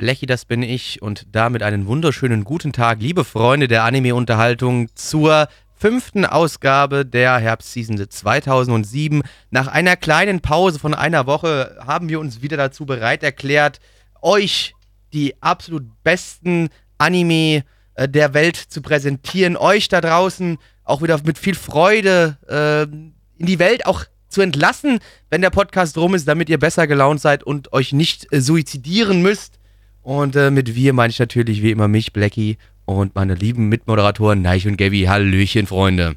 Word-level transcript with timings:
Lechi, 0.00 0.26
das 0.26 0.44
bin 0.44 0.62
ich 0.62 1.02
und 1.02 1.26
damit 1.32 1.64
einen 1.64 1.88
wunderschönen 1.88 2.44
guten 2.44 2.72
Tag, 2.72 3.00
liebe 3.00 3.24
Freunde 3.24 3.66
der 3.66 3.82
Anime-Unterhaltung, 3.82 4.94
zur 4.94 5.48
fünften 5.74 6.24
Ausgabe 6.24 7.04
der 7.04 7.38
Herbstseason 7.38 8.08
2007. 8.08 9.22
Nach 9.50 9.66
einer 9.66 9.96
kleinen 9.96 10.40
Pause 10.40 10.78
von 10.78 10.94
einer 10.94 11.26
Woche 11.26 11.76
haben 11.84 12.08
wir 12.08 12.20
uns 12.20 12.42
wieder 12.42 12.56
dazu 12.56 12.86
bereit 12.86 13.24
erklärt, 13.24 13.80
euch 14.22 14.76
die 15.12 15.34
absolut 15.42 15.82
besten 16.04 16.68
Anime 16.98 17.64
äh, 17.94 18.08
der 18.08 18.34
Welt 18.34 18.56
zu 18.56 18.82
präsentieren, 18.82 19.56
euch 19.56 19.88
da 19.88 20.00
draußen 20.00 20.58
auch 20.84 21.02
wieder 21.02 21.20
mit 21.24 21.38
viel 21.38 21.56
Freude 21.56 22.38
äh, 22.48 22.82
in 22.84 23.46
die 23.46 23.58
Welt 23.58 23.84
auch 23.84 24.04
zu 24.28 24.42
entlassen, 24.42 25.00
wenn 25.28 25.40
der 25.40 25.50
Podcast 25.50 25.98
rum 25.98 26.14
ist, 26.14 26.28
damit 26.28 26.48
ihr 26.48 26.58
besser 26.58 26.86
gelaunt 26.86 27.20
seid 27.20 27.42
und 27.42 27.72
euch 27.72 27.92
nicht 27.92 28.32
äh, 28.32 28.40
suizidieren 28.40 29.22
müsst. 29.22 29.57
Und 30.02 30.36
äh, 30.36 30.50
mit 30.50 30.74
wir 30.74 30.92
meine 30.92 31.10
ich 31.10 31.18
natürlich 31.18 31.62
wie 31.62 31.70
immer 31.70 31.88
mich, 31.88 32.12
Blackie 32.12 32.56
und 32.84 33.14
meine 33.14 33.34
lieben 33.34 33.68
Mitmoderatoren 33.68 34.40
Neich 34.42 34.66
und 34.66 34.76
Gabby. 34.76 35.04
Hallöchen, 35.04 35.66
Freunde. 35.66 36.16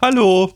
Hallo. 0.00 0.52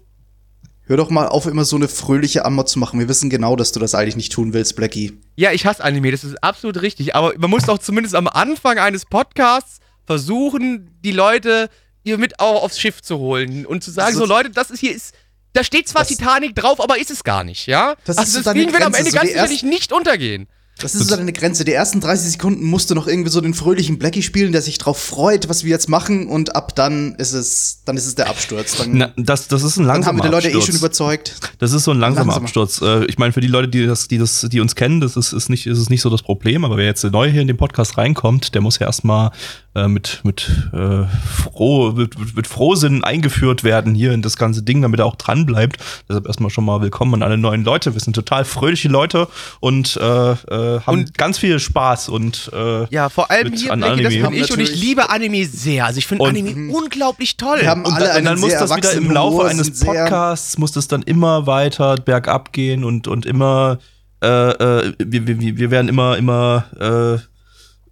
Hör 0.86 0.96
doch 0.96 1.10
mal 1.10 1.28
auf, 1.28 1.46
immer 1.46 1.64
so 1.64 1.76
eine 1.76 1.86
fröhliche 1.88 2.44
Ammer 2.44 2.66
zu 2.66 2.78
machen. 2.80 2.98
Wir 2.98 3.08
wissen 3.08 3.30
genau, 3.30 3.54
dass 3.54 3.70
du 3.70 3.78
das 3.78 3.94
eigentlich 3.94 4.16
nicht 4.16 4.32
tun 4.32 4.52
willst, 4.52 4.74
Blackie. 4.74 5.12
Ja, 5.36 5.52
ich 5.52 5.64
hasse 5.64 5.82
Anime, 5.84 6.10
das 6.10 6.24
ist 6.24 6.42
absolut 6.42 6.82
richtig. 6.82 7.14
Aber 7.14 7.32
man 7.38 7.50
muss 7.50 7.62
doch 7.64 7.78
zumindest 7.78 8.16
am 8.16 8.26
Anfang 8.26 8.78
eines 8.78 9.06
Podcasts 9.06 9.78
versuchen, 10.04 10.90
die 11.04 11.12
Leute 11.12 11.70
ihr 12.02 12.18
mit 12.18 12.40
auch 12.40 12.64
aufs 12.64 12.80
Schiff 12.80 13.00
zu 13.00 13.18
holen 13.18 13.64
und 13.64 13.84
zu 13.84 13.92
sagen, 13.92 14.08
Also- 14.08 14.20
so 14.20 14.26
Leute, 14.26 14.50
das 14.50 14.70
ist 14.72 14.80
hier 14.80 14.92
ist. 14.94 15.14
Da 15.52 15.62
steht 15.62 15.86
zwar 15.86 16.02
Das- 16.02 16.08
Titanic 16.08 16.56
drauf, 16.56 16.80
aber 16.80 16.98
ist 16.98 17.10
es 17.12 17.22
gar 17.22 17.44
nicht, 17.44 17.66
ja? 17.66 17.94
Das 18.04 18.18
also 18.18 18.40
ist 18.40 18.46
Ding 18.54 18.72
wird 18.72 18.82
am 18.82 18.92
Ende 18.94 19.10
so 19.10 19.16
ganz 19.16 19.30
sicherlich 19.30 19.62
nicht 19.62 19.92
untergehen. 19.92 20.48
Das 20.82 20.94
ist 20.94 21.08
so 21.08 21.16
deine 21.16 21.32
Grenze. 21.32 21.64
Die 21.64 21.72
ersten 21.72 22.00
30 22.00 22.32
Sekunden 22.32 22.64
musst 22.66 22.90
du 22.90 22.94
noch 22.94 23.06
irgendwie 23.06 23.30
so 23.30 23.40
den 23.40 23.54
fröhlichen 23.54 23.98
Blackie 23.98 24.22
spielen, 24.22 24.52
der 24.52 24.62
sich 24.62 24.78
drauf 24.78 24.98
freut, 24.98 25.48
was 25.48 25.64
wir 25.64 25.70
jetzt 25.70 25.88
machen. 25.88 26.26
Und 26.26 26.54
ab 26.56 26.74
dann 26.74 27.14
ist 27.16 27.32
es, 27.32 27.82
dann 27.84 27.96
ist 27.96 28.06
es 28.06 28.14
der 28.14 28.28
Absturz. 28.28 28.76
Dann, 28.76 28.90
Na, 28.96 29.12
das, 29.16 29.48
das 29.48 29.62
ist 29.62 29.76
ein 29.76 29.84
dann 29.84 29.94
langsamer 29.96 30.18
haben 30.24 30.32
wir 30.32 30.40
die 30.40 30.48
Leute 30.48 30.58
eh 30.58 30.60
schon 30.60 30.76
überzeugt. 30.76 31.36
Das 31.58 31.72
ist 31.72 31.84
so 31.84 31.92
ein 31.92 31.98
langsamer 31.98 32.32
Langsamer. 32.32 32.46
Absturz. 32.46 32.82
Äh, 32.82 33.04
Ich 33.06 33.18
meine, 33.18 33.32
für 33.32 33.40
die 33.40 33.48
Leute, 33.48 33.68
die 33.68 33.86
das, 33.86 34.08
die 34.08 34.18
das, 34.18 34.46
die 34.50 34.60
uns 34.60 34.74
kennen, 34.74 35.00
das 35.00 35.16
ist, 35.16 35.32
ist 35.32 35.48
nicht, 35.48 35.66
ist 35.66 35.78
es 35.78 35.88
nicht 35.90 36.02
so 36.02 36.10
das 36.10 36.22
Problem. 36.22 36.64
Aber 36.64 36.76
wer 36.76 36.86
jetzt 36.86 37.04
neu 37.04 37.30
hier 37.30 37.40
in 37.42 37.46
den 37.48 37.56
Podcast 37.56 37.96
reinkommt, 37.98 38.54
der 38.54 38.60
muss 38.60 38.78
ja 38.78 38.86
erstmal 38.86 39.30
äh, 39.74 39.88
mit, 39.88 40.20
mit, 40.22 40.50
äh, 40.72 41.04
froh, 41.34 41.92
mit, 41.92 42.18
mit, 42.18 42.36
mit 42.36 42.46
Frohsinn 42.46 43.04
eingeführt 43.04 43.64
werden 43.64 43.94
hier 43.94 44.12
in 44.12 44.20
das 44.22 44.36
ganze 44.36 44.62
Ding, 44.62 44.82
damit 44.82 45.00
er 45.00 45.06
auch 45.06 45.16
dran 45.16 45.46
bleibt. 45.46 45.78
Deshalb 46.08 46.26
erstmal 46.26 46.50
schon 46.50 46.64
mal 46.64 46.82
willkommen 46.82 47.14
an 47.14 47.22
alle 47.22 47.38
neuen 47.38 47.64
Leute. 47.64 47.94
Wir 47.94 48.00
sind 48.00 48.12
total 48.14 48.44
fröhliche 48.44 48.88
Leute 48.88 49.28
und 49.60 49.96
äh, 49.96 50.02
äh, 50.32 50.80
haben 50.80 50.98
Und- 50.98 51.16
ganz 51.16 51.38
viel 51.38 51.58
Spaß 51.58 52.08
und 52.10 52.50
äh, 52.52 52.86
Ja, 52.94 53.08
vor 53.08 53.30
allem 53.30 53.50
Mit 53.50 53.60
hier, 53.60 53.72
an 53.72 53.80
Blackie, 53.80 54.02
das 54.02 54.12
Anime. 54.12 54.28
bin 54.30 54.44
ich 54.44 54.52
und 54.52 54.60
ich 54.60 54.74
liebe 54.80 55.08
Anime 55.10 55.46
sehr. 55.46 55.86
Also 55.86 55.98
ich 55.98 56.06
finde 56.06 56.24
Anime 56.26 56.72
unglaublich 56.72 57.36
toll. 57.36 57.58
Wir 57.62 57.70
haben 57.70 57.84
Und, 57.84 57.92
alle 57.94 58.04
dann, 58.06 58.10
und 58.10 58.16
einen 58.18 58.26
dann 58.26 58.40
muss 58.40 58.50
sehr 58.50 58.60
das 58.60 58.76
wieder 58.76 58.92
im 58.92 59.10
Laufe 59.10 59.36
Humor, 59.36 59.48
eines 59.48 59.80
Podcasts 59.80 60.58
muss 60.58 60.72
das 60.72 60.88
dann 60.88 61.02
immer 61.02 61.46
weiter 61.46 61.96
bergab 61.96 62.52
gehen 62.52 62.84
und 62.84 63.08
und 63.08 63.24
immer 63.26 63.78
äh, 64.22 64.28
äh, 64.28 64.92
wir, 64.98 65.26
wir, 65.26 65.56
wir 65.56 65.70
werden 65.70 65.88
immer 65.88 66.16
immer 66.18 66.64
äh, 66.78 67.31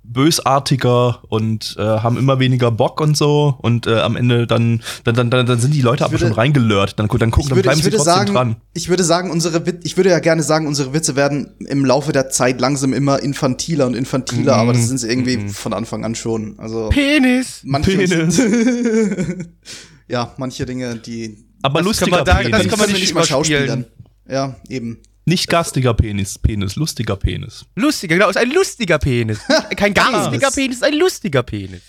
bösartiger 0.03 1.21
und 1.29 1.77
äh, 1.79 1.83
haben 1.83 2.17
immer 2.17 2.39
weniger 2.39 2.71
Bock 2.71 3.01
und 3.01 3.17
so 3.17 3.55
und 3.61 3.87
äh, 3.87 4.01
am 4.01 4.17
Ende 4.17 4.47
dann 4.47 4.83
dann, 5.05 5.15
dann 5.15 5.31
dann 5.31 5.47
dann 5.47 5.61
sind 5.61 5.73
die 5.75 5.83
Leute 5.83 6.05
aber 6.05 6.13
würde- 6.15 6.27
schon 6.27 6.33
reingelört 6.35 6.99
dann, 6.99 7.07
dann 7.09 7.31
gucken 7.31 7.43
Ich 7.43 7.49
dann 7.49 7.57
würde, 7.57 7.63
bleiben 7.63 7.79
ich 7.79 7.85
sie 7.85 7.93
würde 7.93 7.97
trotzdem 7.99 8.15
sagen, 8.15 8.33
dran 8.35 8.57
ich 8.75 8.89
würde 8.89 9.05
sagen, 9.05 9.31
unsere 9.31 9.67
Wit 9.67 9.81
ich 9.85 9.97
würde 9.97 10.11
ja 10.11 10.19
gerne 10.19 10.43
sagen, 10.43 10.67
unsere 10.67 10.93
Witze 10.93 11.17
werden 11.17 11.51
im 11.69 11.85
Laufe 11.85 12.13
der 12.13 12.31
Zeit 12.31 12.61
langsam 12.61 12.93
immer 12.93 13.23
infantiler 13.23 13.87
und 13.87 13.95
infantiler, 13.95 14.57
aber 14.57 14.73
das 14.73 14.89
sind 14.89 14.99
sie 14.99 15.09
irgendwie 15.09 15.49
von 15.49 15.73
Anfang 15.73 16.05
an 16.05 16.15
schon. 16.15 16.59
Also 16.59 16.89
Penis. 16.89 17.61
manche 17.65 17.97
Penis. 17.97 18.41
ja, 20.09 20.33
manche 20.39 20.67
Dinge, 20.67 20.97
die 20.97 21.45
aber 21.63 21.81
Das 21.81 21.87
lustiger 21.87 22.25
kann 22.25 22.27
man 22.27 22.43
Penis 22.45 22.59
das 22.63 22.69
kann 22.69 22.79
man 22.79 22.89
nicht 22.91 23.01
nicht 23.01 23.15
mal 23.15 23.25
schauspielern. 23.25 23.85
Ja, 24.29 24.57
eben. 24.69 24.99
Nicht 25.31 25.49
gastiger 25.49 25.95
Penis 25.95 26.39
Penis 26.39 26.77
lustiger 26.77 27.17
Penis 27.17 27.65
Lustiger, 27.77 28.17
genau, 28.17 28.29
ist 28.29 28.37
ein 28.37 28.51
lustiger 28.51 28.99
Penis. 28.99 29.39
Kein 29.77 29.95
garstiger 29.95 30.51
Penis. 30.51 30.77
Ist 30.79 30.85
ein 30.85 30.95
lustiger 30.95 31.43
Penis. 31.43 31.81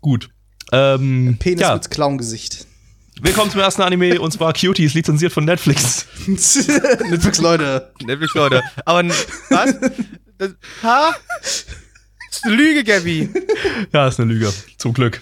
gut 0.00 0.30
ähm, 0.72 1.36
Penis 1.38 1.60
ja, 1.60 1.74
mit 1.74 1.90
Clown-Gesicht. 1.90 2.66
willkommen 3.20 3.50
zum 3.52 3.60
ersten 3.60 3.82
Anime 3.82 4.20
und 4.20 4.32
zwar 4.32 4.52
Cuties 4.52 4.94
lizenziert 4.94 5.32
von 5.32 5.44
Netflix 5.44 6.06
Netflix, 6.26 7.38
Leute. 7.38 7.92
Netflix, 8.04 8.34
Leute. 8.34 8.62
Aber 8.84 9.08
was? 9.50 9.74
Das, 10.38 10.50
ha? 10.82 11.14
Das 11.40 11.66
ist 12.30 12.44
eine 12.44 12.56
Lüge, 12.56 12.82
Gabby. 12.82 13.28
Ja, 13.92 14.08
ist 14.08 14.18
eine 14.18 14.32
Lüge. 14.32 14.52
Zum 14.78 14.92
Glück. 14.92 15.20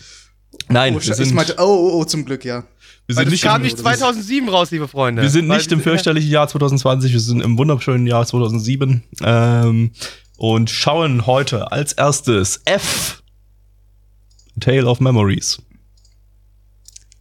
Nein, 0.69 0.95
Oh, 0.95 1.01
wir 1.03 1.15
sind, 1.15 1.27
ich 1.27 1.35
meinte, 1.35 1.57
oh, 1.59 1.63
oh, 1.63 2.01
oh, 2.01 2.05
zum 2.05 2.25
Glück, 2.25 2.45
ja. 2.45 2.65
Wir 3.07 3.15
sind 3.17 3.31
nicht, 3.31 3.43
kam 3.43 3.57
im, 3.57 3.63
nicht 3.63 3.79
2007 3.79 4.49
raus, 4.49 4.71
liebe 4.71 4.89
Freunde. 4.89 5.23
wir 5.23 5.31
sind 5.31 5.49
nicht 5.49 5.71
im 5.73 5.79
ja- 5.79 5.83
fürchterlichen 5.85 6.31
Jahr 6.31 6.49
2020, 6.49 7.13
wir 7.13 7.21
sind 7.21 7.41
im 7.43 7.59
wunderschönen 7.59 8.07
Jahr 8.07 8.27
2007 8.27 9.03
ähm, 9.23 9.93
und 10.37 10.71
schauen 10.71 11.27
heute 11.27 11.71
als 11.73 11.93
erstes 11.93 12.61
F. 12.65 13.23
Tale 14.61 14.87
of 14.87 15.01
Memories. 15.01 15.59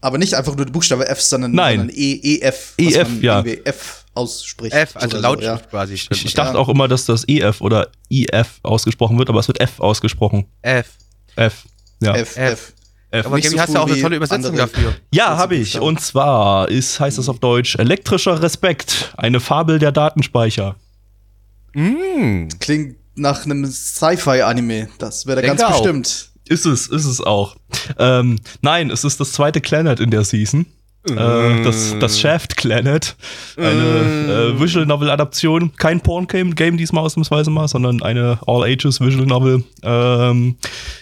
Aber 0.01 0.17
nicht 0.17 0.33
einfach 0.35 0.55
nur 0.55 0.65
der 0.65 0.73
Buchstabe 0.73 1.07
F, 1.07 1.21
sondern, 1.21 1.51
Nein. 1.53 1.77
sondern 1.79 1.95
E, 1.97 2.13
E, 2.13 2.39
F. 2.41 2.73
was 2.77 2.93
EF, 2.95 3.07
man 3.07 3.21
ja. 3.21 3.41
F 3.41 4.05
ausspricht. 4.13 4.73
F, 4.75 4.95
also 4.95 5.17
Lautschrift 5.17 5.69
quasi. 5.69 5.93
Ich, 5.95 6.03
stimmt. 6.03 6.25
ich 6.25 6.33
dachte 6.33 6.59
auch 6.59 6.69
immer, 6.69 6.87
dass 6.87 7.05
das 7.05 7.23
EF 7.27 7.61
oder 7.61 7.89
IF 8.09 8.59
ausgesprochen 8.63 9.17
wird, 9.17 9.29
aber 9.29 9.39
es 9.39 9.47
wird 9.47 9.59
F 9.59 9.79
ausgesprochen. 9.79 10.45
F. 10.61 10.89
F. 11.35 11.63
Ja. 12.01 12.15
Ja. 12.15 12.21
F, 12.21 12.37
F. 12.37 12.51
F. 12.51 12.73
F. 13.13 13.27
Aber 13.27 13.35
Nicht 13.35 13.45
Gabby, 13.45 13.55
so 13.57 13.61
hast 13.61 13.75
du 13.75 13.79
auch 13.79 13.87
eine 13.87 14.01
tolle 14.01 14.15
Übersetzung 14.15 14.55
dafür. 14.55 14.95
Ja, 15.11 15.37
habe 15.37 15.55
ich. 15.55 15.79
Und 15.79 16.01
zwar 16.01 16.67
ist, 16.69 16.99
heißt 16.99 17.19
das 17.19 17.29
auf 17.29 17.39
Deutsch 17.39 17.75
elektrischer 17.75 18.41
Respekt, 18.41 19.13
eine 19.17 19.39
Fabel 19.39 19.77
der 19.77 19.91
Datenspeicher. 19.91 20.75
Mm. 21.73 22.47
Klingt 22.59 22.95
nach 23.15 23.45
einem 23.45 23.65
Sci-Fi-Anime. 23.65 24.89
Das 24.97 25.27
wäre 25.27 25.43
ganz 25.43 25.61
auch. 25.61 25.73
bestimmt. 25.73 26.31
Ist 26.47 26.65
es, 26.65 26.87
ist 26.87 27.05
es 27.05 27.21
auch. 27.21 27.55
Ähm, 27.99 28.39
nein, 28.61 28.89
es 28.89 29.03
ist 29.03 29.19
das 29.19 29.31
zweite 29.31 29.61
Clanet 29.61 29.99
in 29.99 30.09
der 30.09 30.23
Season. 30.23 30.65
Äh, 31.09 31.63
das, 31.63 31.97
das 31.99 32.19
Shaft 32.19 32.55
Clanet. 32.55 33.15
Eine 33.57 34.53
äh, 34.55 34.59
Visual 34.59 34.85
Novel 34.85 35.09
Adaption. 35.09 35.73
Kein 35.75 35.99
Porn 35.99 36.27
Game, 36.27 36.55
Game 36.55 36.77
diesmal 36.77 37.03
ausnahmsweise 37.03 37.51
mal, 37.51 37.67
sondern 37.67 38.01
eine 38.01 38.39
All 38.47 38.63
Ages 38.63 39.01
Visual 39.01 39.25
Novel. 39.25 39.63
Ähm, 39.83 40.55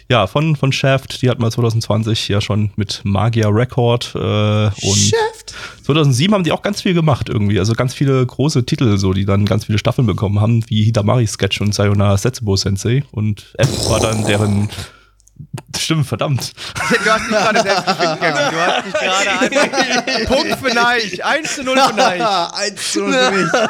ja, 0.10 0.26
von, 0.26 0.56
von 0.56 0.72
Shaft. 0.72 1.22
Die 1.22 1.30
hat 1.30 1.40
mal 1.40 1.52
2020 1.52 2.28
ja 2.30 2.42
schon 2.42 2.72
mit 2.76 3.02
Magia 3.04 3.50
Record. 3.50 4.12
Äh, 4.16 4.20
und 4.20 4.98
Shaft. 4.98 5.54
2007 5.84 6.34
haben 6.34 6.44
die 6.44 6.52
auch 6.52 6.64
ganz 6.64 6.82
viel 6.82 6.96
gemacht 6.96 7.30
irgendwie. 7.30 7.60
Also 7.60 7.74
ganz 7.74 7.94
viele 7.94 8.26
große 8.26 8.66
Titel, 8.66 8.98
so, 8.98 9.14
die 9.14 9.26
dann 9.26 9.46
ganz 9.46 9.66
viele 9.66 9.78
Staffeln 9.78 10.08
bekommen 10.08 10.40
haben, 10.40 10.64
wie 10.68 10.84
Hidamari 10.84 11.28
Sketch 11.28 11.62
und 11.62 11.76
Sayonara 11.76 12.18
Setsubo 12.18 12.56
Sensei. 12.56 13.04
Und 13.12 13.54
F 13.58 13.90
war 13.90 14.00
dann 14.00 14.26
deren. 14.26 14.70
Stimmt, 15.78 16.06
verdammt. 16.06 16.54
Du 17.04 17.12
hast 17.12 17.22
dich 17.22 17.30
gerade 17.30 17.62
selbst 17.62 17.86
gefickt, 17.86 18.22
Gabby. 18.22 18.56
Du 18.56 18.62
hast 18.62 18.86
dich 18.86 18.94
gerade 18.94 19.32
einfach. 19.32 20.36
Punkt 20.36 20.58
für 20.60 20.74
Neich. 20.74 21.26
1 21.26 21.56
zu 21.56 21.64
0 21.64 21.78
für 21.78 21.94
Neich. 21.94 22.22
Eins 22.54 22.92
zu 22.92 23.00
null 23.02 23.52
für 23.52 23.70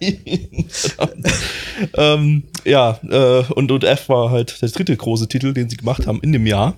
mich. 0.00 0.96
ähm, 1.96 2.42
ja, 2.64 2.98
äh, 3.08 3.44
und, 3.54 3.70
und 3.70 3.84
F 3.84 4.08
war 4.08 4.30
halt 4.30 4.60
der 4.60 4.68
dritte 4.68 4.96
große 4.96 5.28
Titel, 5.28 5.52
den 5.52 5.68
sie 5.68 5.76
gemacht 5.76 6.06
haben 6.06 6.20
in 6.22 6.32
dem 6.32 6.46
Jahr. 6.46 6.74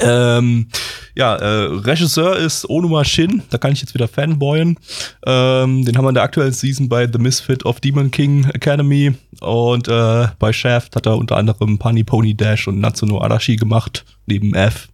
Ähm, 0.00 0.68
ja, 1.14 1.36
äh, 1.36 1.64
Regisseur 1.84 2.36
ist 2.36 2.68
Onuma 2.68 3.04
Shin, 3.04 3.42
da 3.50 3.58
kann 3.58 3.72
ich 3.72 3.80
jetzt 3.80 3.94
wieder 3.94 4.08
fanboyen. 4.08 4.78
Ähm, 5.26 5.84
den 5.84 5.96
haben 5.96 6.04
wir 6.04 6.08
in 6.10 6.14
der 6.14 6.22
aktuellen 6.24 6.52
Season 6.52 6.88
bei 6.88 7.06
The 7.10 7.18
Misfit 7.18 7.64
of 7.66 7.80
Demon 7.80 8.10
King 8.10 8.44
Academy 8.54 9.12
und 9.40 9.88
äh, 9.88 10.28
bei 10.38 10.52
Shaft 10.52 10.96
hat 10.96 11.06
er 11.06 11.16
unter 11.18 11.36
anderem 11.36 11.78
Pani 11.78 12.04
Pony 12.04 12.34
Dash 12.34 12.68
und 12.68 12.80
Natsuno 12.80 13.20
Arashi 13.20 13.56
gemacht, 13.56 14.04
neben 14.26 14.54
F. 14.54 14.88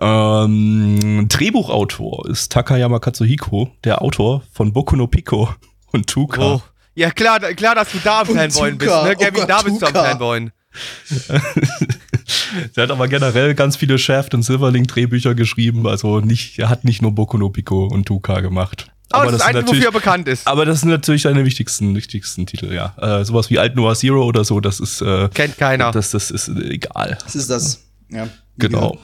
Ähm, 0.00 1.26
Drehbuchautor 1.28 2.28
ist 2.28 2.52
Takayama 2.52 2.98
Katsuhiko, 2.98 3.70
der 3.84 4.02
Autor 4.02 4.42
von 4.52 4.72
Boku 4.72 4.96
no 4.96 5.06
Pico 5.06 5.48
und 5.92 6.06
Tuka. 6.08 6.54
Oh, 6.54 6.62
Ja, 6.94 7.10
klar, 7.10 7.38
klar, 7.40 7.74
dass 7.74 7.90
du 7.92 7.98
da 8.02 8.20
am 8.20 8.26
Fanboyen 8.26 8.78
bist, 8.78 8.90
Tuka. 8.90 9.04
ne? 9.04 9.14
Oh 9.16 9.20
Gavin, 9.20 9.34
Gott, 9.40 9.50
da 9.50 9.62
bist 9.62 9.82
du 9.82 9.86
am 9.86 9.92
Tuka. 9.92 10.04
Fanboyen. 10.04 10.52
Der 12.76 12.84
hat 12.84 12.90
aber 12.90 13.08
generell 13.08 13.54
ganz 13.54 13.76
viele 13.76 13.98
Shaft 13.98 14.34
und 14.34 14.42
Silverlink 14.42 14.88
Drehbücher 14.88 15.34
geschrieben, 15.34 15.86
also 15.86 16.20
nicht, 16.20 16.58
er 16.58 16.68
hat 16.68 16.84
nicht 16.84 17.02
nur 17.02 17.12
Boku 17.12 17.38
no 17.38 17.50
Pico 17.50 17.86
und 17.86 18.06
Tuka 18.06 18.40
gemacht. 18.40 18.86
Aber, 19.10 19.26
das 19.26 19.34
ist 19.34 19.40
das 19.40 19.48
Einzige, 19.48 19.68
wofür 19.68 19.84
er 19.86 19.92
bekannt 19.92 20.26
ist. 20.28 20.46
aber 20.46 20.64
das 20.64 20.80
sind 20.80 20.90
natürlich 20.90 21.22
seine 21.22 21.44
wichtigsten, 21.44 21.94
wichtigsten 21.94 22.46
Titel, 22.46 22.72
ja. 22.72 22.94
Äh, 23.20 23.24
sowas 23.24 23.48
wie 23.50 23.58
Alt 23.58 23.76
Noir 23.76 23.94
Zero 23.94 24.24
oder 24.24 24.44
so, 24.44 24.60
das 24.60 24.80
ist, 24.80 25.02
äh, 25.02 25.28
Kennt 25.32 25.56
keiner. 25.58 25.92
das, 25.92 26.10
das 26.10 26.30
ist 26.30 26.48
äh, 26.48 26.70
egal. 26.70 27.18
Was 27.24 27.36
ist 27.36 27.48
das? 27.50 27.84
Ja. 28.10 28.28
Genau. 28.56 28.98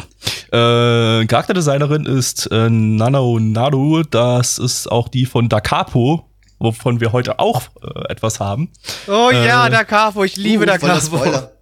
Äh, 0.53 1.26
Charakterdesignerin 1.26 2.06
ist 2.06 2.46
äh, 2.53 2.69
Nanao 2.70 3.38
Nadu. 3.41 4.03
Das 4.05 4.58
ist 4.58 4.91
auch 4.91 5.08
die 5.08 5.26
von 5.26 5.49
Da 5.49 5.61
Capo, 5.61 6.29
wovon 6.61 7.00
wir 7.00 7.12
heute 7.12 7.38
auch 7.41 7.62
äh, 7.82 8.11
etwas 8.12 8.38
haben. 8.41 8.70
Oh 9.08 9.31
ja, 9.32 9.67
Äh, 9.67 9.70
Da 9.70 9.85
Carvo, 9.85 10.23
ich 10.25 10.37
liebe 10.37 10.62
Uh, 10.64 10.67
Da. 10.67 11.00
Spoiler. 11.00 11.53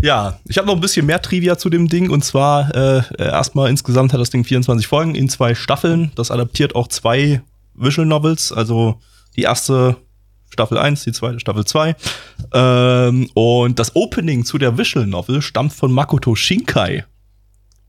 Ja, 0.00 0.38
ich 0.46 0.58
habe 0.58 0.66
noch 0.66 0.74
ein 0.74 0.80
bisschen 0.80 1.06
mehr 1.06 1.20
Trivia 1.20 1.58
zu 1.58 1.70
dem 1.70 1.88
Ding. 1.88 2.10
Und 2.10 2.24
zwar 2.24 2.74
äh, 2.74 3.02
erstmal 3.18 3.70
insgesamt 3.70 4.12
hat 4.12 4.20
das 4.20 4.30
Ding 4.30 4.44
24 4.44 4.86
Folgen 4.86 5.14
in 5.14 5.28
zwei 5.28 5.54
Staffeln. 5.54 6.12
Das 6.14 6.30
adaptiert 6.30 6.74
auch 6.74 6.88
zwei 6.88 7.42
Visual 7.74 8.06
Novels. 8.06 8.52
Also 8.52 9.00
die 9.36 9.42
erste 9.42 9.96
Staffel 10.50 10.78
1, 10.78 11.04
die 11.04 11.12
zweite 11.12 11.40
Staffel 11.40 11.64
2. 11.64 11.96
Ähm, 12.52 13.30
und 13.34 13.78
das 13.78 13.94
Opening 13.96 14.44
zu 14.44 14.58
der 14.58 14.78
Visual 14.78 15.06
Novel 15.06 15.42
stammt 15.42 15.72
von 15.72 15.92
Makoto 15.92 16.34
Shinkai. 16.34 17.04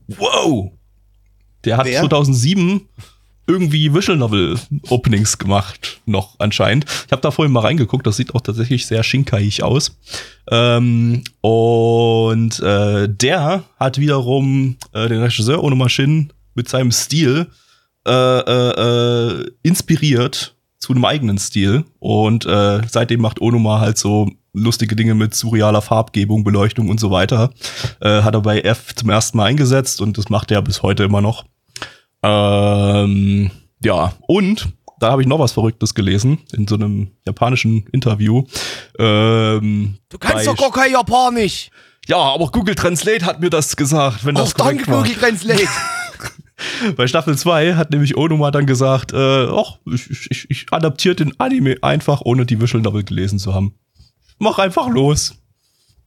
Wow! 0.08 0.72
Der 1.64 1.76
hat 1.76 1.86
Wer? 1.86 2.00
2007 2.00 2.88
irgendwie 3.50 3.92
Visual 3.92 4.16
Novel 4.16 4.56
Openings 4.88 5.38
gemacht, 5.38 6.00
noch 6.06 6.36
anscheinend. 6.38 6.84
Ich 7.06 7.12
habe 7.12 7.22
da 7.22 7.30
vorhin 7.30 7.52
mal 7.52 7.60
reingeguckt, 7.60 8.06
das 8.06 8.16
sieht 8.16 8.34
auch 8.34 8.40
tatsächlich 8.40 8.86
sehr 8.86 9.02
Shinkai-ig 9.02 9.62
aus. 9.62 9.98
Ähm, 10.50 11.24
und 11.40 12.60
äh, 12.60 13.08
der 13.08 13.64
hat 13.78 13.98
wiederum 13.98 14.76
äh, 14.92 15.08
den 15.08 15.20
Regisseur 15.20 15.62
ohne 15.62 15.74
Maschinen 15.74 16.32
mit 16.54 16.68
seinem 16.68 16.92
Stil 16.92 17.48
äh, 18.06 18.12
äh, 18.12 19.40
äh, 19.40 19.50
inspiriert 19.62 20.54
zu 20.78 20.92
einem 20.92 21.04
eigenen 21.04 21.38
Stil. 21.38 21.84
Und 21.98 22.46
äh, 22.46 22.80
seitdem 22.88 23.20
macht 23.20 23.40
Onuma 23.40 23.80
halt 23.80 23.98
so 23.98 24.30
lustige 24.52 24.96
Dinge 24.96 25.14
mit 25.14 25.34
surrealer 25.34 25.82
Farbgebung, 25.82 26.44
Beleuchtung 26.44 26.88
und 26.88 27.00
so 27.00 27.10
weiter. 27.10 27.50
Äh, 28.00 28.22
hat 28.22 28.34
er 28.34 28.40
bei 28.40 28.60
F 28.60 28.94
zum 28.94 29.10
ersten 29.10 29.36
Mal 29.36 29.46
eingesetzt 29.46 30.00
und 30.00 30.18
das 30.18 30.28
macht 30.28 30.50
er 30.50 30.62
bis 30.62 30.82
heute 30.82 31.04
immer 31.04 31.20
noch. 31.20 31.44
Ähm, 32.22 33.50
ja, 33.82 34.12
und 34.26 34.68
da 34.98 35.10
habe 35.12 35.22
ich 35.22 35.28
noch 35.28 35.38
was 35.38 35.52
Verrücktes 35.52 35.94
gelesen 35.94 36.38
in 36.52 36.68
so 36.68 36.74
einem 36.74 37.12
japanischen 37.26 37.86
Interview. 37.92 38.44
Ähm, 38.98 39.96
Du 40.10 40.18
kannst 40.18 40.46
doch 40.46 40.56
gar 40.56 40.70
kein 40.72 40.92
Japanisch. 40.92 41.70
Ja, 42.06 42.16
aber 42.18 42.48
Google 42.48 42.74
Translate 42.74 43.24
hat 43.24 43.40
mir 43.40 43.50
das 43.50 43.76
gesagt, 43.76 44.24
wenn 44.26 44.34
das 44.34 44.50
Oh, 44.54 44.58
danke, 44.58 44.84
korrekt 44.84 44.88
war. 44.88 45.02
Google 45.02 45.14
Translate. 45.16 45.68
Bei 46.96 47.06
Staffel 47.06 47.38
2 47.38 47.74
hat 47.76 47.90
nämlich 47.90 48.16
Onuma 48.18 48.50
dann 48.50 48.66
gesagt, 48.66 49.12
äh, 49.14 49.44
ich, 49.86 50.10
ich- 50.10 50.30
ich, 50.30 50.50
ich 50.50 50.66
adaptiere 50.72 51.14
den 51.14 51.38
Anime 51.40 51.76
einfach, 51.80 52.20
ohne 52.22 52.44
die 52.44 52.60
Visual 52.60 52.82
Novel 52.82 53.04
gelesen 53.04 53.38
zu 53.38 53.54
haben. 53.54 53.74
Mach 54.38 54.58
einfach 54.58 54.88
los. 54.88 55.34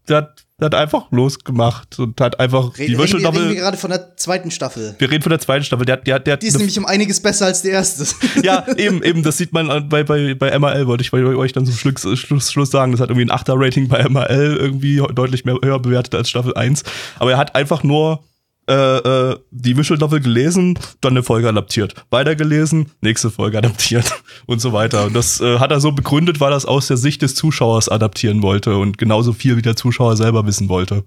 Der 0.10 0.18
hat, 0.18 0.46
der 0.60 0.66
hat 0.66 0.76
einfach 0.76 1.12
losgemacht 1.12 1.98
und 2.00 2.20
hat 2.20 2.40
einfach 2.40 2.78
Reden, 2.78 2.94
die 2.94 2.98
wir, 2.98 3.14
reden 3.24 3.50
wir 3.50 3.56
gerade 3.56 3.78
von 3.78 3.90
der 3.90 4.18
zweiten 4.18 4.52
Staffel. 4.52 4.96
Wir 5.00 5.10
reden 5.10 5.22
von 5.24 5.30
der 5.30 5.40
zweiten 5.40 5.64
Staffel. 5.64 5.86
Der, 5.86 5.98
der, 5.98 6.20
der, 6.20 6.38
Die 6.38 6.48
ist 6.48 6.58
nämlich 6.58 6.78
um 6.78 6.86
einiges 6.86 7.22
besser 7.22 7.46
als 7.46 7.62
die 7.62 7.70
erste. 7.70 8.06
ja, 8.44 8.66
eben, 8.78 9.02
eben, 9.04 9.24
das 9.24 9.38
sieht 9.38 9.54
man 9.54 9.70
an- 9.70 9.90
bei, 9.90 10.04
bei, 10.04 10.34
bei 10.36 10.58
MRL, 10.58 10.88
wollte 10.88 11.04
ich 11.04 11.12
bei 11.12 11.24
euch 11.24 11.54
dann 11.54 11.66
zum 11.66 11.76
Schluss, 11.76 12.20
Schluss, 12.20 12.52
Schluss 12.52 12.72
sagen. 12.72 12.92
Das 12.92 13.02
hat 13.02 13.10
irgendwie 13.10 13.32
ein 13.32 13.38
8er-Rating 13.38 13.88
bei 13.88 14.08
MRL, 14.08 14.58
irgendwie 14.58 15.02
deutlich 15.16 15.46
mehr 15.46 15.58
höher 15.64 15.80
bewertet 15.80 16.16
als 16.16 16.30
Staffel 16.30 16.54
1. 16.56 16.84
Aber 17.20 17.32
er 17.32 17.38
hat 17.38 17.56
einfach 17.56 17.84
nur 17.84 18.24
äh, 18.68 18.74
äh, 18.74 19.40
die 19.52 19.74
Novel 19.74 20.22
gelesen, 20.22 20.80
dann 21.02 21.14
eine 21.14 21.24
Folge 21.24 21.50
adaptiert. 21.50 21.96
Weitergelesen, 22.10 22.92
nächste 23.02 23.30
Folge 23.30 23.58
adaptiert 23.58 24.12
und 24.46 24.60
so 24.62 24.72
weiter. 24.74 25.06
Und 25.06 25.14
das 25.14 25.42
äh, 25.42 25.60
hat 25.60 25.72
er 25.72 25.82
so 25.82 25.92
begründet, 25.92 26.40
weil 26.40 26.54
er 26.54 26.58
es 26.58 26.66
aus 26.66 26.88
der 26.88 26.98
Sicht 26.98 27.22
des 27.22 27.36
Zuschauers 27.36 27.90
adaptieren 27.90 28.42
wollte 28.42 28.78
und 28.78 28.98
genauso 28.98 29.34
viel 29.34 29.58
wie 29.58 29.62
der 29.62 29.76
Zuschauer 29.76 30.16
selber 30.16 30.46
wissen 30.46 30.70
wollte. 30.70 31.04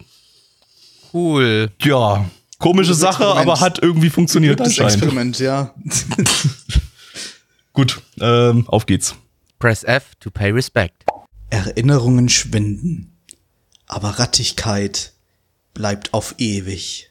Cool. 1.13 1.71
Ja, 1.83 2.27
komische 2.59 2.89
Gutes 2.89 3.01
Sache, 3.01 3.25
Experiment. 3.25 3.49
aber 3.49 3.61
hat 3.61 3.83
irgendwie 3.83 4.11
funktioniert 4.11 4.61
Das 4.61 4.69
anscheinend. 4.69 4.95
Experiment, 4.95 5.39
ja. 5.39 5.75
Gut, 7.73 8.03
ähm, 8.21 8.69
auf 8.69 8.87
geht's. 8.87 9.15
Press 9.59 9.83
F 9.83 10.15
to 10.21 10.31
pay 10.31 10.51
respect. 10.51 11.05
Erinnerungen 11.49 12.29
schwinden, 12.29 13.17
aber 13.87 14.19
Rattigkeit 14.19 15.13
bleibt 15.73 16.13
auf 16.13 16.35
ewig. 16.39 17.11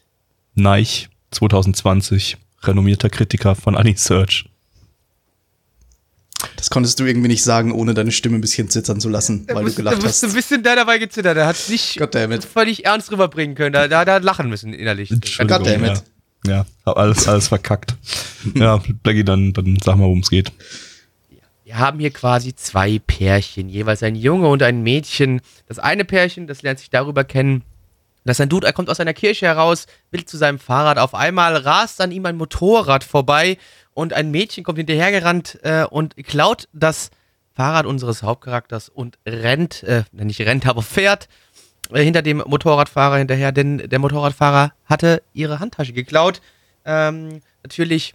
Neich 0.56 1.10
2020, 1.32 2.38
renommierter 2.62 3.10
Kritiker 3.10 3.54
von 3.54 3.76
Anisearch. 3.76 4.46
Das 6.56 6.70
konntest 6.70 6.98
du 6.98 7.04
irgendwie 7.04 7.28
nicht 7.28 7.42
sagen, 7.42 7.72
ohne 7.72 7.92
deine 7.92 8.10
Stimme 8.10 8.38
ein 8.38 8.40
bisschen 8.40 8.70
zittern 8.70 8.98
zu 8.98 9.10
lassen, 9.10 9.46
weil 9.52 9.66
du 9.66 9.74
gelacht 9.74 10.02
bist 10.02 10.24
ein 10.24 10.28
hast. 10.28 10.34
bisschen 10.34 10.62
da 10.62 10.74
dabei 10.74 10.98
gezittert. 10.98 11.36
Er 11.36 11.46
hat 11.46 11.56
nicht 11.68 12.00
völlig 12.50 12.86
ernst 12.86 13.12
rüberbringen 13.12 13.54
können. 13.54 13.74
Da, 13.74 13.86
da, 13.86 14.06
da 14.06 14.14
hat 14.14 14.24
lachen 14.24 14.48
müssen 14.48 14.72
innerlich. 14.72 15.10
Goddammit. 15.38 16.02
Ja, 16.46 16.52
ja 16.52 16.66
hab 16.86 16.96
alles, 16.96 17.28
alles 17.28 17.48
verkackt. 17.48 17.94
ja, 18.54 18.82
Blackie, 19.02 19.24
dann, 19.24 19.52
dann 19.52 19.78
sag 19.84 19.96
mal, 19.96 20.04
worum 20.04 20.20
es 20.20 20.30
geht. 20.30 20.52
Wir 21.64 21.78
haben 21.78 21.98
hier 21.98 22.12
quasi 22.12 22.54
zwei 22.54 22.98
Pärchen, 22.98 23.68
jeweils 23.68 24.02
ein 24.02 24.14
Junge 24.14 24.48
und 24.48 24.62
ein 24.62 24.82
Mädchen. 24.82 25.42
Das 25.68 25.78
eine 25.78 26.06
Pärchen, 26.06 26.46
das 26.46 26.62
lernt 26.62 26.78
sich 26.78 26.90
darüber 26.90 27.24
kennen, 27.24 27.62
dass 28.26 28.40
ein 28.40 28.48
Dude, 28.48 28.66
er 28.66 28.72
kommt 28.72 28.90
aus 28.90 29.00
einer 29.00 29.14
Kirche 29.14 29.46
heraus, 29.46 29.86
will 30.10 30.24
zu 30.24 30.36
seinem 30.36 30.58
Fahrrad. 30.58 30.98
Auf 30.98 31.14
einmal 31.14 31.56
rast 31.56 32.00
an 32.00 32.12
ihm 32.12 32.26
ein 32.26 32.36
Motorrad 32.36 33.04
vorbei 33.04 33.58
und 33.94 34.12
ein 34.12 34.30
Mädchen 34.30 34.64
kommt 34.64 34.78
hinterhergerannt 34.78 35.60
äh, 35.62 35.84
und 35.84 36.16
klaut 36.16 36.68
das 36.72 37.10
Fahrrad 37.54 37.86
unseres 37.86 38.22
Hauptcharakters 38.22 38.88
und 38.88 39.18
rennt, 39.26 39.82
äh, 39.84 40.04
nicht 40.12 40.40
rennt, 40.40 40.66
aber 40.66 40.82
fährt 40.82 41.28
äh, 41.90 42.02
hinter 42.02 42.22
dem 42.22 42.42
Motorradfahrer 42.46 43.16
hinterher, 43.16 43.52
denn 43.52 43.78
der 43.78 43.98
Motorradfahrer 43.98 44.72
hatte 44.84 45.22
ihre 45.32 45.60
Handtasche 45.60 45.92
geklaut. 45.92 46.42
Ähm, 46.84 47.40
natürlich 47.62 48.14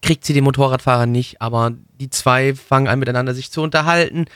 kriegt 0.00 0.24
sie 0.24 0.32
den 0.32 0.44
Motorradfahrer 0.44 1.06
nicht, 1.06 1.42
aber 1.42 1.72
die 1.98 2.10
zwei 2.10 2.54
fangen 2.54 2.88
an 2.88 2.98
miteinander 2.98 3.34
sich 3.34 3.50
zu 3.50 3.62
unterhalten. 3.62 4.26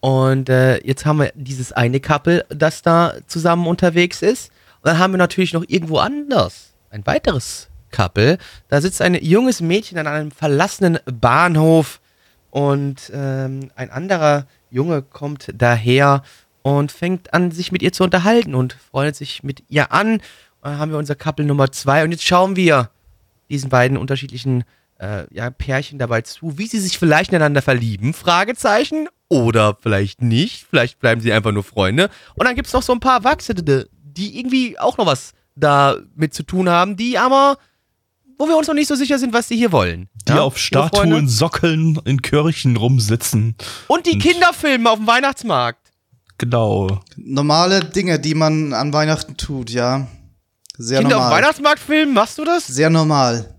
Und 0.00 0.48
äh, 0.48 0.78
jetzt 0.84 1.06
haben 1.06 1.18
wir 1.20 1.32
dieses 1.34 1.72
eine 1.72 2.00
Couple, 2.00 2.44
das 2.48 2.82
da 2.82 3.14
zusammen 3.26 3.66
unterwegs 3.66 4.22
ist. 4.22 4.50
Und 4.82 4.90
dann 4.90 4.98
haben 4.98 5.12
wir 5.12 5.18
natürlich 5.18 5.52
noch 5.52 5.64
irgendwo 5.66 5.98
anders 5.98 6.74
ein 6.90 7.06
weiteres 7.06 7.68
Couple. 7.90 8.38
Da 8.68 8.80
sitzt 8.80 9.02
ein 9.02 9.14
junges 9.14 9.60
Mädchen 9.60 9.98
an 9.98 10.06
einem 10.06 10.30
verlassenen 10.30 10.98
Bahnhof 11.06 12.00
und 12.50 13.10
ähm, 13.12 13.70
ein 13.74 13.90
anderer 13.90 14.46
Junge 14.70 15.02
kommt 15.02 15.52
daher 15.54 16.22
und 16.62 16.90
fängt 16.90 17.32
an, 17.34 17.50
sich 17.50 17.70
mit 17.70 17.82
ihr 17.82 17.92
zu 17.92 18.04
unterhalten 18.04 18.54
und 18.54 18.72
freundet 18.72 19.16
sich 19.16 19.42
mit 19.42 19.62
ihr 19.68 19.92
an. 19.92 20.14
Und 20.14 20.22
dann 20.62 20.78
haben 20.78 20.90
wir 20.90 20.98
unser 20.98 21.14
Couple 21.14 21.44
Nummer 21.44 21.70
zwei 21.70 22.02
und 22.02 22.12
jetzt 22.12 22.24
schauen 22.24 22.56
wir 22.56 22.90
diesen 23.48 23.70
beiden 23.70 23.96
unterschiedlichen 23.96 24.64
äh, 24.98 25.24
ja, 25.30 25.50
Pärchen 25.50 25.98
dabei 25.98 26.22
zu, 26.22 26.58
wie 26.58 26.66
sie 26.66 26.80
sich 26.80 26.98
vielleicht 26.98 27.30
ineinander 27.30 27.62
verlieben, 27.62 28.14
Fragezeichen, 28.14 29.08
oder 29.28 29.76
vielleicht 29.80 30.22
nicht, 30.22 30.66
vielleicht 30.68 31.00
bleiben 31.00 31.20
sie 31.20 31.32
einfach 31.32 31.52
nur 31.52 31.64
Freunde. 31.64 32.10
Und 32.34 32.46
dann 32.46 32.54
gibt 32.54 32.68
es 32.68 32.72
noch 32.72 32.82
so 32.82 32.92
ein 32.92 33.00
paar 33.00 33.18
Erwachsene, 33.18 33.86
die 34.02 34.38
irgendwie 34.38 34.78
auch 34.78 34.98
noch 34.98 35.06
was 35.06 35.32
damit 35.54 36.34
zu 36.34 36.42
tun 36.42 36.68
haben, 36.68 36.96
die 36.96 37.18
aber, 37.18 37.58
wo 38.38 38.46
wir 38.46 38.56
uns 38.56 38.66
noch 38.68 38.74
nicht 38.74 38.88
so 38.88 38.94
sicher 38.94 39.18
sind, 39.18 39.32
was 39.32 39.48
sie 39.48 39.56
hier 39.56 39.72
wollen. 39.72 40.08
Die 40.28 40.32
Ja, 40.32 40.42
auf 40.42 40.58
Statuen? 40.58 41.28
Sockeln 41.28 41.98
in 42.04 42.22
Kirchen 42.22 42.76
rumsitzen. 42.76 43.56
Und 43.88 44.06
die 44.06 44.18
Kinderfilme 44.18 44.90
auf 44.90 44.98
dem 44.98 45.06
Weihnachtsmarkt. 45.06 45.92
Genau. 46.38 47.00
Normale 47.16 47.80
Dinge, 47.80 48.20
die 48.20 48.34
man 48.34 48.74
an 48.74 48.92
Weihnachten 48.92 49.36
tut, 49.36 49.70
ja. 49.70 50.06
Sehr 50.76 51.00
Kinder 51.00 51.16
auf 51.16 51.22
dem 51.22 51.24
normal. 51.24 51.42
Weihnachtsmarkt 51.42 51.80
filmen, 51.80 52.12
machst 52.12 52.36
du 52.36 52.44
das? 52.44 52.66
Sehr 52.66 52.90
normal. 52.90 53.54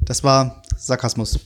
Das 0.00 0.22
war 0.22 0.62
Sarkasmus. 0.76 1.40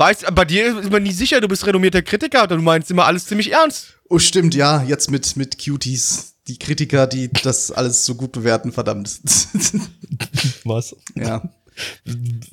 Weißt, 0.00 0.34
bei 0.34 0.46
dir 0.46 0.78
ist 0.78 0.90
man 0.90 1.02
nie 1.02 1.12
sicher, 1.12 1.42
du 1.42 1.48
bist 1.48 1.66
renommierter 1.66 2.00
Kritiker, 2.00 2.46
du 2.46 2.56
meinst 2.56 2.90
immer 2.90 3.04
alles 3.04 3.26
ziemlich 3.26 3.52
ernst. 3.52 3.98
Oh, 4.08 4.18
stimmt, 4.18 4.54
ja. 4.54 4.82
Jetzt 4.84 5.10
mit, 5.10 5.36
mit 5.36 5.62
Cuties. 5.62 6.36
Die 6.48 6.58
Kritiker, 6.58 7.06
die 7.06 7.30
das 7.30 7.70
alles 7.70 8.06
so 8.06 8.14
gut 8.14 8.32
bewerten, 8.32 8.72
verdammt. 8.72 9.20
Was? 10.64 10.96
ja. 11.14 11.42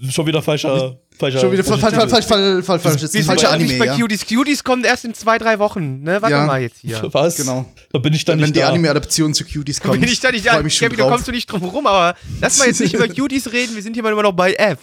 Schon 0.09 0.27
wieder 0.27 0.41
falscher. 0.41 0.99
falscher 1.17 1.39
Schon 1.39 1.53
wieder 1.53 1.63
fall, 1.63 1.79
fall, 1.79 1.93
fall, 2.09 2.61
falsch. 2.63 2.83
Das 2.83 3.03
ist 3.03 3.13
Wir 3.13 3.23
falscher 3.23 3.51
ja 3.51 3.57
nicht 3.57 3.69
Anime, 3.69 3.79
bei 3.79 3.85
ja. 3.85 3.95
Cuties. 3.95 4.25
Cuties 4.27 4.65
kommen 4.65 4.83
erst 4.83 5.05
in 5.05 5.13
zwei, 5.13 5.37
drei 5.37 5.57
Wochen, 5.57 6.01
ne? 6.03 6.21
Warte 6.21 6.35
Ja. 6.35 6.45
mal 6.45 6.61
jetzt 6.61 6.79
hier. 6.81 7.01
Was? 7.13 7.37
Genau. 7.37 7.65
Da 7.93 7.99
bin 7.99 8.13
ich 8.13 8.25
dann 8.25 8.39
Wenn 8.39 8.43
nicht 8.47 8.57
die 8.57 8.59
da. 8.59 8.67
Anime-Adaption 8.69 9.33
zu 9.33 9.45
Cuties 9.45 9.79
kommt. 9.79 10.01
Bin 10.01 10.09
ich 10.09 10.19
da 10.19 10.31
nicht 10.31 10.49
an? 10.51 10.63
mich 10.63 10.75
schon 10.75 10.89
Gabby, 10.89 11.01
da 11.01 11.07
kommst 11.09 11.29
du 11.29 11.31
nicht 11.31 11.49
drum 11.49 11.63
rum, 11.63 11.87
aber 11.87 12.17
lass 12.41 12.59
mal 12.59 12.67
jetzt 12.67 12.81
nicht 12.81 12.93
über 12.93 13.07
Cuties 13.13 13.53
reden, 13.53 13.73
wir 13.73 13.81
sind 13.81 13.93
hier 13.93 14.03
mal 14.03 14.11
immer 14.11 14.23
noch 14.23 14.33
bei 14.33 14.53
F. 14.53 14.79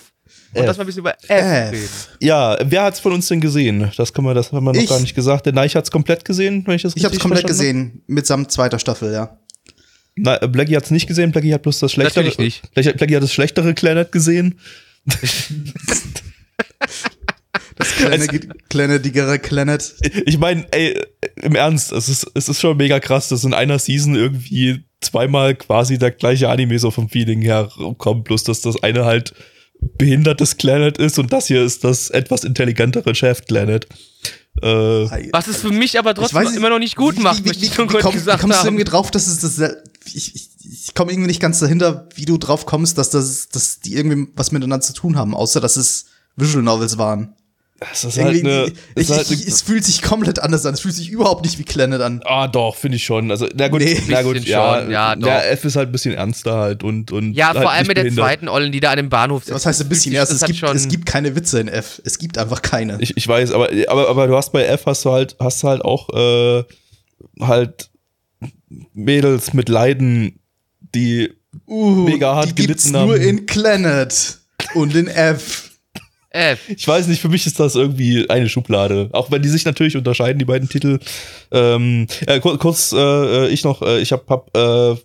Und 0.55 0.67
lass 0.67 0.77
mal 0.77 0.85
ein 0.85 0.87
bisschen 0.87 1.01
über 1.01 1.15
F, 1.15 1.29
F. 1.29 1.73
reden. 1.73 1.89
Ja, 2.21 2.57
wer 2.65 2.83
hat's 2.85 3.01
von 3.01 3.13
uns 3.13 3.27
denn 3.27 3.41
gesehen? 3.41 3.91
Das 3.97 4.13
kann 4.13 4.25
man, 4.25 4.35
das 4.37 4.53
haben 4.53 4.65
wir 4.65 4.73
noch 4.73 4.81
Ich. 4.81 4.89
gar 4.89 5.01
nicht 5.01 5.15
gesagt. 5.15 5.47
Der 5.47 5.53
Neich 5.53 5.75
hat's 5.75 5.91
komplett 5.91 6.25
gesehen, 6.25 6.63
wenn 6.67 6.77
ich 6.77 6.83
das 6.83 6.97
Ich 6.97 7.05
hab's 7.05 7.19
komplett 7.19 7.47
gesehen, 7.47 8.03
mitsamt 8.07 8.53
zweiter 8.53 8.79
Staffel, 8.79 9.13
ja. 9.13 9.37
Na, 10.17 10.41
äh, 10.41 10.47
Blackie 10.47 10.77
hat's 10.77 10.93
nicht 10.93 11.09
gesehen. 11.09 11.33
Blackie 11.33 11.53
hat 11.53 11.63
bloß 11.63 11.81
das 11.81 11.93
schlechtere. 11.93 12.25
Natürlich 12.25 12.39
nicht. 12.39 12.75
Blackie, 12.97 13.17
hat 13.17 13.23
das 13.23 13.33
schlechtere 13.33 13.75
Clanet 13.75 14.13
gesehen. 14.13 14.61
Das 17.77 17.97
kleine, 17.97 18.27
kleine, 18.69 19.01
dickere 19.01 19.39
Planet. 19.41 19.95
Ich 20.27 20.39
meine, 20.39 20.65
ey, 20.71 21.03
im 21.43 21.57
Ernst, 21.57 21.91
es 21.91 22.09
ist, 22.09 22.31
es 22.35 22.49
ist 22.49 22.61
schon 22.61 22.77
mega 22.77 23.01
krass, 23.01 23.29
dass 23.29 23.43
in 23.43 23.53
einer 23.53 23.81
Season 23.81 24.15
irgendwie 24.15 24.85
zweimal 25.01 25.57
quasi 25.57 25.99
der 25.99 26.13
gleiche 26.13 26.49
Anime 26.49 26.79
so 26.79 26.93
vom 26.93 27.09
Feeling 27.09 27.43
her 27.43 27.69
kommt, 27.99 28.25
bloß 28.25 28.45
dass 28.45 28.61
das 28.61 28.81
eine 28.83 29.05
halt 29.05 29.35
behindertes 29.99 30.55
Planet 30.55 30.99
ist 30.99 31.19
und 31.19 31.33
das 31.33 31.47
hier 31.47 31.63
ist 31.63 31.85
das 31.85 32.11
etwas 32.11 32.45
intelligentere 32.45 33.15
Chef 33.15 33.45
Planet. 33.47 33.87
Äh, 34.63 34.67
Was 35.33 35.49
es 35.49 35.57
für 35.57 35.71
mich 35.71 35.99
aber 35.99 36.15
trotzdem 36.15 36.37
weiß 36.45 36.55
immer 36.57 36.71
noch 36.71 36.79
nicht 36.79 36.97
gut 36.97 37.17
wie- 37.17 37.23
macht, 37.23 37.45
wie, 37.45 37.49
möchte 37.49 37.63
wie, 37.63 37.67
ich 37.67 37.77
nur 37.79 37.93
wie, 37.93 37.99
komm, 37.99 38.13
wie 38.15 38.19
gesagt 38.19 38.41
kommst 38.41 38.55
du 38.57 38.61
haben. 38.61 38.67
irgendwie 38.69 38.85
drauf, 38.85 39.11
dass 39.11 39.27
es 39.27 39.39
das. 39.41 39.77
Ich, 40.13 40.35
ich, 40.35 40.49
ich 40.65 40.95
komme 40.95 41.11
irgendwie 41.13 41.27
nicht 41.29 41.41
ganz 41.41 41.59
dahinter, 41.59 42.09
wie 42.15 42.25
du 42.25 42.39
drauf 42.39 42.65
kommst, 42.67 42.97
dass 42.99 43.11
das, 43.11 43.49
dass 43.49 43.81
die 43.81 43.95
irgendwie 43.95 44.29
was 44.37 44.53
miteinander 44.53 44.81
zu 44.85 44.93
tun 44.93 45.17
haben, 45.17 45.35
außer 45.35 45.61
dass 45.61 45.77
es 45.77 46.07
Visual 46.37 46.63
Novels 46.63 46.99
waren. 46.99 47.35
Das 47.81 48.05
ist 48.05 48.19
halt 48.19 48.41
eine. 48.45 48.71
das 48.71 48.73
ich, 48.95 49.03
ist 49.03 49.11
halt 49.17 49.31
ich, 49.31 49.41
eine 49.43 49.49
es 49.49 49.63
fühlt 49.63 49.85
sich 49.85 50.01
komplett 50.01 50.39
anders 50.39 50.65
an. 50.65 50.75
Es 50.75 50.81
fühlt 50.81 50.95
sich 50.95 51.11
überhaupt 51.11 51.45
nicht 51.45 51.59
wie 51.59 51.65
Planet 51.65 52.01
an. 52.01 52.21
Ah, 52.25 52.47
doch, 52.49 52.77
finde 52.77 52.97
ich 52.97 53.05
schon. 53.05 53.31
Also, 53.31 53.49
na 53.55 53.69
gut, 53.69 53.81
Nee. 53.83 54.01
na 54.09 54.23
gut, 54.23 54.39
ja, 54.45 54.81
schon, 54.81 54.91
ja, 54.91 55.17
doch. 55.17 55.27
Der 55.27 55.51
F 55.53 55.65
ist 55.65 55.77
halt 55.77 55.89
ein 55.89 55.93
bisschen 55.93 56.15
ernster 56.15 56.55
halt 56.57 56.83
und, 56.85 57.11
und 57.13 57.35
Ja, 57.35 57.49
halt 57.49 57.59
vor 57.59 57.71
allem 57.73 57.87
mit 57.87 57.97
der 57.97 58.05
behindert. 58.05 58.25
zweiten 58.25 58.49
Ollen, 58.49 58.71
die 58.73 58.81
da 58.81 58.91
an 58.93 58.97
dem 58.97 59.09
Bahnhof 59.09 59.45
sitzt. 59.45 59.55
Was 59.55 59.67
heißt 59.67 59.81
ein 59.83 59.89
bisschen? 59.89 60.15
Das 60.15 60.31
es, 60.31 60.45
gibt, 60.45 60.63
es 60.63 60.89
gibt 60.89 61.05
keine 61.07 61.35
Witze 61.37 61.61
in 61.61 61.69
F. 61.69 62.01
Es 62.05 62.19
gibt 62.19 62.39
einfach 62.39 62.63
keine. 62.63 62.97
Ich, 63.01 63.17
ich 63.17 63.27
weiß, 63.29 63.51
aber, 63.53 63.69
aber, 63.89 64.09
aber 64.09 64.27
du 64.29 64.37
hast 64.37 64.53
bei 64.53 64.65
F 64.65 64.87
hast 64.87 65.05
du 65.05 65.11
halt, 65.13 65.37
hast 65.41 65.63
du 65.63 65.69
halt 65.69 65.85
auch 65.85 66.09
äh, 66.15 66.65
halt 67.41 67.91
Mädels 68.93 69.53
mit 69.53 69.69
Leiden, 69.69 70.39
die 70.95 71.33
Uh, 71.67 72.05
mega 72.05 72.35
hart 72.35 72.49
die 72.59 72.67
gibt's 72.67 72.85
gelitten 72.85 73.07
nur 73.07 73.15
haben. 73.17 73.23
in 73.29 73.47
Planet 73.47 74.39
und 74.75 74.95
in 74.97 75.07
F. 75.07 75.71
F. 76.35 76.59
Ich 76.69 76.87
weiß 76.87 77.07
nicht, 77.07 77.21
für 77.21 77.29
mich 77.29 77.47
ist 77.47 77.61
das 77.61 77.75
irgendwie 77.77 78.29
eine 78.29 78.49
Schublade. 78.49 79.09
Auch 79.13 79.31
wenn 79.31 79.41
die 79.43 79.49
sich 79.49 79.65
natürlich 79.65 79.97
unterscheiden, 79.97 80.39
die 80.39 80.45
beiden 80.45 80.69
Titel. 80.69 80.99
Ähm, 81.53 82.07
äh, 82.27 82.41
kur- 82.41 82.59
kurz, 82.59 82.93
äh, 82.93 83.49
ich 83.49 83.65
noch, 83.65 83.83
äh, 83.83 84.01
ich 84.01 84.13
habe 84.13 84.25
hab, 84.29 84.57
äh, 84.57 84.97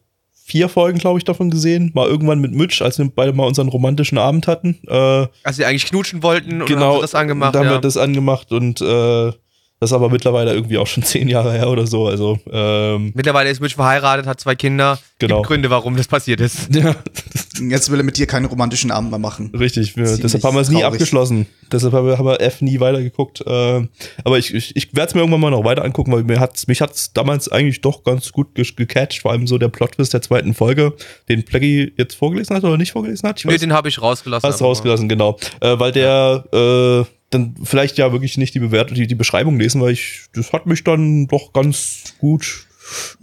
vier 0.46 0.68
Folgen, 0.68 0.98
glaube 0.98 1.20
ich, 1.20 1.26
davon 1.26 1.52
gesehen. 1.52 1.92
Mal 1.94 2.08
irgendwann 2.08 2.40
mit 2.40 2.52
Mitch, 2.54 2.84
als 2.84 2.98
wir 2.98 3.08
beide 3.14 3.34
mal 3.34 3.46
unseren 3.46 3.68
romantischen 3.70 4.18
Abend 4.18 4.48
hatten. 4.48 4.80
Äh, 4.88 5.28
Als 5.44 5.58
sie 5.58 5.66
eigentlich 5.66 5.86
knutschen 5.86 6.24
wollten 6.24 6.62
und 6.62 6.68
genau, 6.68 6.88
haben 6.88 6.96
sie 6.96 7.02
das 7.02 7.14
angemacht. 7.16 7.54
Da 7.54 7.60
haben 7.60 7.66
ja. 7.68 7.72
wir 7.74 7.82
das 7.82 7.98
angemacht 7.98 8.52
und 8.52 8.82
äh, 8.82 9.32
das 9.80 9.92
ist 9.92 9.94
aber 9.94 10.10
mittlerweile 10.10 10.54
irgendwie 10.54 10.78
auch 10.78 10.88
schon 10.88 11.04
zehn 11.10 11.28
Jahre 11.28 11.54
her 11.54 11.70
oder 11.70 11.88
so. 11.88 12.08
Also, 12.08 12.38
ähm, 12.52 13.12
Mittlerweile 13.16 13.50
ist 13.50 13.62
Mitch 13.62 13.76
verheiratet, 13.76 14.26
hat 14.28 14.40
zwei 14.40 14.56
Kinder. 14.56 15.00
Genau. 15.20 15.38
Gibt 15.38 15.48
Gründe, 15.48 15.70
warum 15.70 15.96
das 15.96 16.08
passiert 16.08 16.42
ist. 16.42 16.74
ja, 16.74 16.96
Jetzt 17.60 17.92
will 17.92 18.00
er 18.00 18.04
mit 18.04 18.18
dir 18.18 18.26
keinen 18.26 18.46
romantischen 18.46 18.92
Abend 18.92 19.10
mehr 19.10 19.20
machen. 19.20 19.52
richtig. 19.58 19.96
Wir, 19.98 20.18
deshalb 20.18 20.44
haben 20.44 20.56
wir 20.56 20.62
es 20.62 20.70
nie 20.70 20.84
abgeschlossen. 20.84 21.46
Deshalb 21.72 21.94
haben 21.94 22.08
wir, 22.08 22.18
haben 22.18 22.26
wir 22.26 22.40
F 22.42 22.62
nie 22.62 22.80
weitergeguckt. 22.80 23.42
Äh, 23.46 23.88
aber 24.24 24.38
ich, 24.38 24.54
ich, 24.54 24.76
ich 24.76 24.94
werde 24.96 25.10
es 25.10 25.16
mir 25.16 25.22
irgendwann 25.22 25.42
mal 25.42 25.52
noch 25.52 25.64
weiter 25.64 25.84
angucken, 25.84 26.12
weil 26.12 26.24
mir 26.24 26.40
hat's, 26.40 26.68
mich 26.68 26.82
hat's 26.82 27.14
damals 27.14 27.50
eigentlich 27.50 27.82
doch 27.82 28.04
ganz 28.04 28.32
gut 28.32 28.56
ge 28.56 28.66
gecatcht. 28.76 29.22
Vor 29.22 29.32
allem 29.32 29.48
so 29.48 29.58
der 29.58 29.70
Plot-Twist 29.70 30.14
der 30.14 30.22
zweiten 30.22 30.54
Folge, 30.54 30.94
den 31.28 31.44
Plaggy 31.44 31.94
jetzt 31.98 32.16
vorgelesen 32.16 32.56
hat 32.56 32.64
oder 32.64 32.78
nicht 32.78 32.92
vorgelesen 32.92 33.28
hat. 33.28 33.40
Ich 33.40 33.46
weiß 33.46 33.60
den 33.60 33.74
habe 33.74 33.90
ich 33.90 34.02
rausgelassen. 34.02 34.48
Hast 34.48 34.62
rausgelassen, 34.62 35.10
genau. 35.10 35.38
Äh, 35.60 35.80
weil 35.80 35.92
der 35.92 36.44
äh, 36.54 37.19
dann 37.30 37.56
vielleicht 37.64 37.98
ja 37.98 38.12
wirklich 38.12 38.38
nicht 38.38 38.56
die 38.56 38.60
Bewertung, 38.60 38.96
die, 38.96 39.08
die 39.08 39.16
Beschreibung 39.16 39.60
lesen, 39.60 39.82
weil 39.82 39.92
ich, 39.92 40.26
das 40.34 40.54
hat 40.54 40.66
mich 40.66 40.84
dann 40.84 41.28
doch 41.28 41.54
ganz 41.54 42.16
gut, 42.20 42.68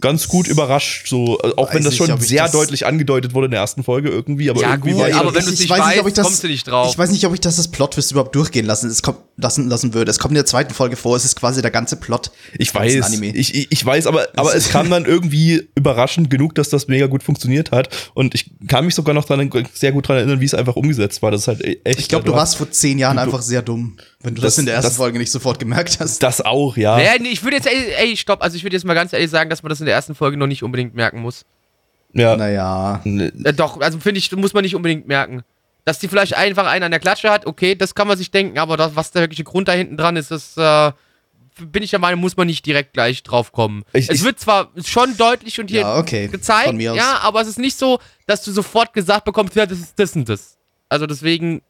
ganz 0.01 0.27
gut 0.27 0.47
überrascht. 0.47 1.07
So, 1.07 1.39
äh, 1.43 1.51
auch 1.57 1.69
wenn 1.73 1.79
Weiß 1.79 1.85
das 1.85 1.99
nicht, 1.99 2.05
schon 2.09 2.19
sehr 2.21 2.43
das- 2.43 2.51
deutlich 2.51 2.85
angedeutet 2.85 3.33
wurde 3.33 3.45
in 3.45 3.51
der 3.51 3.59
ersten 3.61 3.83
Folge 3.83 4.09
irgendwie, 4.09 4.49
aber 4.49 4.61
Ja, 4.61 4.71
irgendwie 4.71 4.91
gut, 4.91 5.01
war 5.01 5.09
ich 5.09 5.15
aber 5.15 5.33
wenn 5.35 5.43
du 5.45 5.49
es 5.49 5.53
Ich 5.55 5.59
nicht 5.61 5.69
weiß 5.69 5.79
nicht, 5.79 5.87
weißt, 5.87 5.99
ob 5.99 6.07
ich 6.07 6.13
das- 6.13 6.25
kommst 6.25 6.43
du 6.43 6.47
nicht 6.47 6.67
drauf. 6.67 6.91
Ich 6.91 6.97
weiß 6.97 7.11
nicht, 7.11 7.25
ob 7.25 7.33
ich 7.33 7.39
das 7.41 7.57
als 7.57 7.67
Plot-Twist 7.69 8.11
überhaupt 8.11 8.35
durchgehen 8.35 8.65
lassen, 8.65 8.89
es 8.89 9.01
kommt, 9.01 9.19
lassen, 9.37 9.69
lassen 9.69 9.93
würde. 9.93 10.09
Es 10.11 10.19
kommt 10.19 10.31
in 10.31 10.35
der 10.35 10.45
zweiten 10.45 10.73
Folge 10.73 10.95
vor, 10.95 11.15
es 11.15 11.25
ist 11.25 11.35
quasi 11.35 11.61
der 11.61 11.71
ganze 11.71 11.95
Plot. 11.95 12.31
Ich 12.57 12.73
weiß, 12.73 13.01
Anime. 13.03 13.27
ich, 13.35 13.53
ich, 13.55 13.71
ich 13.71 13.85
weiß, 13.85 14.07
aber, 14.07 14.27
aber 14.35 14.55
es 14.55 14.69
kam 14.69 14.89
dann 14.89 15.05
irgendwie 15.05 15.67
überraschend 15.75 16.29
genug, 16.29 16.55
dass 16.55 16.69
das 16.69 16.87
mega 16.87 17.07
gut 17.07 17.23
funktioniert 17.23 17.71
hat. 17.71 17.89
Und 18.13 18.33
ich 18.35 18.49
kann 18.67 18.85
mich 18.85 18.95
sogar 18.95 19.13
noch 19.13 19.25
dran, 19.25 19.49
sehr 19.73 19.91
gut 19.91 20.05
daran 20.05 20.17
erinnern, 20.17 20.39
wie 20.41 20.45
es 20.45 20.53
einfach 20.53 20.75
umgesetzt 20.75 21.21
war. 21.21 21.31
Das 21.31 21.41
ist 21.41 21.47
halt 21.47 21.63
e- 21.63 21.79
echt. 21.83 21.99
ich 21.99 22.07
glaube, 22.09 22.25
du 22.25 22.33
warst 22.33 22.55
vor 22.55 22.71
zehn 22.71 22.97
Jahren 22.99 23.17
du- 23.17 23.23
einfach 23.23 23.41
sehr 23.41 23.61
dumm, 23.61 23.97
wenn 24.21 24.35
du 24.35 24.41
das, 24.41 24.55
Das- 24.55 24.59
in 24.59 24.65
der 24.65 24.75
ersten 24.75 24.89
das- 24.89 24.97
Folge 24.97 25.17
nicht 25.19 25.31
sofort 25.31 25.59
gemerkt 25.59 25.99
hast. 25.99 26.23
das 26.23 26.41
auch, 26.41 26.75
ja. 26.77 26.99
Ja, 26.99 27.11
nee, 27.19 27.29
ich 27.29 27.43
würde 27.43 27.57
jetzt, 27.57 27.67
ey, 27.67 27.93
ey, 27.97 28.17
stopp, 28.17 28.41
also 28.41 28.55
ich 28.57 28.63
würde 28.63 28.75
jetzt 28.75 28.85
mal 28.85 28.93
ganz 28.93 29.13
ehrlich 29.13 29.29
sagen, 29.29 29.49
dass 29.49 29.63
man 29.63 29.69
das 29.69 29.79
in 29.79 29.85
der 29.85 29.95
ersten 29.95 30.15
Folge 30.15 30.37
noch 30.37 30.47
nicht 30.47 30.63
unbedingt 30.63 30.95
merken 30.95 31.21
muss. 31.21 31.45
ja. 32.13 32.35
Naja. 32.35 33.01
Äh, 33.05 33.53
doch, 33.53 33.79
also 33.79 33.99
finde 33.99 34.19
ich, 34.19 34.31
muss 34.31 34.53
man 34.53 34.63
nicht 34.63 34.75
unbedingt 34.75 35.07
merken. 35.07 35.43
Dass 35.85 35.99
die 35.99 36.07
vielleicht 36.09 36.35
einfach 36.35 36.65
einen 36.67 36.83
an 36.83 36.91
der 36.91 36.99
Klatsche 36.99 37.29
hat, 37.29 37.45
okay, 37.45 37.73
das 37.75 37.95
kann 37.95 38.07
man 38.07 38.17
sich 38.17 38.29
denken, 38.31 38.57
aber 38.59 38.75
das, 38.75 38.95
was 38.95 39.11
der 39.11 39.21
wirkliche 39.21 39.43
Grund 39.45 39.67
da 39.69 39.71
hinten 39.73 39.95
dran 39.97 40.17
ist, 40.17 40.31
das 40.31 40.57
äh, 40.57 40.91
bin 41.59 41.81
ich 41.81 41.91
der 41.91 41.99
Meinung, 41.99 42.19
muss 42.19 42.35
man 42.37 42.45
nicht 42.47 42.65
direkt 42.65 42.93
gleich 42.93 43.23
drauf 43.23 43.51
kommen. 43.51 43.83
Ich- 43.93 44.09
es 44.09 44.17
ich- 44.17 44.23
wird 44.23 44.39
zwar 44.39 44.69
schon 44.85 45.15
deutlich 45.15 45.59
und 45.61 45.69
hier 45.69 45.81
Ja, 45.81 45.97
okay. 45.97 46.27
gezeigt, 46.27 46.73
ja, 46.79 47.19
aber 47.21 47.41
es 47.41 47.47
ist 47.47 47.57
nicht 47.59 47.77
so, 47.77 47.99
dass 48.25 48.43
du 48.43 48.51
sofort 48.51 48.93
gesagt 48.93 49.23
bekommst, 49.25 49.55
ja, 49.55 49.65
das 49.65 49.79
ist 49.79 49.93
das 49.97 50.15
und 50.15 50.27
das. 50.27 50.57
Also 50.89 51.05
deswegen, 51.07 51.61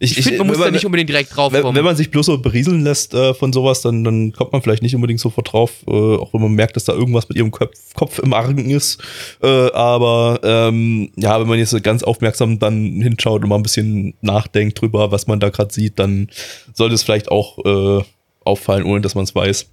ich, 0.00 0.14
finde, 0.14 0.38
man 0.38 0.48
muss 0.48 0.58
wenn 0.58 0.66
da 0.66 0.70
nicht 0.70 0.86
unbedingt 0.86 1.08
direkt 1.08 1.36
drauf 1.36 1.52
wenn, 1.52 1.62
kommen. 1.62 1.76
wenn 1.76 1.84
man 1.84 1.96
sich 1.96 2.10
bloß 2.10 2.26
so 2.26 2.38
berieseln 2.38 2.82
lässt 2.82 3.14
äh, 3.14 3.34
von 3.34 3.52
sowas, 3.52 3.82
dann, 3.82 4.04
dann 4.04 4.32
kommt 4.32 4.52
man 4.52 4.62
vielleicht 4.62 4.82
nicht 4.82 4.94
unbedingt 4.94 5.20
sofort 5.20 5.52
drauf, 5.52 5.84
äh, 5.86 5.90
auch 5.90 6.32
wenn 6.32 6.42
man 6.42 6.52
merkt, 6.52 6.76
dass 6.76 6.84
da 6.84 6.92
irgendwas 6.92 7.28
mit 7.28 7.38
ihrem 7.38 7.50
Kopf, 7.50 7.76
Kopf 7.94 8.18
im 8.18 8.32
Argen 8.32 8.70
ist. 8.70 9.00
Äh, 9.42 9.46
aber 9.72 10.40
ähm, 10.42 11.10
ja, 11.16 11.40
wenn 11.40 11.48
man 11.48 11.58
jetzt 11.58 11.82
ganz 11.82 12.02
aufmerksam 12.02 12.58
dann 12.58 13.00
hinschaut 13.00 13.42
und 13.42 13.48
mal 13.48 13.56
ein 13.56 13.62
bisschen 13.62 14.14
nachdenkt 14.20 14.80
drüber, 14.80 15.10
was 15.10 15.26
man 15.26 15.40
da 15.40 15.50
gerade 15.50 15.72
sieht, 15.72 15.98
dann 15.98 16.28
sollte 16.74 16.94
es 16.94 17.02
vielleicht 17.02 17.30
auch 17.30 17.58
äh, 17.64 18.02
auffallen, 18.44 18.84
ohne 18.84 19.00
dass 19.00 19.14
man 19.14 19.24
es 19.24 19.34
weiß. 19.34 19.70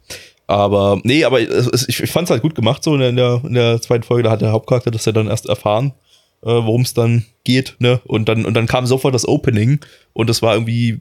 Aber 0.48 1.00
nee, 1.04 1.24
aber 1.24 1.42
ich, 1.42 2.00
ich 2.00 2.12
fand 2.12 2.28
es 2.28 2.32
halt 2.32 2.44
gut 2.44 2.54
gemacht, 2.54 2.84
so 2.84 2.96
in 2.96 3.16
der, 3.16 3.42
in 3.44 3.54
der 3.54 3.82
zweiten 3.82 4.04
Folge, 4.04 4.24
da 4.24 4.32
hat 4.32 4.42
der 4.42 4.52
Hauptcharakter 4.52 4.92
das 4.92 5.06
ja 5.06 5.12
dann 5.12 5.28
erst 5.28 5.48
erfahren, 5.48 5.94
äh, 6.42 6.48
worum 6.48 6.82
es 6.82 6.94
dann 6.94 7.26
geht, 7.44 7.76
ne? 7.80 8.02
Und 8.06 8.30
dann, 8.30 8.46
und 8.46 8.54
dann 8.54 8.68
kam 8.68 8.86
sofort 8.86 9.14
das 9.14 9.28
Opening 9.28 9.80
und 10.14 10.30
das 10.30 10.42
war 10.42 10.54
irgendwie, 10.54 11.00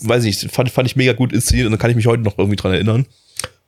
weiß 0.00 0.24
ich 0.24 0.42
nicht, 0.42 0.54
fand, 0.54 0.70
fand 0.70 0.88
ich 0.88 0.96
mega 0.96 1.12
gut 1.12 1.32
inszeniert 1.32 1.66
und 1.66 1.72
da 1.72 1.78
kann 1.78 1.90
ich 1.90 1.96
mich 1.96 2.06
heute 2.06 2.22
noch 2.22 2.38
irgendwie 2.38 2.56
dran 2.56 2.72
erinnern. 2.72 3.06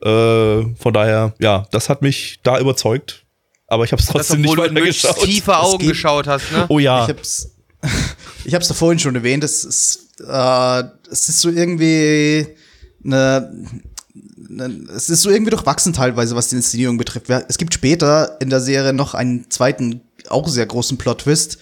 Äh, 0.02 0.75
von 0.76 0.92
daher, 0.92 1.35
ja, 1.38 1.66
das 1.70 1.88
hat 1.88 2.02
mich 2.02 2.40
da 2.42 2.59
überzeugt. 2.59 3.25
Aber 3.66 3.85
ich 3.85 3.92
habe 3.92 4.00
es 4.00 4.09
das, 4.09 4.14
trotzdem 4.14 4.40
nicht 4.40 4.50
obwohl 4.50 4.66
du 4.66 4.75
mit 4.75 4.82
weitergeschaut. 4.82 5.25
tiefe 5.25 5.56
Augen 5.56 5.87
geschaut 5.87 6.26
hast, 6.26 6.50
ne? 6.50 6.66
Oh 6.68 6.78
ja. 6.80 7.04
Ich 7.04 7.11
hab's, 7.11 7.54
ich 8.44 8.54
hab's 8.54 8.68
da 8.68 8.75
vorhin 8.75 8.99
schon 8.99 9.14
erwähnt, 9.14 9.44
es 9.44 9.64
ist, 9.64 10.09
äh, 10.26 10.82
es 11.11 11.28
ist 11.28 11.40
so 11.40 11.50
irgendwie 11.50 12.47
eine, 13.04 13.64
es 14.95 15.11
ist 15.11 15.23
so 15.23 15.31
irgendwie 15.31 15.50
durchwachsen 15.50 15.93
teilweise, 15.93 16.35
was 16.35 16.49
die 16.49 16.57
Inszenierung 16.57 16.99
betrifft. 16.99 17.31
Es 17.49 17.59
gibt 17.59 17.75
später 17.75 18.37
in 18.40 18.50
der 18.50 18.61
Serie 18.61 18.93
noch 18.93 19.14
einen 19.14 19.50
zweiten, 19.50 20.02
auch 20.29 20.49
sehr 20.49 20.67
großen 20.67 20.99
Plot-Twist, 20.99 21.59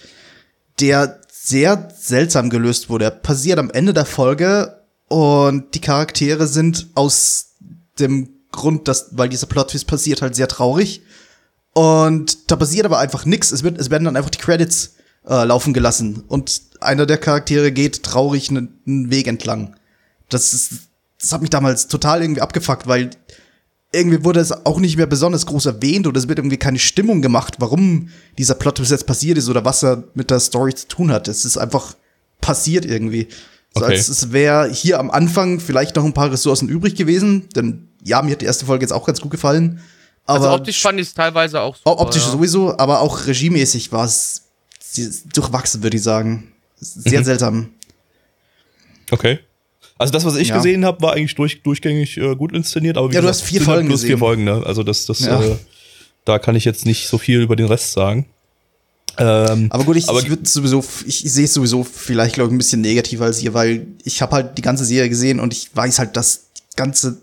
der 0.79 1.21
sehr 1.31 1.89
seltsam 1.97 2.49
gelöst 2.49 2.89
wurde. 2.89 3.05
Er 3.05 3.11
passiert 3.11 3.59
am 3.59 3.69
Ende 3.69 3.93
der 3.93 4.05
Folge 4.05 4.81
und 5.07 5.75
die 5.75 5.81
Charaktere 5.81 6.47
sind 6.47 6.87
aus 6.95 7.55
dem 7.99 8.29
Grund, 8.51 8.87
dass, 8.87 9.09
weil 9.11 9.29
dieser 9.29 9.47
Plot-Twist 9.47 9.87
passiert, 9.87 10.21
halt 10.21 10.35
sehr 10.35 10.47
traurig. 10.47 11.01
Und 11.73 12.51
da 12.51 12.55
passiert 12.55 12.85
aber 12.85 12.99
einfach 12.99 13.25
nichts. 13.25 13.51
Es, 13.51 13.63
es 13.63 13.89
werden 13.89 14.05
dann 14.05 14.17
einfach 14.17 14.31
die 14.31 14.39
Credits 14.39 14.95
äh, 15.27 15.43
laufen 15.45 15.73
gelassen. 15.73 16.23
Und 16.27 16.61
einer 16.81 17.05
der 17.05 17.17
Charaktere 17.17 17.71
geht 17.71 18.03
traurig 18.03 18.49
einen 18.49 19.11
Weg 19.11 19.27
entlang. 19.27 19.75
Das, 20.29 20.53
ist, 20.53 20.88
das 21.21 21.31
hat 21.33 21.41
mich 21.41 21.49
damals 21.49 21.87
total 21.87 22.21
irgendwie 22.21 22.41
abgefuckt, 22.41 22.87
weil 22.87 23.09
irgendwie 23.91 24.23
wurde 24.23 24.39
es 24.39 24.51
auch 24.65 24.79
nicht 24.79 24.97
mehr 24.97 25.07
besonders 25.07 25.45
groß 25.47 25.65
erwähnt 25.65 26.05
oder 26.07 26.17
es 26.19 26.27
wird 26.27 26.37
irgendwie 26.39 26.57
keine 26.57 26.77
Stimmung 26.79 27.21
gemacht, 27.21 27.55
warum 27.59 28.09
dieser 28.37 28.53
Plot 28.55 28.75
bis 28.79 28.91
jetzt 28.91 29.07
passiert 29.07 29.37
ist 29.37 29.49
oder 29.49 29.65
was 29.65 29.83
er 29.83 30.03
mit 30.13 30.29
der 30.29 30.39
Story 30.39 30.73
zu 30.75 30.87
tun 30.87 31.11
hat. 31.11 31.27
Es 31.27 31.43
ist 31.43 31.57
einfach 31.57 31.95
passiert 32.39 32.85
irgendwie. 32.85 33.27
So 33.75 33.83
Okay. 33.83 33.93
als 33.95 34.07
es 34.09 34.31
wäre 34.31 34.69
hier 34.71 34.99
am 34.99 35.09
Anfang 35.11 35.59
vielleicht 35.59 35.95
noch 35.95 36.05
ein 36.05 36.13
paar 36.13 36.31
Ressourcen 36.31 36.69
übrig 36.69 36.95
gewesen, 36.95 37.49
denn 37.55 37.87
ja, 38.03 38.21
mir 38.21 38.31
hat 38.31 38.41
die 38.41 38.45
erste 38.45 38.65
Folge 38.65 38.83
jetzt 38.83 38.91
auch 38.93 39.05
ganz 39.05 39.21
gut 39.21 39.31
gefallen. 39.31 39.81
Aber 40.25 40.45
Also 40.45 40.55
optisch 40.55 40.81
fand 40.81 40.99
ich 40.99 41.07
es 41.07 41.13
teilweise 41.15 41.59
auch 41.61 41.75
O- 41.75 41.77
super, 41.89 41.99
Optisch 42.01 42.23
ja. 42.25 42.31
sowieso, 42.31 42.77
aber 42.77 43.01
auch 43.01 43.25
regiemäßig 43.27 43.91
war 43.91 44.05
es 44.05 44.43
durchwachsen, 45.33 45.81
würde 45.83 45.97
ich 45.97 46.03
sagen. 46.03 46.51
Sehr 46.79 47.19
Mhm. 47.21 47.25
seltsam. 47.25 47.69
Okay. 49.11 49.39
Also 49.99 50.11
das, 50.13 50.25
was 50.25 50.35
ich 50.37 50.47
Ja. 50.47 50.55
gesehen 50.57 50.83
habe, 50.85 51.01
war 51.01 51.13
eigentlich 51.13 51.35
durch, 51.35 51.61
durchgängig 51.61 52.17
äh, 52.17 52.35
gut 52.35 52.53
inszeniert. 52.53 52.97
Aber 52.97 53.09
wie 53.11 53.13
Ja, 53.15 53.21
du 53.21 53.27
gesagt, 53.27 53.43
hast 53.43 53.47
vier 53.49 53.59
halt 53.59 53.65
Folgen 53.67 53.87
vier 53.89 53.95
gesehen. 53.97 54.17
Folgen, 54.17 54.43
ne? 54.45 54.63
Also 54.65 54.81
das, 54.81 55.05
das, 55.05 55.19
Ja. 55.19 55.39
äh, 55.43 55.55
da 56.25 56.39
kann 56.39 56.55
ich 56.55 56.65
jetzt 56.65 56.85
nicht 56.85 57.07
so 57.07 57.17
viel 57.19 57.41
über 57.41 57.55
den 57.55 57.67
Rest 57.67 57.91
sagen. 57.91 58.25
Ähm, 59.17 59.67
Aber 59.69 59.83
gut, 59.83 59.97
ich, 59.97 60.07
Aber- 60.07 60.19
ich 60.21 60.29
würde 60.29 60.47
sowieso, 60.47 60.83
ich 61.05 61.19
sehe 61.29 61.43
es 61.45 61.53
sowieso 61.53 61.83
vielleicht, 61.83 62.35
glaube 62.35 62.49
ich, 62.49 62.55
ein 62.55 62.57
bisschen 62.57 62.79
negativer 62.81 63.25
als 63.25 63.41
ihr, 63.43 63.53
weil 63.53 63.87
ich 64.05 64.21
habe 64.21 64.33
halt 64.35 64.57
die 64.57 64.61
ganze 64.61 64.85
Serie 64.85 65.09
gesehen 65.09 65.39
und 65.41 65.51
ich 65.53 65.69
weiß 65.75 65.99
halt, 65.99 66.15
dass 66.15 66.45
die 66.71 66.75
ganze, 66.77 67.17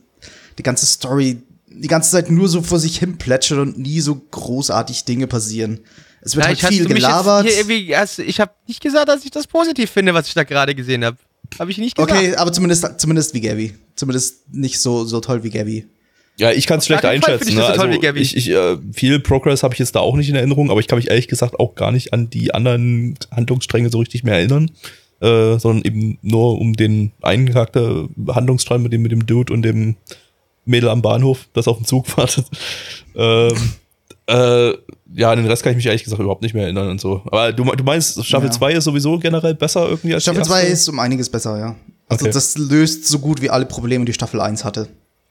die 0.58 0.62
ganze 0.62 0.84
Story 0.86 1.38
die 1.68 1.88
ganze 1.88 2.10
Zeit 2.10 2.30
nur 2.30 2.48
so 2.48 2.62
vor 2.62 2.78
sich 2.78 2.98
hin 2.98 3.18
plätschert 3.18 3.58
und 3.58 3.78
nie 3.78 4.00
so 4.00 4.14
großartig 4.30 5.04
Dinge 5.04 5.26
passieren. 5.26 5.80
Es 6.22 6.34
wird 6.34 6.44
Ja, 6.46 6.48
halt 6.48 6.72
viel 6.74 6.86
gelabert. 6.86 7.46
Ich 7.46 8.40
habe 8.40 8.50
nicht 8.66 8.80
gesagt, 8.80 9.08
dass 9.10 9.24
ich 9.26 9.30
das 9.30 9.46
positiv 9.46 9.90
finde, 9.90 10.14
was 10.14 10.26
ich 10.28 10.32
da 10.34 10.44
gerade 10.44 10.74
gesehen 10.74 11.04
habe. 11.04 11.18
Habe 11.58 11.70
ich 11.70 11.78
nicht 11.78 11.96
gesagt. 11.96 12.12
Okay, 12.12 12.34
aber 12.36 12.52
zumindest, 12.52 13.00
zumindest 13.00 13.34
wie 13.34 13.40
Gabby. 13.40 13.74
Zumindest 13.94 14.52
nicht 14.52 14.78
so, 14.78 15.04
so 15.04 15.20
toll 15.20 15.42
wie 15.42 15.50
Gabby. 15.50 15.86
Ja, 16.38 16.52
ich 16.52 16.66
kann 16.66 16.78
es 16.80 16.86
schlecht 16.86 17.04
einschätzen. 17.04 17.48
ich 17.48 17.54
Ne? 17.54 17.60
das 17.60 17.70
so 17.70 17.76
toll 17.76 17.86
Also 17.88 17.98
wie 17.98 18.06
Gabby. 18.06 18.20
ich, 18.20 18.36
ich, 18.36 18.50
äh, 18.50 18.76
viel 18.92 19.20
Progress 19.20 19.62
habe 19.62 19.74
ich 19.74 19.78
jetzt 19.78 19.94
da 19.94 20.00
auch 20.00 20.16
nicht 20.16 20.28
in 20.28 20.34
Erinnerung, 20.34 20.70
aber 20.70 20.80
ich 20.80 20.86
kann 20.86 20.98
mich 20.98 21.08
ehrlich 21.08 21.28
gesagt 21.28 21.58
auch 21.58 21.74
gar 21.74 21.92
nicht 21.92 22.12
an 22.12 22.28
die 22.28 22.52
anderen 22.52 23.18
Handlungsstränge 23.30 23.88
so 23.90 23.98
richtig 23.98 24.22
mehr 24.24 24.34
erinnern. 24.34 24.70
Äh, 25.18 25.58
sondern 25.58 25.82
eben 25.86 26.18
nur 26.20 26.60
um 26.60 26.74
den 26.74 27.12
einen 27.22 27.50
Charakter, 27.50 28.06
Handlungsstrang 28.28 28.82
mit 28.82 28.92
dem, 28.92 29.00
mit 29.00 29.12
dem 29.12 29.24
Dude 29.24 29.50
und 29.50 29.62
dem 29.62 29.96
Mädel 30.66 30.90
am 30.90 31.00
Bahnhof, 31.00 31.48
das 31.54 31.68
auf 31.68 31.78
dem 31.78 31.86
Zug 31.86 32.14
wartet. 32.18 32.44
ähm, 33.16 33.56
äh, 34.28 34.70
ja, 35.14 35.30
an 35.30 35.38
den 35.38 35.46
Rest 35.46 35.62
kann 35.62 35.70
ich 35.72 35.76
mich 35.76 35.86
ehrlich 35.86 36.04
gesagt 36.04 36.20
überhaupt 36.20 36.42
nicht 36.42 36.54
mehr 36.54 36.64
erinnern 36.64 36.88
und 36.90 37.00
so. 37.00 37.22
Aber 37.26 37.52
du, 37.52 37.64
du 37.64 37.84
meinst, 37.84 38.24
Staffel 38.24 38.48
Ja. 38.48 38.52
2 38.52 38.72
ist 38.74 38.84
sowieso 38.84 39.18
generell 39.18 39.54
besser 39.54 39.88
irgendwie 39.88 40.14
als 40.14 40.24
Staffel 40.24 40.42
die 40.42 40.48
2 40.48 40.58
erste? 40.60 40.72
ist 40.72 40.88
um 40.88 40.98
einiges 40.98 41.28
besser, 41.30 41.58
ja. 41.58 41.76
Also 42.08 42.24
Okay. 42.26 42.32
das 42.34 42.58
löst 42.58 43.06
so 43.06 43.18
gut 43.18 43.40
wie 43.40 43.50
alle 43.50 43.66
Probleme, 43.66 44.04
die 44.04 44.12
Staffel 44.12 44.40
1 44.40 44.64
hatte. 44.64 44.88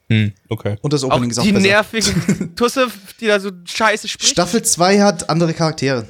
Hm, 0.09 0.31
okay. 0.49 0.77
Und 0.81 0.93
das 0.93 1.03
auch 1.03 1.11
Opening 1.11 1.31
ist 1.31 1.39
auch 1.39 1.43
die 1.43 1.51
besser. 1.51 1.67
nervige 1.67 2.11
Tusse, 2.55 2.87
die 3.19 3.27
da 3.27 3.39
so 3.39 3.49
scheiße 3.65 4.07
spricht. 4.07 4.31
Staffel 4.31 4.61
2 4.61 5.01
hat 5.01 5.29
andere 5.29 5.53
Charaktere. 5.53 6.05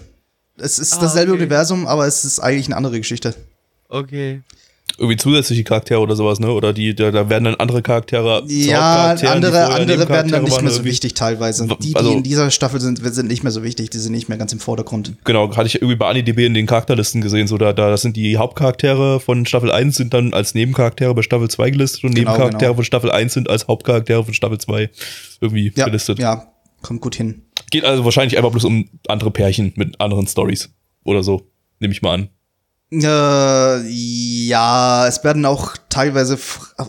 Es 0.57 0.79
ist 0.79 0.93
Ah, 0.93 1.01
dasselbe 1.01 1.31
okay. 1.33 1.41
Universum, 1.41 1.87
aber 1.87 2.05
es 2.07 2.23
ist 2.25 2.39
eigentlich 2.39 2.67
eine 2.67 2.77
andere 2.77 2.97
Geschichte. 2.99 3.35
Okay. 3.89 4.41
Irgendwie 4.97 5.17
zusätzliche 5.17 5.65
Charaktere 5.65 5.99
oder 5.99 6.15
sowas, 6.15 6.39
ne? 6.39 6.51
Oder 6.51 6.71
die, 6.71 6.95
da, 6.95 7.11
da 7.11 7.29
werden 7.29 7.43
dann 7.43 7.55
andere 7.55 7.81
Charaktere. 7.81 8.43
Ja, 8.47 9.13
die 9.15 9.27
andere, 9.27 9.65
andere 9.69 10.07
werden 10.07 10.31
dann 10.31 10.43
nicht 10.43 10.61
mehr 10.61 10.71
so 10.71 10.85
wichtig 10.85 11.13
teilweise. 11.15 11.67
Die, 11.67 11.89
die 11.89 11.95
also- 11.95 12.11
in 12.13 12.23
dieser 12.23 12.49
Staffel 12.49 12.79
sind, 12.79 12.99
sind 13.13 13.27
nicht 13.27 13.43
mehr 13.43 13.51
so 13.51 13.61
wichtig, 13.61 13.89
die 13.89 13.97
sind 13.97 14.13
nicht 14.13 14.29
mehr 14.29 14.37
ganz 14.37 14.53
im 14.53 14.59
Vordergrund. 14.59 15.13
Genau, 15.25 15.53
hatte 15.55 15.67
ich 15.67 15.75
irgendwie 15.75 15.97
bei 15.97 16.07
AniDB 16.07 16.45
in 16.45 16.53
den 16.53 16.65
Charakterlisten 16.65 17.19
gesehen, 17.21 17.47
so 17.47 17.57
da, 17.57 17.73
da 17.73 17.89
das 17.89 18.03
sind 18.03 18.15
die 18.15 18.37
Hauptcharaktere 18.37 19.19
von 19.19 19.45
Staffel 19.45 19.69
1 19.71 19.97
sind 19.97 20.13
dann 20.13 20.33
als 20.33 20.53
Nebencharaktere 20.55 21.13
bei 21.13 21.23
Staffel 21.23 21.49
2 21.49 21.71
gelistet 21.71 22.03
und 22.05 22.15
Genau, 22.15 22.31
Nebencharaktere 22.31 22.69
genau. 22.69 22.75
von 22.75 22.85
Staffel 22.85 23.11
1 23.11 23.33
sind 23.33 23.49
als 23.49 23.67
Hauptcharaktere 23.67 24.23
von 24.23 24.33
Staffel 24.33 24.59
2 24.59 24.89
irgendwie 25.41 25.73
Ja, 25.75 25.85
gelistet. 25.85 26.19
ja, 26.19 26.47
kommt 26.81 27.01
gut 27.01 27.15
hin. 27.15 27.41
Geht 27.71 27.83
also 27.83 28.05
wahrscheinlich 28.05 28.37
einfach 28.37 28.51
bloß 28.51 28.63
um 28.63 28.87
andere 29.09 29.31
Pärchen 29.31 29.73
mit 29.75 29.99
anderen 29.99 30.25
Stories 30.27 30.69
oder 31.03 31.21
so, 31.21 31.51
nehme 31.79 31.91
ich 31.93 32.01
mal 32.01 32.13
an. 32.13 32.29
Äh, 33.03 33.87
ja, 33.87 35.07
es 35.07 35.23
werden 35.23 35.45
auch 35.45 35.75
teilweise 35.89 36.37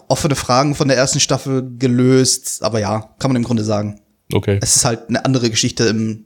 offene 0.09 0.35
Fragen 0.35 0.75
von 0.75 0.89
der 0.89 0.97
ersten 0.97 1.21
Staffel 1.21 1.71
gelöst, 1.79 2.63
aber 2.63 2.81
ja, 2.81 3.15
kann 3.19 3.31
man 3.31 3.37
im 3.37 3.45
Grunde 3.45 3.65
sagen. 3.65 4.01
Okay. 4.33 4.59
Es 4.63 4.77
ist 4.77 4.85
halt 4.85 5.09
eine 5.09 5.25
andere 5.25 5.51
Geschichte 5.51 5.85
im 5.85 6.25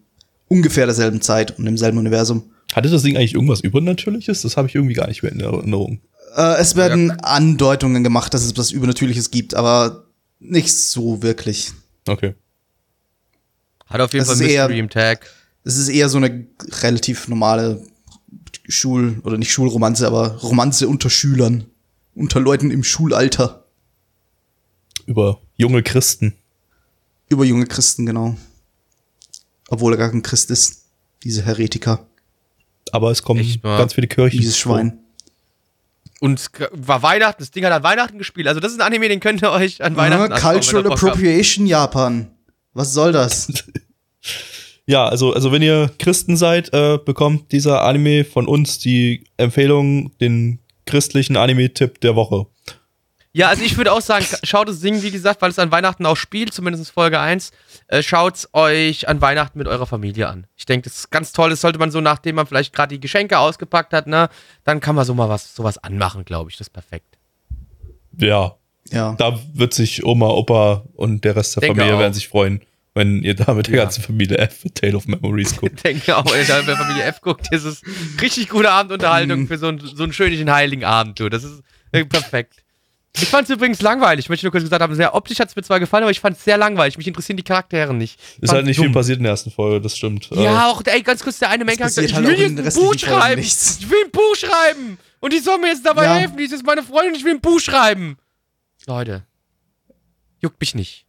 ungefähr 0.49 0.87
derselben 0.87 1.21
Zeit 1.21 1.59
und 1.59 1.67
im 1.67 1.77
selben 1.79 1.99
Universum. 1.99 2.51
Hatte 2.73 2.89
das 2.89 3.03
Ding 3.03 3.17
eigentlich 3.17 3.35
irgendwas 3.35 3.61
Übernatürliches? 3.61 4.43
Das 4.43 4.57
habe 4.57 4.69
ich 4.69 4.75
irgendwie 4.75 4.95
gar 4.95 5.07
nicht 5.09 5.23
mehr 5.23 5.33
in 5.33 5.41
Erinnerung. 5.41 6.01
Äh, 6.37 6.57
es 6.61 6.77
werden 6.77 7.11
Andeutungen 7.21 8.03
gemacht, 8.05 8.33
dass 8.35 8.45
es 8.45 8.57
was 8.57 8.71
Übernatürliches 8.71 9.31
gibt, 9.31 9.55
aber 9.55 10.05
nicht 10.39 10.73
so 10.75 11.23
wirklich. 11.23 11.73
Okay. 12.09 12.35
Hat 13.87 14.01
auf 14.01 14.13
jeden 14.13 14.25
Das 14.27 14.39
Fall 14.39 14.47
eher- 14.49 14.63
Mystery 14.65 14.79
im 14.79 14.89
Tag. 14.91 15.27
Es 15.65 15.77
ist 15.77 15.89
eher 15.89 16.09
so 16.09 16.17
eine 16.17 16.47
relativ 16.83 17.29
normale 17.29 17.83
Schul- 18.71 19.21
oder 19.25 19.39
nicht 19.39 19.53
Schulromanze, 19.53 20.07
aber 20.07 20.37
Romanze 20.39 20.89
unter 20.89 21.11
Schülern, 21.11 21.65
unter 22.15 22.41
Leuten 22.41 22.71
im 22.71 22.85
Schulalter, 22.85 23.65
Über 25.07 25.41
junge 25.57 25.83
Christen. 25.83 26.35
über 27.29 27.45
junge 27.45 27.67
Christen, 27.67 28.07
genau. 28.07 28.37
Obwohl 29.69 29.95
er 29.95 29.99
gar 29.99 30.11
kein 30.11 30.23
Christ 30.23 30.51
ist, 30.51 30.85
diese 31.23 31.45
Heretiker, 31.45 32.07
Aber 32.93 33.11
es 33.11 33.23
kommen 33.23 33.41
Echt 33.41 33.63
ganz 33.63 33.95
viele 33.95 34.09
Kirchen. 34.09 34.41
dieses 34.41 34.59
Schwein. 34.59 34.99
Und 36.21 36.39
es 36.41 36.51
war 36.73 37.03
Weihnachten, 37.03 37.41
das 37.43 37.51
Ding 37.51 37.65
hat 37.65 37.73
an 37.73 37.83
Weihnachten 37.83 38.19
gespielt. 38.19 38.47
Also 38.49 38.61
das 38.61 38.73
ist 38.73 38.79
ein 38.81 38.87
Anime, 38.87 39.09
den 39.09 39.21
könnt 39.21 39.43
ihr 39.43 39.51
euch 39.53 39.83
an 39.83 39.97
Weihnachten 39.97 40.33
Ah, 40.33 40.37
anschauen, 40.37 40.55
wenn 40.55 40.61
Cultural. 40.85 40.93
Appropriation 40.93 41.67
Japan. 41.67 42.31
Was 42.75 42.93
soll 42.93 43.13
das? 43.13 43.51
Ja, 44.91 45.07
also, 45.07 45.33
also 45.33 45.53
wenn 45.53 45.63
ihr 45.63 45.91
Christen 46.01 46.37
seid, 46.37 46.73
äh, 46.75 46.99
bekommt 46.99 47.53
dieser 47.53 47.83
Anime 47.85 48.25
von 48.25 48.49
uns 48.49 48.79
die 48.81 49.23
Empfehlung, 49.37 50.11
den 50.19 50.59
christlichen 50.85 51.37
Anime-Tipp 51.37 52.01
der 52.01 52.17
Woche. 52.17 52.47
Ja, 53.33 53.47
also 53.49 53.63
ich 53.63 53.77
würde 53.77 53.93
auch 53.93 54.01
sagen, 54.01 54.27
schaut 54.43 54.69
das 54.69 54.81
Ding, 54.81 55.01
wie 55.03 55.13
gesagt, 55.13 55.41
weil 55.43 55.51
es 55.51 55.59
an 55.61 55.71
Weihnachten 55.71 56.05
auch 56.07 56.17
spielt, 56.17 56.53
zumindest 56.53 56.91
Folge 56.91 57.21
1, 57.21 57.53
äh, 57.87 58.03
schaut 58.03 58.49
euch 58.53 59.07
an 59.07 59.21
Weihnachten 59.21 59.57
mit 59.59 59.69
eurer 59.69 59.87
Familie 59.87 60.27
an. 60.29 60.49
Ich 60.57 60.67
denke, 60.67 60.89
das 60.91 60.99
ist 60.99 61.11
ganz 61.13 61.31
toll. 61.31 61.51
Das 61.51 61.61
sollte 61.61 61.79
man 61.79 61.93
so, 61.93 62.01
nachdem 62.01 62.35
man 62.35 62.47
vielleicht 62.49 62.73
gerade 62.75 62.93
die 62.93 63.01
Geschenke 63.01 63.39
ausgepackt 63.39 63.93
hat, 63.93 64.09
ne, 64.09 64.29
dann 64.65 64.81
kann 64.81 64.97
man 64.97 65.05
so 65.05 65.15
mal 65.15 65.29
was, 65.29 65.55
sowas 65.55 65.79
anmachen, 65.79 66.25
glaube 66.25 66.51
ich. 66.51 66.57
Das 66.57 66.67
ist 66.67 66.73
perfekt. 66.73 67.17
Ja, 68.19 68.57
Ja. 68.91 69.15
da 69.17 69.39
wird 69.55 69.75
sich 69.75 70.05
Oma, 70.05 70.31
Opa 70.31 70.83
und 70.95 71.25
der 71.25 71.37
Rest 71.37 71.55
der 71.55 71.61
Denke 71.61 71.77
Familie 71.77 71.95
auch. 71.97 72.01
werden 72.01 72.15
sich 72.15 72.27
freuen, 72.27 72.63
wenn 73.01 73.23
ihr 73.23 73.35
da 73.35 73.53
mit 73.55 73.67
der 73.67 73.75
Ja. 73.77 73.83
ganzen 73.85 74.03
Familie 74.03 74.39
F 74.39 74.65
Tale 74.75 74.97
of 74.97 75.07
Memories 75.07 75.57
guckt. 75.57 75.73
Ich 75.77 75.83
denke 75.83 76.17
auch, 76.17 76.25
wenn 76.27 76.41
ihr 76.47 76.63
bei 76.67 76.77
Familie 76.77 77.03
F 77.05 77.21
guckt, 77.21 77.49
ist 77.53 77.65
es 77.65 77.83
richtig 78.21 78.49
gute 78.49 78.71
Abendunterhaltung 78.71 79.47
für 79.49 79.59
so, 79.59 79.69
einen- 79.69 79.81
so 79.81 80.03
einen 80.05 80.13
schönen 80.13 80.51
heiligen 80.53 80.85
Abend, 80.85 81.19
du. 81.19 81.29
Das 81.29 81.43
ist 81.45 81.63
äh, 81.93 82.05
perfekt. 82.05 82.55
Ich 83.17 83.25
fand 83.29 83.49
es 83.49 83.51
übrigens 83.57 83.83
langweilig. 83.83 84.27
Ich 84.27 84.29
möchte 84.29 84.47
nur 84.47 84.53
kurz 84.53 84.63
gesagt 84.63 84.81
haben, 84.81 84.95
sehr 84.95 85.15
optisch 85.17 85.41
hat 85.41 85.49
es 85.49 85.57
mir 85.57 85.63
zwar 85.65 85.81
gefallen, 85.81 86.05
aber 86.05 86.13
ich 86.13 86.21
fand 86.21 86.37
es 86.37 86.45
sehr 86.45 86.57
langweilig. 86.57 86.97
Mich 86.97 87.09
interessieren 87.09 87.37
die 87.39 87.43
Charaktere 87.43 87.93
nicht. 87.93 88.21
Ich 88.37 88.45
Ist 88.45 88.53
halt 88.53 88.65
nicht 88.67 88.77
viel 88.77 88.85
dumm. 88.85 88.95
passiert 88.95 89.17
in 89.19 89.25
der 89.25 89.33
ersten 89.33 89.51
Folge, 89.51 89.81
das 89.81 89.97
stimmt. 89.99 90.31
Äh, 90.31 90.45
Ja, 90.45 90.69
auch, 90.69 90.81
ey, 90.85 91.03
ganz 91.03 91.25
kurz, 91.25 91.41
der 91.41 91.51
eine 91.51 91.65
Main 91.65 91.77
Charakter. 91.77 92.03
passiert 92.03 92.11
Ich 92.13 92.15
halt 92.17 92.39
will 92.39 92.59
ein 92.67 92.73
Buch 92.73 92.95
schreiben. 92.97 93.41
Ich 93.43 93.91
will 93.91 93.99
ein 94.05 94.11
Buch 94.13 94.37
schreiben. 94.37 94.99
Und 95.19 95.33
die 95.33 95.41
soll 95.41 95.59
mir 95.59 95.69
jetzt 95.69 95.85
dabei 95.85 96.05
Ja. 96.05 96.15
helfen. 96.15 96.37
Die 96.37 96.45
ist 96.45 96.53
jetzt 96.53 96.65
meine 96.65 96.85
Freundin, 96.85 97.15
ich 97.17 97.25
will 97.25 97.33
ein 97.35 97.41
Buch 97.41 97.59
schreiben. 97.59 98.17
Leute. 98.87 99.25
Juckt 100.41 100.61
mich 100.61 100.75
nicht. 100.77 101.05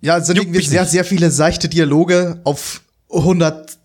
Ja, 0.00 0.18
es 0.18 0.26
sind 0.26 0.36
irgendwie 0.38 0.62
sehr, 0.62 0.82
nicht. 0.82 0.90
sehr 0.92 1.04
viele 1.04 1.30
seichte 1.30 1.68
Dialoge 1.68 2.40
auf 2.44 2.82
100 3.10 3.78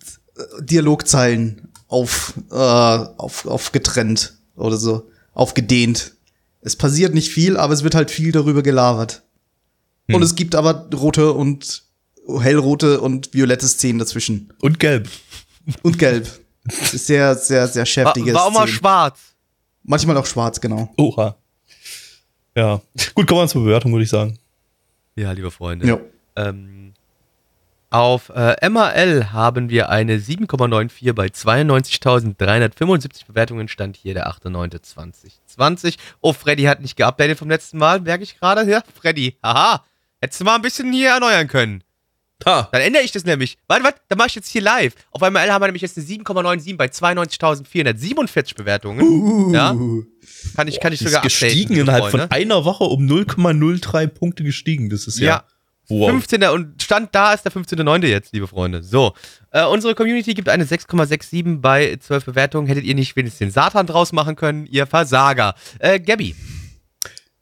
Dialogzeilen 0.62 1.70
auf, 1.88 2.34
äh, 2.52 2.56
auf, 2.56 3.46
aufgetrennt 3.46 4.34
oder 4.56 4.78
so, 4.78 5.10
aufgedehnt. 5.34 6.14
Es 6.62 6.76
passiert 6.76 7.14
nicht 7.14 7.32
viel, 7.32 7.58
aber 7.58 7.74
es 7.74 7.84
wird 7.84 7.96
halt 7.96 8.10
viel 8.12 8.32
darüber 8.32 8.64
gelabert. 8.64 9.24
Und 10.12 10.22
es 10.22 10.36
gibt 10.36 10.54
aber 10.56 10.90
rote 10.94 11.32
und 11.34 11.84
hellrote 12.40 13.00
und 13.02 13.34
violette 13.34 13.68
Szenen 13.68 14.00
dazwischen. 14.00 14.52
Und 14.62 14.80
gelb. 14.80 15.10
Und 15.82 15.98
gelb. 15.98 16.28
Sehr, 16.94 17.36
sehr, 17.36 17.68
sehr 17.68 17.82
War, 17.82 17.86
schäftige 17.86 18.34
war 18.34 18.46
auch 18.46 18.52
mal 18.52 18.62
Szenen. 18.62 18.78
schwarz. 18.78 19.20
Manchmal 19.84 20.16
auch 20.16 20.26
schwarz, 20.26 20.62
genau. 20.62 20.90
Oha. 20.98 21.36
Ja. 22.56 22.82
Gut, 23.16 23.28
kommen 23.28 23.42
wir 23.42 23.48
zur 23.50 23.64
Bewertung, 23.66 23.92
würde 23.92 24.04
ich 24.06 24.10
sagen. 24.10 24.38
Ja, 25.16 25.32
liebe 25.32 25.52
Freunde. 25.52 25.88
Ja. 25.88 26.00
Ähm, 26.36 26.94
auf 27.90 28.30
äh, 28.30 28.70
MAL 28.70 29.34
haben 29.34 29.70
wir 29.70 29.90
eine 29.90 30.18
7,94 30.18 31.14
bei 31.14 31.28
92.375 31.28 33.28
Bewertungen. 33.28 33.68
Stand 33.68 33.98
hier 33.98 34.16
der 34.16 34.28
8.9.2020. 34.28 35.98
Oh, 36.20 36.34
Freddy 36.34 36.64
hat 36.64 36.82
nicht 36.82 36.98
geupdatet 36.98 37.38
vom 37.38 37.50
letzten 37.50 37.78
Mal, 37.78 38.02
merke 38.02 38.24
ich 38.24 38.40
gerade. 38.40 38.68
Ja, 38.70 38.82
Freddy, 39.00 39.38
haha. 39.44 39.86
Hättest 40.22 40.42
du 40.42 40.46
mal 40.46 40.56
ein 40.56 40.64
bisschen 40.64 40.92
hier 40.92 41.12
erneuern 41.12 41.48
können. 41.48 41.84
Ha. 42.46 42.68
Dann 42.72 42.82
ändere 42.82 43.04
ich 43.04 43.12
das 43.12 43.24
nämlich. 43.26 43.58
Warte, 43.68 43.84
warte, 43.86 44.02
dann 44.10 44.18
mache 44.18 44.28
ich 44.28 44.36
jetzt 44.36 44.50
hier 44.50 44.62
live. 44.62 44.94
Auf 45.12 45.22
ML 45.22 45.50
haben 45.52 45.62
wir 45.62 45.68
nämlich 45.68 45.82
jetzt 45.82 45.98
eine 45.98 46.06
7,97 46.06 46.76
bei 46.76 46.88
92.447 46.88 48.56
Bewertungen. 48.56 49.54
Ja, 49.54 49.76
kann 50.56 50.68
ich, 50.68 50.80
kann 50.80 50.92
ich 50.94 51.00
Die 51.00 51.06
ist 51.06 51.12
sogar 51.12 51.22
gestiegen 51.24 51.76
innerhalb 51.76 52.06
von 52.12 52.20
Freunde. 52.20 52.32
einer 52.36 52.66
Woche 52.66 52.84
um 52.86 53.06
0,03 53.08 54.08
Punkte 54.08 54.44
gestiegen. 54.44 54.90
Das 54.90 55.08
ist 55.08 55.20
ja. 55.20 55.26
Ja. 55.28 55.44
Wow. 55.90 56.10
15. 56.12 56.44
und 56.46 56.82
Stand 56.82 57.14
da 57.14 57.34
ist 57.34 57.44
der 57.44 57.52
15.9. 57.52 58.06
jetzt, 58.06 58.32
liebe 58.32 58.48
Freunde. 58.48 58.84
So, 58.84 59.14
äh, 59.52 59.66
unsere 59.66 59.96
Community 59.96 60.34
gibt 60.34 60.48
eine 60.48 60.64
6,67 60.64 61.60
bei 61.60 61.98
12 61.98 62.24
Bewertungen. 62.26 62.68
Hättet 62.68 62.86
ihr 62.86 62.96
nicht 62.96 63.16
wenigstens 63.18 63.40
den 63.40 63.52
Satan 63.52 63.86
draus 63.86 64.14
machen 64.14 64.38
können, 64.38 64.66
ihr 64.66 64.88
Versager. 64.88 65.56
Äh, 65.80 66.00
Gabby. 66.00 66.36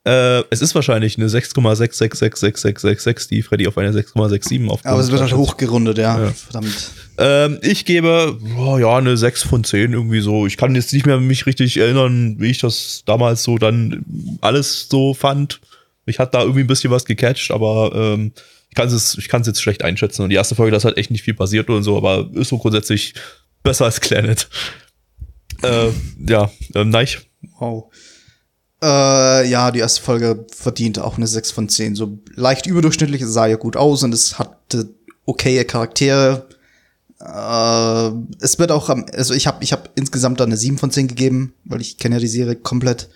Äh, 0.03 0.43
es 0.49 0.61
ist 0.61 0.73
wahrscheinlich 0.73 1.15
eine 1.17 1.27
6,666666, 1.27 3.29
die 3.29 3.43
Freddy 3.43 3.67
auf 3.67 3.77
eine 3.77 3.91
6,67 3.91 4.67
auf. 4.67 4.83
Aber 4.83 4.99
es 4.99 5.11
wird 5.11 5.21
halt 5.21 5.33
hochgerundet, 5.33 5.99
ja. 5.99 6.19
Ja. 6.19 6.31
Verdammt. 6.31 6.91
Ähm, 7.19 7.59
ich 7.61 7.85
gebe, 7.85 8.35
oh, 8.57 8.79
ja, 8.79 8.97
eine 8.97 9.15
6 9.15 9.43
von 9.43 9.63
10 9.63 9.93
irgendwie 9.93 10.21
so. 10.21 10.47
Ich 10.47 10.57
kann 10.57 10.73
jetzt 10.73 10.91
nicht 10.91 11.05
mehr 11.05 11.19
mich 11.19 11.45
richtig 11.45 11.77
erinnern, 11.77 12.37
wie 12.39 12.49
ich 12.49 12.57
das 12.57 13.03
damals 13.05 13.43
so 13.43 13.59
dann 13.59 14.03
alles 14.41 14.87
so 14.89 15.13
fand. 15.13 15.61
Mich 16.07 16.17
hat 16.17 16.33
da 16.33 16.41
irgendwie 16.41 16.61
ein 16.61 16.67
bisschen 16.67 16.89
was 16.89 17.05
gecatcht, 17.05 17.51
aber 17.51 17.91
ähm, 17.93 18.31
ich 18.69 18.75
kann 18.75 18.87
es 18.87 19.15
ich 19.19 19.29
kann's 19.29 19.45
jetzt 19.45 19.61
schlecht 19.61 19.83
einschätzen. 19.83 20.23
Und 20.23 20.29
die 20.29 20.35
erste 20.35 20.55
Folge, 20.55 20.71
da 20.71 20.77
ist 20.77 20.85
halt 20.85 20.97
echt 20.97 21.11
nicht 21.11 21.21
viel 21.21 21.35
passiert 21.35 21.69
und 21.69 21.83
so, 21.83 21.95
aber 21.95 22.27
ist 22.33 22.49
so 22.49 22.57
grundsätzlich 22.57 23.13
besser 23.61 23.85
als 23.85 23.99
Planet. 23.99 24.49
Äh, 25.61 25.89
ja, 26.27 26.49
ähm, 26.73 26.89
Neich. 26.89 27.19
Wow. 27.59 27.91
Äh, 28.83 29.47
ja, 29.47 29.71
die 29.71 29.79
erste 29.79 30.01
Folge 30.01 30.45
verdient 30.51 30.99
auch 30.99 31.17
eine 31.17 31.27
6 31.27 31.51
von 31.51 31.69
10. 31.69 31.95
So 31.95 32.19
leicht 32.35 32.65
überdurchschnittlich, 32.65 33.21
es 33.21 33.33
sah 33.33 33.45
ja 33.45 33.57
gut 33.57 33.77
aus 33.77 34.03
und 34.03 34.13
es 34.13 34.39
hatte 34.39 34.95
okaye 35.25 35.65
Charaktere. 35.65 36.47
Äh, 37.19 38.43
es 38.43 38.57
wird 38.57 38.71
auch 38.71 38.89
am, 38.89 39.05
also 39.13 39.33
ich 39.35 39.45
habe 39.45 39.63
ich 39.63 39.71
hab 39.71 39.91
insgesamt 39.95 40.39
da 40.39 40.45
eine 40.45 40.57
7 40.57 40.79
von 40.79 40.89
10 40.89 41.07
gegeben, 41.09 41.53
weil 41.65 41.81
ich 41.81 41.97
kenne 41.99 42.15
ja 42.15 42.19
die 42.19 42.27
Serie 42.27 42.55
komplett. 42.55 43.09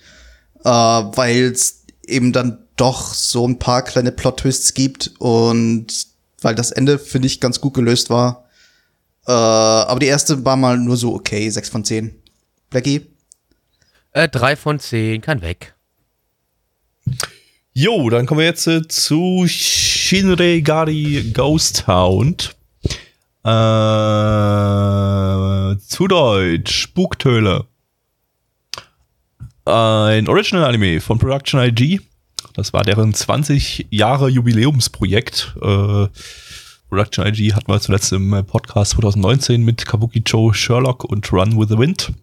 Äh, 0.63 0.69
weil 0.69 1.51
es 1.51 1.85
eben 2.05 2.31
dann 2.31 2.59
doch 2.75 3.13
so 3.13 3.47
ein 3.47 3.57
paar 3.57 3.81
kleine 3.81 4.11
Plot-Twists 4.11 4.73
gibt 4.73 5.13
und 5.17 5.87
weil 6.41 6.53
das 6.53 6.71
Ende, 6.71 6.99
finde 6.99 7.27
ich, 7.27 7.41
ganz 7.41 7.59
gut 7.59 7.73
gelöst 7.73 8.11
war. 8.11 8.45
Äh, 9.25 9.31
aber 9.31 9.99
die 9.99 10.05
erste 10.05 10.45
war 10.45 10.57
mal 10.57 10.77
nur 10.77 10.97
so 10.97 11.15
okay, 11.15 11.49
6 11.49 11.69
von 11.69 11.83
10. 11.83 12.13
Blackie? 12.69 13.14
Äh, 14.15 14.29
drei 14.29 14.55
von 14.55 14.79
zehn, 14.79 15.19
kann 15.19 15.41
weg. 15.41 15.75
Jo, 17.73 18.09
dann 18.09 18.25
kommen 18.25 18.39
wir 18.39 18.45
jetzt 18.45 18.65
äh, 18.65 18.87
zu 18.87 19.43
Shinregari 19.45 21.31
Ghost 21.33 21.85
Hound. 21.87 22.55
Äh, 23.43 23.49
zu 25.79 26.07
Deutsch, 26.07 26.83
Spuktöle. 26.83 27.65
Ein 29.65 30.29
Original-Anime 30.29 31.01
von 31.01 31.19
Production 31.19 31.59
IG. 31.59 31.99
Das 32.53 32.71
war 32.71 32.83
deren 32.85 33.13
20 33.13 33.87
Jahre 33.89 34.29
Jubiläumsprojekt. 34.29 35.57
Äh, 35.61 36.07
Production 36.87 37.27
IG 37.27 37.51
hatten 37.51 37.69
wir 37.69 37.81
zuletzt 37.81 38.13
im 38.13 38.45
Podcast 38.47 38.91
2019 38.91 39.61
mit 39.61 39.85
Kabuki 39.85 40.23
Joe 40.25 40.53
Sherlock 40.53 41.03
und 41.03 41.33
Run 41.33 41.59
with 41.59 41.67
the 41.67 41.77
Wind. 41.77 42.13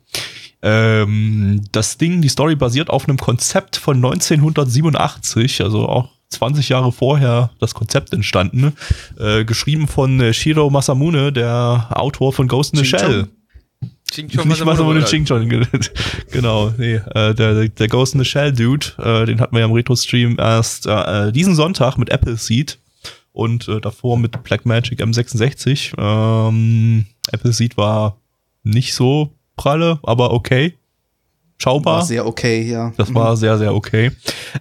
Ähm, 0.62 1.62
das 1.72 1.98
Ding, 1.98 2.22
die 2.22 2.28
Story 2.28 2.54
basiert 2.54 2.88
auf 2.88 3.08
einem 3.08 3.18
Konzept 3.18 3.76
von 3.76 3.96
1987, 3.96 5.60
also 5.62 5.88
auch 5.88 6.10
20 6.30 6.68
Jahre 6.68 6.92
vorher 6.92 7.50
das 7.58 7.74
Konzept 7.74 8.12
entstanden, 8.12 8.72
äh, 9.18 9.44
geschrieben 9.44 9.88
von 9.88 10.20
äh, 10.20 10.32
Shiro 10.32 10.70
Masamune, 10.70 11.32
der 11.32 11.88
Autor 11.90 12.32
von 12.32 12.48
Ghost 12.48 12.74
in 12.74 12.80
the 12.80 12.84
Shell. 12.84 13.28
Ching-Chong, 14.10 14.48
Nicht 14.48 14.64
Masamune 14.64 15.04
Ching-Chong, 15.04 15.48
genau, 16.30 16.72
nee, 16.76 16.94
äh, 16.94 17.34
der, 17.34 17.68
der 17.68 17.88
Ghost 17.88 18.14
in 18.14 18.20
the 18.20 18.26
Shell 18.26 18.52
Dude, 18.52 18.86
äh, 18.98 19.26
den 19.26 19.40
hatten 19.40 19.54
wir 19.54 19.60
ja 19.60 19.66
im 19.66 19.72
Retro-Stream 19.72 20.36
erst 20.38 20.86
äh, 20.86 21.32
diesen 21.32 21.54
Sonntag 21.54 21.96
mit 21.96 22.10
Apple 22.10 22.36
Seed 22.36 22.78
und 23.32 23.68
äh, 23.68 23.80
davor 23.80 24.18
mit 24.18 24.42
Black 24.44 24.66
Magic 24.66 25.00
M66. 25.00 25.94
Ähm, 25.98 27.06
Apple 27.32 27.52
Seed 27.52 27.76
war 27.76 28.18
nicht 28.62 28.94
so 28.94 29.32
pralle, 29.56 29.98
aber 30.02 30.32
okay. 30.32 30.74
Schaubar. 31.58 31.98
War 31.98 32.04
sehr 32.04 32.26
okay, 32.26 32.62
ja. 32.62 32.92
Das 32.96 33.14
war 33.14 33.36
sehr, 33.36 33.56
sehr 33.56 33.74
okay. 33.74 34.10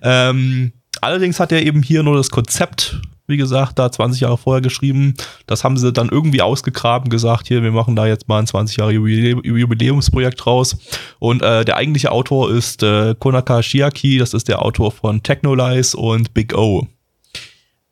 Ähm, 0.03 0.71
allerdings 1.01 1.39
hat 1.39 1.51
er 1.51 1.63
eben 1.63 1.81
hier 1.81 2.03
nur 2.03 2.15
das 2.15 2.29
Konzept, 2.29 3.01
wie 3.25 3.37
gesagt, 3.37 3.79
da 3.79 3.91
20 3.91 4.21
Jahre 4.21 4.37
vorher 4.37 4.61
geschrieben. 4.61 5.15
Das 5.47 5.63
haben 5.63 5.77
sie 5.77 5.91
dann 5.91 6.09
irgendwie 6.09 6.43
ausgegraben, 6.43 7.09
gesagt, 7.09 7.47
hier, 7.47 7.63
wir 7.63 7.71
machen 7.71 7.95
da 7.95 8.05
jetzt 8.05 8.27
mal 8.27 8.39
ein 8.39 8.45
20 8.45 8.77
Jahre 8.77 8.91
Jubilä- 8.91 9.43
Jubiläumsprojekt 9.43 10.45
raus. 10.45 10.77
Und 11.17 11.41
äh, 11.41 11.65
der 11.65 11.77
eigentliche 11.77 12.11
Autor 12.11 12.51
ist 12.51 12.83
äh, 12.83 13.15
Konaka 13.17 13.63
Shiaki, 13.63 14.19
das 14.19 14.35
ist 14.35 14.47
der 14.47 14.61
Autor 14.61 14.91
von 14.91 15.23
Technolize 15.23 15.97
und 15.97 16.33
Big 16.35 16.55
O. 16.55 16.87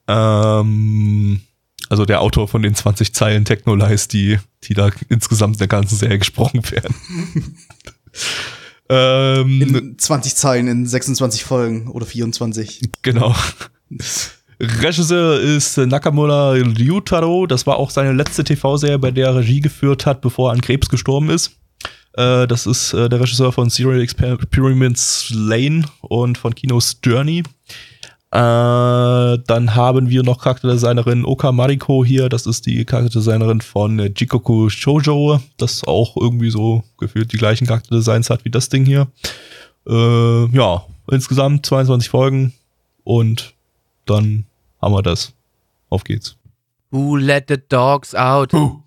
Ähm, 0.08 1.42
also 1.90 2.06
der 2.06 2.22
Autor 2.22 2.48
von 2.48 2.62
den 2.62 2.76
20 2.76 3.14
Zeilen 3.14 3.46
Technolize, 3.46 4.08
die, 4.08 4.38
die 4.64 4.74
da 4.74 4.90
insgesamt 5.10 5.56
in 5.56 5.60
der 5.60 5.68
ganzen 5.68 5.98
Serie 5.98 6.20
gesprochen 6.20 6.62
werden. 6.72 6.96
ähm, 8.90 9.62
In 9.62 9.98
20 9.98 10.36
Zeilen 10.36 10.68
in 10.68 10.86
26 10.86 11.44
Folgen 11.44 11.88
oder 11.88 12.06
24. 12.06 12.82
Genau. 13.02 13.36
Regisseur 14.60 15.40
ist 15.40 15.78
Nakamura 15.78 16.52
Ryutaro. 16.52 17.48
Das 17.48 17.66
war 17.66 17.78
auch 17.78 17.90
seine 17.92 18.12
letzte 18.14 18.44
TV-Serie, 18.44 19.00
bei 19.00 19.12
der 19.12 19.28
er 19.28 19.36
Regie 19.38 19.62
geführt 19.62 20.06
hat, 20.06 20.22
bevor 20.22 20.50
er 20.50 20.54
an 20.54 20.62
Krebs 20.62 20.90
gestorben 20.90 21.30
ist. 21.30 21.52
Äh, 22.14 22.48
das 22.48 22.68
ist 22.68 22.94
äh, 22.94 23.08
der 23.08 23.22
Regisseur 23.22 23.52
von 23.52 23.70
Serial 23.70 24.02
Experiments 24.02 25.32
Lane 25.34 25.86
und 26.02 26.38
von 26.38 26.54
Kinos 26.54 27.00
Journey. 27.04 27.44
Äh, 28.32 29.40
dann 29.48 29.74
haben 29.76 30.10
wir 30.10 30.22
noch 30.22 30.40
Charakterdesignerin 30.44 31.26
Oka 31.26 31.52
Mariko 31.52 32.06
hier. 32.06 32.30
Das 32.30 32.46
ist 32.46 32.68
die 32.68 32.86
Charakterdesignerin 32.86 33.62
von 33.62 33.98
Jikoku 34.16 34.70
Shoujo, 34.70 35.40
das 35.58 35.84
auch 35.84 36.16
irgendwie 36.16 36.52
so 36.52 36.84
gefühlt 37.00 37.34
die 37.34 37.38
gleichen 37.38 37.66
Charakterdesigns 37.66 38.30
hat 38.30 38.46
wie 38.46 38.52
das 38.52 38.70
Ding 38.70 38.86
hier. 38.86 39.08
Äh, 39.88 40.46
ja, 40.56 40.86
insgesamt 41.10 41.66
22 41.66 42.10
Folgen 42.10 42.54
und 43.04 43.56
dann 44.06 44.46
haben 44.80 44.94
wir 44.94 45.02
das. 45.02 45.34
Auf 45.90 46.04
geht's. 46.04 46.38
Who 46.92 47.16
let 47.16 47.46
the 47.48 47.58
dogs 47.68 48.14
out? 48.14 48.54
Uh, 48.54 48.84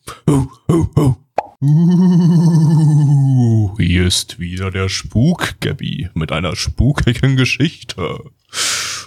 hier 3.78 4.06
ist 4.06 4.40
wieder 4.40 4.70
der 4.72 4.88
Spuk, 4.88 5.54
Gabby, 5.60 6.08
mit 6.14 6.32
einer 6.32 6.56
spukigen 6.56 7.36
Geschichte. 7.36 8.18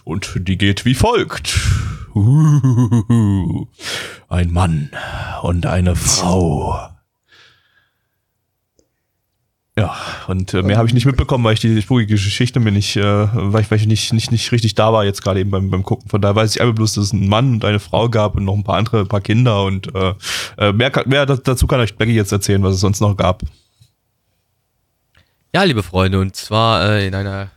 Und 0.06 0.32
die 0.48 0.58
geht 0.58 0.86
wie 0.86 0.96
folgt. 0.96 1.60
Ein 4.30 4.52
Mann 4.52 4.90
und 5.42 5.66
eine 5.66 5.96
Frau. 5.98 6.80
Ja, 9.78 9.94
und 10.28 10.54
äh, 10.54 10.62
mehr 10.62 10.78
habe 10.78 10.88
ich 10.88 10.94
nicht 10.94 11.06
mitbekommen, 11.06 11.44
weil 11.44 11.56
ich 11.56 11.60
die 11.60 11.82
spukige 11.82 12.14
Geschichte 12.14 12.62
mir 12.62 12.72
nicht, 12.72 12.96
äh, 12.96 13.04
weil 13.34 13.62
ich, 13.64 13.70
weil 13.72 13.78
ich 13.80 13.88
nicht, 13.88 14.14
nicht, 14.14 14.32
nicht 14.32 14.50
richtig 14.54 14.74
da 14.76 14.94
war 14.94 15.04
jetzt 15.04 15.22
gerade 15.22 15.42
eben 15.42 15.52
beim, 15.52 15.70
beim 15.70 15.84
Gucken. 15.84 16.08
Von 16.10 16.22
daher 16.22 16.36
weiß 16.38 16.56
ich 16.56 16.62
einfach 16.62 16.76
bloß, 16.76 16.94
dass 16.94 17.06
es 17.06 17.12
einen 17.12 17.28
Mann 17.28 17.56
und 17.56 17.66
eine 17.66 17.80
Frau 17.82 18.08
gab 18.08 18.36
und 18.36 18.46
noch 18.46 18.54
ein 18.54 18.64
paar 18.64 18.78
andere, 18.78 19.02
ein 19.02 19.10
paar 19.10 19.20
Kinder 19.20 19.66
und 19.66 19.94
äh, 19.94 20.14
äh, 20.58 20.72
mehr, 20.72 20.94
mehr 21.08 21.26
da- 21.26 21.36
dazu 21.36 21.68
kann 21.68 21.82
euch 21.82 21.98
Becky 21.98 22.14
jetzt 22.14 22.32
erzählen, 22.32 22.64
was 22.64 22.76
es 22.76 22.80
sonst 22.80 23.02
noch 23.02 23.18
gab. 23.18 23.44
Ja, 25.54 25.64
liebe 25.64 25.84
Freunde, 25.84 26.22
und 26.22 26.38
zwar 26.38 26.90
äh, 26.90 27.08
in 27.08 27.16
einer 27.16 27.50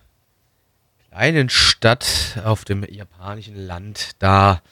kleinen 1.18 1.48
Stadt 1.48 2.38
auf 2.44 2.64
dem 2.64 2.84
japanischen 2.88 3.56
Land. 3.56 4.10
Da 4.20 4.62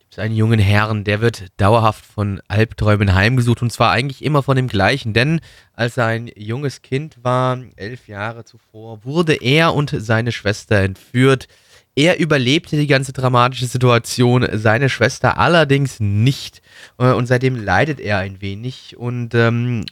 gibt 0.00 0.14
es 0.14 0.18
einen 0.18 0.34
jungen 0.34 0.58
Herrn, 0.58 1.04
der 1.04 1.20
wird 1.20 1.44
dauerhaft 1.58 2.04
von 2.04 2.40
Albträumen 2.48 3.14
heimgesucht 3.14 3.62
und 3.62 3.70
zwar 3.70 3.92
eigentlich 3.92 4.24
immer 4.24 4.42
von 4.42 4.56
dem 4.56 4.66
gleichen. 4.66 5.12
Denn 5.12 5.40
als 5.74 5.96
er 5.96 6.06
ein 6.06 6.28
junges 6.34 6.82
Kind 6.82 7.22
war, 7.22 7.60
elf 7.76 8.08
Jahre 8.08 8.44
zuvor, 8.44 9.04
wurde 9.04 9.34
er 9.34 9.74
und 9.74 9.94
seine 9.96 10.32
Schwester 10.32 10.80
entführt. 10.80 11.46
Er 11.94 12.18
überlebte 12.18 12.76
die 12.76 12.88
ganze 12.88 13.12
dramatische 13.12 13.66
Situation, 13.66 14.44
seine 14.54 14.88
Schwester 14.88 15.38
allerdings 15.38 16.00
nicht. 16.00 16.62
Äh, 16.98 17.12
Und 17.12 17.26
seitdem 17.26 17.54
leidet 17.54 18.00
er 18.00 18.18
ein 18.18 18.40
wenig 18.40 18.96
und 18.96 19.36
ähm, 19.36 19.84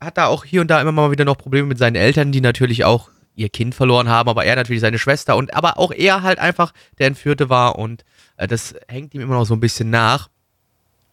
hat 0.00 0.16
da 0.16 0.28
auch 0.28 0.46
hier 0.46 0.62
und 0.62 0.68
da 0.68 0.80
immer 0.80 0.92
mal 0.92 1.10
wieder 1.10 1.26
noch 1.26 1.36
Probleme 1.36 1.68
mit 1.68 1.76
seinen 1.76 1.96
Eltern, 1.96 2.32
die 2.32 2.40
natürlich 2.40 2.86
auch 2.86 3.10
ihr 3.34 3.48
Kind 3.48 3.74
verloren 3.74 4.08
haben, 4.08 4.28
aber 4.28 4.44
er 4.44 4.56
natürlich 4.56 4.82
seine 4.82 4.98
Schwester 4.98 5.36
und 5.36 5.54
aber 5.54 5.78
auch 5.78 5.90
er 5.92 6.22
halt 6.22 6.38
einfach 6.38 6.72
der 6.98 7.06
Entführte 7.06 7.48
war 7.48 7.78
und 7.78 8.04
äh, 8.36 8.46
das 8.46 8.74
hängt 8.88 9.14
ihm 9.14 9.20
immer 9.20 9.34
noch 9.34 9.46
so 9.46 9.54
ein 9.54 9.60
bisschen 9.60 9.90
nach. 9.90 10.28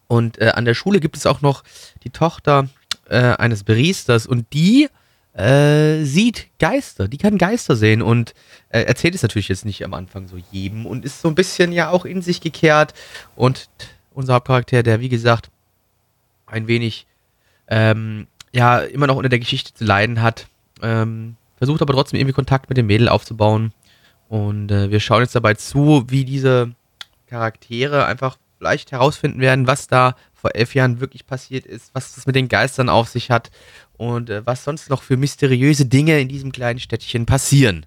Und 0.08 0.40
äh, 0.40 0.52
an 0.56 0.66
der 0.66 0.74
Schule 0.74 1.00
gibt 1.00 1.18
es 1.18 1.26
auch 1.26 1.42
noch 1.42 1.64
die 2.04 2.10
Tochter 2.10 2.68
äh, 3.10 3.18
eines 3.18 3.64
Beriesters 3.64 4.26
und 4.26 4.52
die 4.54 4.90
äh, 5.34 6.04
sieht 6.04 6.48
Geister, 6.60 7.08
die 7.08 7.18
kann 7.18 7.38
Geister 7.38 7.76
sehen 7.76 8.02
und 8.02 8.34
äh, 8.70 8.82
erzählt 8.82 9.16
es 9.16 9.22
natürlich 9.22 9.48
jetzt 9.48 9.66
nicht 9.66 9.86
am 9.86 9.94
Anfang 9.94 10.28
so 10.28 10.38
jedem 10.52 10.86
und 10.86 11.06
ist 11.06 11.22
so 11.22 11.28
ein 11.28 11.36
bisschen 11.36 11.72
ja 11.72 11.92
auch 11.92 12.06
in 12.06 12.22
sich 12.22 12.42
gekehrt 12.42 12.94
und 13.36 13.70
unser 14.12 14.34
Hauptcharakter, 14.34 14.84
der 14.84 15.00
wie 15.00 15.10
gesagt 15.10 15.50
ein 16.48 16.68
wenig 16.68 17.06
ähm, 17.68 18.28
ja 18.52 18.80
immer 18.80 19.08
noch 19.08 19.16
unter 19.16 19.30
der 19.30 19.40
Geschichte 19.40 19.74
zu 19.74 19.86
leiden 19.86 20.22
hat, 20.22 20.48
ähm, 20.82 21.36
versucht 21.60 21.84
aber 21.84 21.94
trotzdem 21.94 22.20
irgendwie 22.20 22.34
Kontakt 22.34 22.70
mit 22.70 22.78
dem 22.78 22.88
Mädel 22.88 23.08
aufzubauen 23.08 23.72
und 24.30 24.72
äh, 24.72 24.90
wir 24.90 25.00
schauen 25.00 25.22
jetzt 25.22 25.36
dabei 25.36 25.56
zu, 25.56 26.06
wie 26.08 26.26
diese 26.26 26.72
Charaktere 27.28 28.06
einfach 28.06 28.38
vielleicht 28.58 28.92
herausfinden 28.92 29.40
werden, 29.40 29.68
was 29.68 29.88
da 29.88 30.16
vor 30.34 30.56
elf 30.56 30.76
Jahren 30.76 31.00
wirklich 31.00 31.26
passiert 31.26 31.66
ist, 31.66 31.92
was 31.94 32.16
das 32.16 32.26
mit 32.26 32.36
den 32.36 32.48
Geistern 32.48 32.90
auf 32.90 33.10
sich 33.10 33.30
hat 33.32 33.52
und 33.98 34.30
äh, 34.30 34.46
was 34.46 34.64
sonst 34.64 34.90
noch 34.90 35.04
für 35.04 35.18
mysteriöse 35.18 35.86
Dinge 35.86 36.20
in 36.20 36.28
diesem 36.28 36.52
kleinen 36.52 36.80
Städtchen 36.80 37.26
passieren. 37.26 37.86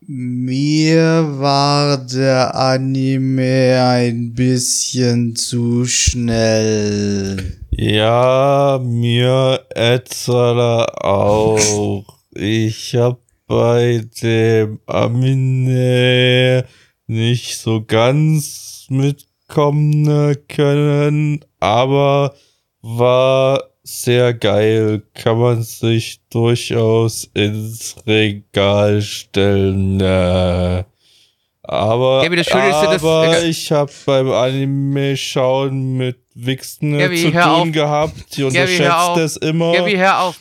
Mir 0.00 1.40
war 1.40 1.98
der 1.98 2.54
Anime 2.54 3.82
ein 3.82 4.34
bisschen 4.34 5.34
zu 5.34 5.84
schnell. 5.86 7.58
Ja, 7.78 8.80
mir 8.82 9.60
etwa 9.68 10.84
auch. 10.98 12.06
Ich 12.30 12.96
hab 12.96 13.20
bei 13.46 14.00
dem 14.22 14.80
Amine 14.86 16.64
nicht 17.06 17.58
so 17.58 17.84
ganz 17.84 18.86
mitkommen 18.88 20.38
können, 20.48 21.44
aber 21.60 22.34
war 22.80 23.62
sehr 23.82 24.32
geil. 24.32 25.02
Kann 25.12 25.38
man 25.38 25.62
sich 25.62 26.22
durchaus 26.30 27.28
ins 27.34 27.96
Regal 28.06 29.02
stellen. 29.02 30.00
Äh, 31.68 31.72
aber 31.74 32.22
Gabi, 32.22 32.36
das 32.36 32.46
Schöne 32.46 32.68
ist 32.68 32.80
dass- 32.82 33.02
aber 33.02 33.42
ich 33.44 33.72
habe 33.72 33.90
beim 34.06 34.30
Anime 34.30 35.16
schauen 35.16 35.96
mit 35.96 36.18
Wichsen 36.34 36.98
Gabi, 36.98 37.16
zu 37.16 37.30
tun 37.30 37.40
auf. 37.40 37.72
gehabt. 37.72 38.36
Die 38.36 38.44
unterschätzt 38.44 39.16
das 39.16 39.36
immer. 39.38 39.72
Gabi, 39.72 39.94
hör 39.96 40.20
auf. 40.22 40.36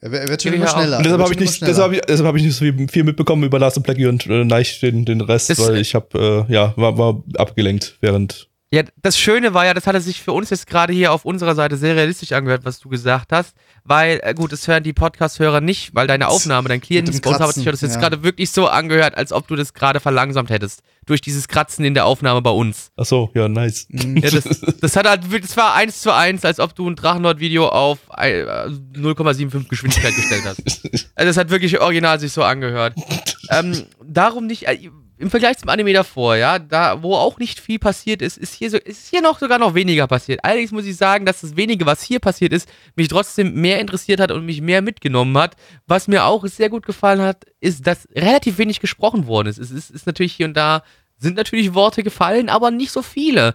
Er, 0.00 0.12
wird- 0.12 0.22
er 0.24 0.28
wird 0.28 0.42
schon 0.42 0.52
immer 0.52 0.68
schneller. 0.68 1.02
Deshalb 1.02 1.20
habe 1.22 1.32
ich 1.32 1.40
nicht, 1.40 1.52
deshalb 1.62 1.72
schneller. 1.74 1.84
habe 1.84 1.94
ich, 1.96 2.00
deshalb 2.02 2.26
habe 2.28 2.38
ich 2.38 2.44
nicht 2.44 2.54
so 2.54 2.64
viel, 2.64 2.88
viel 2.88 3.02
mitbekommen 3.04 3.42
über 3.44 3.58
Lars 3.58 3.76
und 3.76 3.82
Blackie 3.82 4.06
und 4.06 4.26
äh, 4.26 4.44
Neich 4.44 4.78
den, 4.80 5.04
den 5.04 5.20
Rest, 5.20 5.50
Das- 5.50 5.58
weil 5.66 5.78
ich 5.78 5.94
habe 5.94 6.46
äh, 6.48 6.52
ja 6.52 6.74
war, 6.76 6.96
war 6.98 7.22
abgelenkt 7.38 7.96
während. 8.00 8.48
Ja, 8.72 8.82
das 9.00 9.16
Schöne 9.16 9.54
war 9.54 9.64
ja, 9.64 9.74
das 9.74 9.86
hatte 9.86 10.00
sich 10.00 10.20
für 10.20 10.32
uns 10.32 10.50
jetzt 10.50 10.66
gerade 10.66 10.92
hier 10.92 11.12
auf 11.12 11.24
unserer 11.24 11.54
Seite 11.54 11.76
sehr 11.76 11.94
realistisch 11.94 12.32
angehört, 12.32 12.64
was 12.64 12.80
du 12.80 12.88
gesagt 12.88 13.30
hast. 13.32 13.54
Weil, 13.84 14.18
äh, 14.24 14.34
gut, 14.34 14.50
das 14.50 14.66
hören 14.66 14.82
die 14.82 14.92
Podcast-Hörer 14.92 15.60
nicht, 15.60 15.94
weil 15.94 16.08
deine 16.08 16.26
Aufnahme, 16.26 16.68
dein 16.68 16.80
dem 16.80 17.04
nicht 17.04 17.22
bei 17.22 17.30
uns, 17.30 17.54
sich 17.54 17.64
das 17.64 17.80
jetzt 17.80 17.94
ja. 17.94 18.00
gerade 18.00 18.24
wirklich 18.24 18.50
so 18.50 18.66
angehört, 18.66 19.16
als 19.16 19.30
ob 19.30 19.46
du 19.46 19.54
das 19.54 19.72
gerade 19.72 20.00
verlangsamt 20.00 20.50
hättest. 20.50 20.82
Durch 21.06 21.20
dieses 21.20 21.46
Kratzen 21.46 21.84
in 21.84 21.94
der 21.94 22.06
Aufnahme 22.06 22.42
bei 22.42 22.50
uns. 22.50 22.90
Ach 22.96 23.04
so, 23.04 23.30
ja 23.34 23.48
nice. 23.48 23.86
Ja, 23.88 24.30
das, 24.30 24.60
das 24.80 24.96
hat 24.96 25.08
halt, 25.08 25.22
das 25.44 25.56
war 25.56 25.74
eins 25.74 26.00
zu 26.00 26.12
eins, 26.12 26.44
als 26.44 26.58
ob 26.58 26.74
du 26.74 26.90
ein 26.90 26.96
Drachenlord-Video 26.96 27.68
auf 27.68 27.98
äh, 28.16 28.42
0,75 28.42 29.68
Geschwindigkeit 29.68 30.14
gestellt 30.16 30.42
hast. 30.44 30.62
Also 31.18 31.28
das 31.28 31.36
hat 31.38 31.48
wirklich 31.48 31.80
original 31.80 32.20
sich 32.20 32.32
so 32.32 32.42
angehört. 32.42 32.94
ähm, 33.50 33.84
darum 34.04 34.46
nicht, 34.46 34.68
äh, 34.68 34.90
im 35.18 35.30
Vergleich 35.30 35.56
zum 35.58 35.70
Anime 35.70 35.92
davor, 35.92 36.36
ja, 36.36 36.58
da, 36.58 37.02
wo 37.02 37.14
auch 37.14 37.38
nicht 37.38 37.58
viel 37.58 37.78
passiert 37.78 38.20
ist, 38.20 38.36
ist 38.36 38.54
hier, 38.54 38.70
so, 38.70 38.76
ist 38.76 39.08
hier 39.08 39.22
noch 39.22 39.38
sogar 39.38 39.58
noch 39.58 39.74
weniger 39.74 40.06
passiert. 40.06 40.40
Allerdings 40.44 40.72
muss 40.72 40.84
ich 40.84 40.96
sagen, 40.96 41.24
dass 41.24 41.40
das 41.40 41.56
wenige, 41.56 41.86
was 41.86 42.02
hier 42.02 42.20
passiert 42.20 42.52
ist, 42.52 42.68
mich 42.96 43.08
trotzdem 43.08 43.54
mehr 43.54 43.80
interessiert 43.80 44.20
hat 44.20 44.30
und 44.30 44.44
mich 44.44 44.60
mehr 44.60 44.82
mitgenommen 44.82 45.36
hat. 45.38 45.56
Was 45.86 46.06
mir 46.06 46.24
auch 46.24 46.46
sehr 46.46 46.68
gut 46.68 46.84
gefallen 46.84 47.20
hat, 47.20 47.44
ist, 47.60 47.86
dass 47.86 48.08
relativ 48.14 48.58
wenig 48.58 48.80
gesprochen 48.80 49.26
worden 49.26 49.48
ist. 49.48 49.58
Es 49.58 49.70
ist, 49.70 49.90
ist 49.90 50.06
natürlich 50.06 50.34
hier 50.34 50.46
und 50.46 50.54
da, 50.54 50.82
sind 51.18 51.36
natürlich 51.36 51.74
Worte 51.74 52.02
gefallen, 52.02 52.48
aber 52.48 52.70
nicht 52.70 52.92
so 52.92 53.02
viele. 53.02 53.54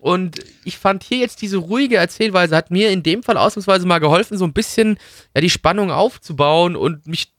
Und 0.00 0.40
ich 0.64 0.78
fand 0.78 1.02
hier 1.02 1.18
jetzt 1.18 1.42
diese 1.42 1.58
ruhige 1.58 1.96
Erzählweise 1.96 2.56
hat 2.56 2.70
mir 2.70 2.90
in 2.90 3.02
dem 3.02 3.22
Fall 3.22 3.36
ausnahmsweise 3.36 3.86
mal 3.86 3.98
geholfen, 3.98 4.38
so 4.38 4.44
ein 4.44 4.54
bisschen 4.54 4.98
ja, 5.34 5.40
die 5.40 5.50
Spannung 5.50 5.90
aufzubauen 5.90 6.74
und 6.74 7.06
mich 7.06 7.32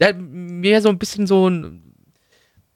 ja, 0.00 0.12
mir 0.12 0.80
so 0.80 0.88
ein 0.88 0.98
bisschen 0.98 1.26
so 1.26 1.48
ein, 1.48 1.87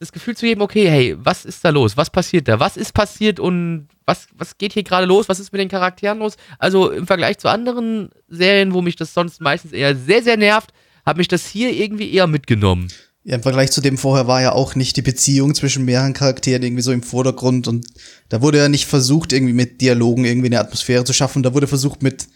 das 0.03 0.11
Gefühl 0.11 0.35
zu 0.35 0.45
geben, 0.45 0.61
okay, 0.61 0.89
hey, 0.89 1.15
was 1.17 1.45
ist 1.45 1.63
da 1.63 1.69
los? 1.69 1.97
Was 1.97 2.09
passiert 2.09 2.47
da? 2.47 2.59
Was 2.59 2.77
ist 2.77 2.93
passiert 2.93 3.39
und 3.39 3.87
was, 4.05 4.27
was 4.35 4.57
geht 4.57 4.73
hier 4.73 4.83
gerade 4.83 5.05
los? 5.05 5.29
Was 5.29 5.39
ist 5.39 5.51
mit 5.51 5.61
den 5.61 5.69
Charakteren 5.69 6.19
los? 6.19 6.35
Also 6.59 6.91
im 6.91 7.07
Vergleich 7.07 7.37
zu 7.37 7.47
anderen 7.47 8.09
Serien, 8.27 8.73
wo 8.73 8.81
mich 8.81 8.95
das 8.95 9.13
sonst 9.13 9.41
meistens 9.41 9.71
eher 9.71 9.95
sehr, 9.95 10.21
sehr 10.21 10.37
nervt, 10.37 10.73
hat 11.05 11.17
mich 11.17 11.27
das 11.27 11.47
hier 11.47 11.71
irgendwie 11.71 12.13
eher 12.13 12.27
mitgenommen. 12.27 12.89
Ja, 13.23 13.35
im 13.35 13.43
Vergleich 13.43 13.71
zu 13.71 13.79
dem 13.79 13.97
vorher 13.97 14.27
war 14.27 14.41
ja 14.41 14.51
auch 14.51 14.75
nicht 14.75 14.97
die 14.97 15.01
Beziehung 15.01 15.55
zwischen 15.55 15.85
mehreren 15.85 16.11
Charakteren 16.11 16.61
irgendwie 16.61 16.83
so 16.83 16.91
im 16.91 17.03
Vordergrund 17.03 17.69
und 17.69 17.87
da 18.27 18.41
wurde 18.41 18.57
ja 18.57 18.67
nicht 18.67 18.85
versucht, 18.85 19.31
irgendwie 19.31 19.53
mit 19.53 19.79
Dialogen 19.79 20.25
irgendwie 20.25 20.47
eine 20.47 20.59
Atmosphäre 20.59 21.05
zu 21.05 21.13
schaffen. 21.13 21.41
Da 21.41 21.53
wurde 21.53 21.67
versucht, 21.67 22.03
mit, 22.03 22.27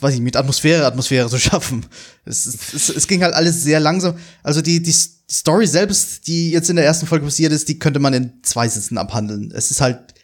weiß 0.00 0.14
ich, 0.14 0.20
mit 0.20 0.36
Atmosphäre 0.36 0.86
Atmosphäre 0.86 1.28
zu 1.28 1.38
schaffen. 1.40 1.86
Es, 2.24 2.46
es, 2.46 2.88
es, 2.88 3.06
ging 3.06 3.22
halt 3.22 3.34
alles 3.34 3.62
sehr 3.62 3.80
langsam. 3.80 4.16
Also 4.42 4.62
die, 4.62 4.82
die, 4.82 4.92
die 4.92 5.34
Story 5.34 5.66
selbst, 5.66 6.26
die 6.26 6.50
jetzt 6.50 6.70
in 6.70 6.76
der 6.76 6.84
ersten 6.84 7.06
Folge 7.06 7.24
passiert 7.24 7.52
ist, 7.52 7.68
die 7.68 7.78
könnte 7.78 8.00
man 8.00 8.14
in 8.14 8.32
zwei 8.42 8.68
Sätzen 8.68 8.98
abhandeln. 8.98 9.50
Es 9.54 9.70
ist 9.70 9.80
halt, 9.80 10.14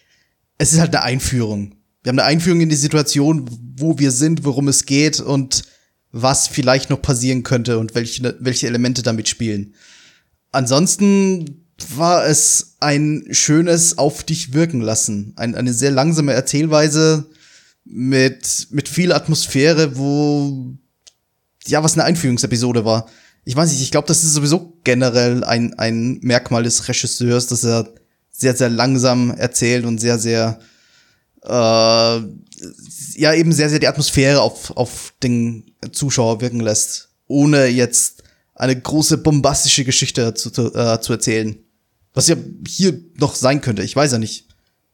es 0.58 0.72
ist 0.72 0.80
halt 0.80 0.94
eine 0.94 1.04
Einführung. 1.04 1.74
Wir 2.02 2.10
haben 2.10 2.18
eine 2.18 2.28
Einführung 2.28 2.60
in 2.60 2.68
die 2.68 2.76
Situation, 2.76 3.48
wo 3.76 3.98
wir 3.98 4.10
sind, 4.10 4.44
worum 4.44 4.68
es 4.68 4.86
geht 4.86 5.20
und 5.20 5.62
was 6.10 6.48
vielleicht 6.48 6.90
noch 6.90 7.02
passieren 7.02 7.42
könnte 7.42 7.78
und 7.78 7.94
welche, 7.94 8.36
welche 8.40 8.66
Elemente 8.66 9.02
damit 9.02 9.28
spielen. 9.28 9.74
Ansonsten 10.52 11.66
war 11.94 12.26
es 12.26 12.76
ein 12.80 13.24
schönes 13.30 13.98
Auf 13.98 14.24
dich 14.24 14.52
wirken 14.52 14.80
lassen. 14.80 15.32
Ein, 15.36 15.54
eine 15.54 15.72
sehr 15.72 15.90
langsame 15.90 16.32
Erzählweise 16.32 17.26
mit, 17.90 18.68
mit 18.70 18.88
viel 18.88 19.12
Atmosphäre, 19.12 19.96
wo, 19.96 20.74
ja, 21.66 21.82
was 21.82 21.94
eine 21.94 22.04
Einführungsepisode 22.04 22.84
war. 22.84 23.08
Ich 23.44 23.56
weiß 23.56 23.70
nicht, 23.70 23.80
ich 23.80 23.90
glaube, 23.90 24.06
das 24.06 24.24
ist 24.24 24.34
sowieso 24.34 24.78
generell 24.84 25.42
ein, 25.42 25.74
ein 25.78 26.18
Merkmal 26.20 26.64
des 26.64 26.86
Regisseurs, 26.86 27.46
dass 27.46 27.64
er 27.64 27.88
sehr, 28.30 28.54
sehr 28.54 28.68
langsam 28.68 29.30
erzählt 29.30 29.86
und 29.86 29.98
sehr, 29.98 30.18
sehr, 30.18 30.58
äh, 31.44 31.48
ja, 31.48 33.34
eben 33.34 33.52
sehr, 33.52 33.70
sehr 33.70 33.78
die 33.78 33.88
Atmosphäre 33.88 34.42
auf, 34.42 34.76
auf 34.76 35.14
den 35.22 35.64
Zuschauer 35.92 36.42
wirken 36.42 36.60
lässt, 36.60 37.08
ohne 37.26 37.66
jetzt 37.66 38.22
eine 38.54 38.78
große 38.78 39.18
bombastische 39.18 39.84
Geschichte 39.84 40.34
zu, 40.34 40.50
äh, 40.74 41.00
zu 41.00 41.12
erzählen. 41.14 41.56
Was 42.12 42.28
ja 42.28 42.36
hier 42.66 43.00
noch 43.14 43.34
sein 43.34 43.60
könnte, 43.60 43.82
ich 43.82 43.96
weiß 43.96 44.12
ja 44.12 44.18
nicht. 44.18 44.46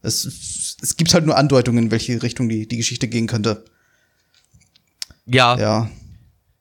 Es, 0.02 0.73
es 0.82 0.96
gibt 0.96 1.14
halt 1.14 1.26
nur 1.26 1.36
Andeutungen, 1.36 1.84
in 1.84 1.90
welche 1.90 2.22
Richtung 2.22 2.48
die, 2.48 2.66
die 2.68 2.76
Geschichte 2.76 3.08
gehen 3.08 3.26
könnte. 3.26 3.64
Ja, 5.26 5.56
Ja. 5.58 5.90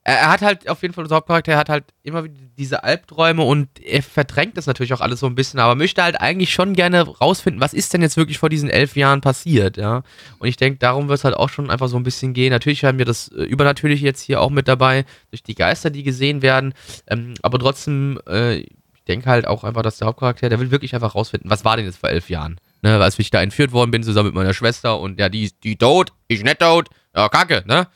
er, 0.04 0.18
er 0.20 0.30
hat 0.32 0.42
halt 0.42 0.70
auf 0.70 0.82
jeden 0.82 0.94
Fall, 0.94 1.04
unser 1.04 1.18
Hauptcharakter 1.18 1.52
er 1.54 1.58
hat 1.58 1.70
halt 1.70 1.86
immer 2.04 2.24
wieder 2.24 2.36
diese 2.58 2.84
Albträume 2.84 3.44
und 3.44 3.68
er 3.82 4.04
verdrängt 4.04 4.58
das 4.58 4.68
natürlich 4.68 4.94
auch 4.94 5.02
alles 5.02 5.20
so 5.20 5.26
ein 5.26 5.36
bisschen, 5.36 5.60
aber 5.60 5.76
möchte 5.76 6.04
halt 6.04 6.22
eigentlich 6.22 6.54
schon 6.54 6.74
gerne 6.74 7.02
rausfinden, 7.02 7.60
was 7.60 7.74
ist 7.74 7.94
denn 7.94 8.02
jetzt 8.02 8.16
wirklich 8.16 8.38
vor 8.38 8.50
diesen 8.50 8.70
elf 8.70 8.96
Jahren 8.96 9.22
passiert, 9.22 9.76
ja. 9.76 10.04
Und 10.40 10.48
ich 10.48 10.56
denke, 10.56 10.78
darum 10.80 11.08
wird 11.10 11.18
es 11.20 11.24
halt 11.26 11.36
auch 11.36 11.50
schon 11.50 11.70
einfach 11.70 11.88
so 11.88 11.98
ein 11.98 12.04
bisschen 12.04 12.34
gehen. 12.34 12.52
Natürlich 12.52 12.86
haben 12.86 13.00
wir 13.00 13.06
das 13.06 13.30
äh, 13.30 13.44
Übernatürliche 13.44 14.06
jetzt 14.06 14.22
hier 14.22 14.40
auch 14.40 14.50
mit 14.52 14.68
dabei, 14.68 15.06
durch 15.32 15.44
die 15.44 15.56
Geister, 15.56 15.90
die 15.90 16.04
gesehen 16.04 16.42
werden, 16.42 16.74
ähm, 17.08 17.34
aber 17.42 17.60
trotzdem, 17.60 18.20
äh, 18.28 18.60
ich 18.60 19.04
denke 19.08 19.30
halt 19.30 19.48
auch 19.48 19.64
einfach, 19.64 19.82
dass 19.82 19.98
der 19.98 20.08
Hauptcharakter, 20.08 20.48
der 20.48 20.60
will 20.60 20.72
wirklich 20.72 20.94
einfach 20.96 21.16
rausfinden, 21.16 21.50
was 21.50 21.66
war 21.66 21.76
denn 21.76 21.86
jetzt 21.86 21.98
vor 21.98 22.10
elf 22.10 22.30
Jahren? 22.30 22.60
Ne, 22.84 23.00
als 23.00 23.18
ich 23.18 23.32
da 23.32 23.42
entführt 23.42 23.72
worden 23.72 23.92
bin, 23.92 24.04
zusammen 24.04 24.28
mit 24.28 24.36
meiner 24.36 24.54
Schwester 24.54 25.00
und 25.00 25.18
ja, 25.18 25.30
die, 25.30 25.52
die 25.64 25.78
tot, 25.78 26.12
ich 26.28 26.44
nicht 26.44 26.60
tot, 26.60 26.90
ja, 27.16 27.30
kacke, 27.30 27.64
ne? 27.66 27.88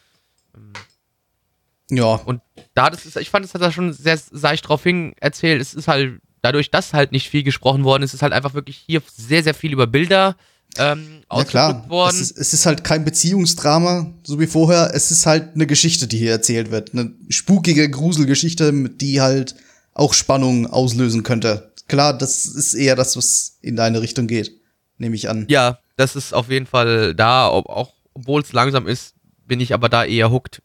Ja. 1.90 2.16
Und 2.26 2.42
da 2.74 2.90
das 2.90 3.06
ist, 3.06 3.18
ich 3.18 3.30
fand, 3.30 3.44
es 3.44 3.54
hat 3.54 3.62
da 3.62 3.72
schon 3.72 3.92
sehr 3.92 4.18
seicht 4.18 4.68
drauf 4.68 4.84
hin 4.84 5.14
erzählt. 5.20 5.62
Es 5.62 5.74
ist 5.74 5.90
halt, 5.90 6.22
dadurch, 6.42 6.72
dass 6.72 6.94
halt 6.94 7.12
nicht 7.12 7.30
viel 7.30 7.44
gesprochen 7.44 7.84
worden 7.84 8.04
ist, 8.04 8.14
ist 8.14 8.22
halt 8.22 8.32
einfach 8.34 8.54
wirklich 8.54 8.78
hier 8.86 9.02
sehr, 9.14 9.44
sehr 9.44 9.54
viel 9.54 9.74
über 9.74 9.88
Bilder 9.88 10.38
ähm, 10.78 11.22
Ja 11.32 11.44
klar, 11.44 11.90
worden. 11.90 12.16
es 12.16 12.22
ist, 12.22 12.38
es 12.38 12.54
ist 12.54 12.66
halt 12.66 12.84
kein 12.84 13.04
Beziehungsdrama, 13.04 14.14
so 14.24 14.40
wie 14.40 14.48
vorher. 14.48 14.92
Es 14.94 15.12
ist 15.12 15.26
halt 15.26 15.56
eine 15.56 15.68
Geschichte, 15.68 16.08
die 16.08 16.18
hier 16.18 16.32
erzählt 16.32 16.72
wird. 16.72 16.94
Eine 16.94 17.12
spukige 17.30 17.90
Gruselgeschichte, 17.90 18.72
die 18.90 19.22
halt 19.22 19.56
auch 19.94 20.14
Spannung 20.14 20.68
auslösen 20.68 21.24
könnte. 21.24 21.74
Klar, 21.88 22.18
das 22.18 22.46
ist 22.46 22.74
eher 22.74 22.96
das, 22.96 23.18
was 23.18 23.58
in 23.62 23.76
deine 23.76 24.02
Richtung 24.02 24.28
geht, 24.28 24.52
nehme 24.98 25.16
ich 25.16 25.30
an. 25.30 25.46
ja, 25.50 25.80
das 25.96 26.16
ist 26.16 26.34
auf 26.34 26.50
jeden 26.50 26.66
Fall 26.66 27.16
da, 27.16 27.50
ob, 27.50 27.68
auch 27.68 27.94
obwohl 28.14 28.42
es 28.42 28.54
langsam 28.54 28.88
ist, 28.88 29.16
bin 29.46 29.60
ich 29.60 29.74
aber 29.74 29.90
da 29.90 30.04
eher 30.06 30.32
hooked, 30.32 30.62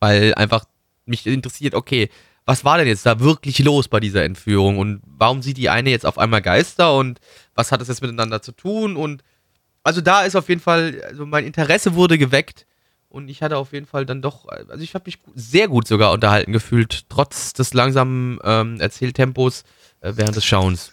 weil 0.00 0.34
einfach 0.34 0.64
mich 1.06 1.26
interessiert, 1.26 1.74
okay, 1.74 2.10
was 2.44 2.64
war 2.64 2.78
denn 2.78 2.88
jetzt 2.88 3.04
da 3.04 3.20
wirklich 3.20 3.58
los 3.58 3.88
bei 3.88 4.00
dieser 4.00 4.24
Entführung 4.24 4.78
und 4.78 5.02
warum 5.04 5.42
sieht 5.42 5.58
die 5.58 5.68
eine 5.68 5.90
jetzt 5.90 6.06
auf 6.06 6.18
einmal 6.18 6.42
Geister 6.42 6.96
und 6.96 7.20
was 7.54 7.72
hat 7.72 7.80
das 7.80 7.88
jetzt 7.88 8.02
miteinander 8.02 8.40
zu 8.40 8.52
tun 8.52 8.96
und 8.96 9.22
also 9.82 10.00
da 10.00 10.22
ist 10.22 10.34
auf 10.34 10.48
jeden 10.48 10.60
Fall, 10.60 11.02
also 11.06 11.26
mein 11.26 11.44
Interesse 11.44 11.94
wurde 11.94 12.18
geweckt 12.18 12.66
und 13.08 13.28
ich 13.28 13.42
hatte 13.42 13.56
auf 13.56 13.72
jeden 13.72 13.86
Fall 13.86 14.06
dann 14.06 14.22
doch, 14.22 14.46
also 14.48 14.82
ich 14.82 14.94
habe 14.94 15.04
mich 15.06 15.18
sehr 15.34 15.68
gut 15.68 15.86
sogar 15.86 16.12
unterhalten 16.12 16.52
gefühlt, 16.52 17.08
trotz 17.08 17.52
des 17.52 17.74
langsamen 17.74 18.38
ähm, 18.44 18.80
Erzähltempos 18.80 19.64
äh, 20.00 20.12
während 20.16 20.36
des 20.36 20.44
Schauens. 20.44 20.92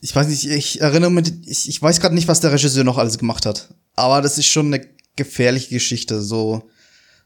Ich 0.00 0.14
weiß 0.14 0.28
nicht, 0.28 0.46
ich 0.46 0.80
erinnere 0.80 1.10
mich, 1.10 1.32
ich, 1.46 1.68
ich 1.68 1.80
weiß 1.82 2.00
gerade 2.00 2.14
nicht, 2.14 2.28
was 2.28 2.40
der 2.40 2.52
Regisseur 2.52 2.84
noch 2.84 2.98
alles 2.98 3.18
gemacht 3.18 3.44
hat. 3.46 3.74
Aber 3.96 4.22
das 4.22 4.38
ist 4.38 4.46
schon 4.46 4.66
eine 4.72 4.86
gefährliche 5.16 5.70
Geschichte. 5.70 6.22
So, 6.22 6.70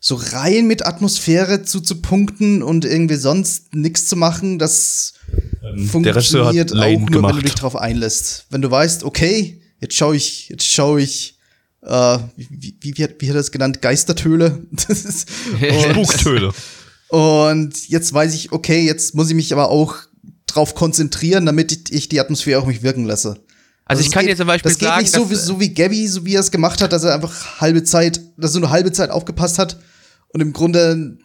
so 0.01 0.17
rein 0.17 0.67
mit 0.67 0.85
Atmosphäre 0.85 1.63
zu, 1.63 1.81
zu 1.81 2.01
punkten 2.03 2.63
und 2.63 2.85
irgendwie 2.85 3.15
sonst 3.15 3.75
nichts 3.75 4.07
zu 4.07 4.17
machen, 4.17 4.59
das 4.59 5.15
Ähm, 5.63 5.89
funktioniert 5.89 6.73
auch 6.73 6.77
nur, 6.77 6.83
wenn 6.83 7.07
gemacht. 7.07 7.37
du 7.37 7.43
dich 7.43 7.55
drauf 7.55 7.77
einlässt. 7.77 8.47
Wenn 8.51 8.61
du 8.63 8.71
weißt, 8.71 9.05
okay, 9.05 9.63
jetzt 9.81 9.95
schaue 9.95 10.17
ich, 10.17 10.49
jetzt 10.49 10.67
schaue 10.67 11.01
ich, 11.01 11.39
äh, 11.83 12.19
wie, 12.37 12.77
wie, 12.81 12.97
wie, 12.99 13.05
hat, 13.05 13.13
wie 13.21 13.27
hat 13.29 13.35
er 13.37 13.41
das 13.41 13.53
genannt? 13.53 13.81
Geistertöle. 13.83 14.67
Das 14.89 15.05
ist, 15.05 15.29
und, 15.61 16.07
Spuktöle. 16.07 16.53
und 17.09 17.89
jetzt 17.89 18.13
weiß 18.13 18.35
ich, 18.35 18.53
okay, 18.53 18.85
jetzt 18.85 19.15
muss 19.15 19.29
ich 19.31 19.37
mich 19.37 19.53
aber 19.53 19.71
auch 19.71 19.97
drauf 20.55 20.75
konzentrieren, 20.75 21.47
damit 21.47 21.73
ich, 21.73 21.93
ich 21.93 22.09
die 22.09 22.21
Atmosphäre 22.21 22.61
auf 22.61 22.67
mich 22.67 22.83
wirken 22.83 23.05
lasse. 23.05 23.41
Also 23.87 24.01
ich 24.01 24.09
es 24.09 24.13
kann 24.13 24.23
geht, 24.25 24.33
dir 24.33 24.37
zum 24.39 24.47
Beispiel 24.47 24.71
das 24.71 24.79
geht 24.79 24.89
sagen, 24.89 25.03
nicht 25.03 25.15
so 25.15 25.31
wie, 25.31 25.35
so 25.35 25.61
wie 25.61 25.75
Gabby, 25.75 26.09
so 26.09 26.25
wie 26.25 26.35
er 26.35 26.41
es 26.41 26.51
gemacht 26.51 26.81
hat, 26.81 26.93
dass 26.93 27.05
er 27.05 27.15
einfach 27.15 27.61
halbe 27.61 27.85
Zeit, 27.85 28.21
dass 28.37 28.55
er 28.55 28.61
nur 28.61 28.71
halbe 28.71 28.93
Zeit 28.93 29.11
aufgepasst 29.11 29.59
hat 29.59 29.79
und 30.29 30.41
im 30.41 30.53
Grunde 30.53 31.19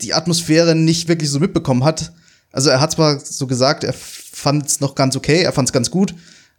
die 0.00 0.14
Atmosphäre 0.14 0.74
nicht 0.74 1.08
wirklich 1.08 1.30
so 1.30 1.40
mitbekommen 1.40 1.82
hat. 1.84 2.12
Also 2.52 2.70
er 2.70 2.80
hat 2.80 2.92
zwar 2.92 3.18
so 3.18 3.46
gesagt, 3.48 3.82
er 3.82 3.94
fand 3.94 4.66
es 4.66 4.80
noch 4.80 4.94
ganz 4.94 5.16
okay, 5.16 5.42
er 5.42 5.52
fand 5.52 5.68
es 5.68 5.72
ganz 5.72 5.90
gut, 5.90 6.14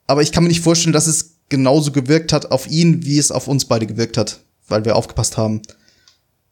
aber 0.07 0.21
ich 0.21 0.31
kann 0.33 0.43
mir 0.43 0.49
nicht 0.49 0.61
vorstellen, 0.61 0.93
dass 0.93 1.07
es 1.07 1.35
genauso 1.47 1.91
gewirkt 1.91 2.33
hat 2.33 2.51
auf 2.51 2.67
ihn, 2.67 3.05
wie 3.05 3.17
es 3.17 3.31
auf 3.31 3.47
uns 3.47 3.65
beide 3.65 3.85
gewirkt 3.85 4.17
hat, 4.17 4.39
weil 4.67 4.83
wir 4.83 4.95
aufgepasst 4.95 5.37
haben. 5.37 5.61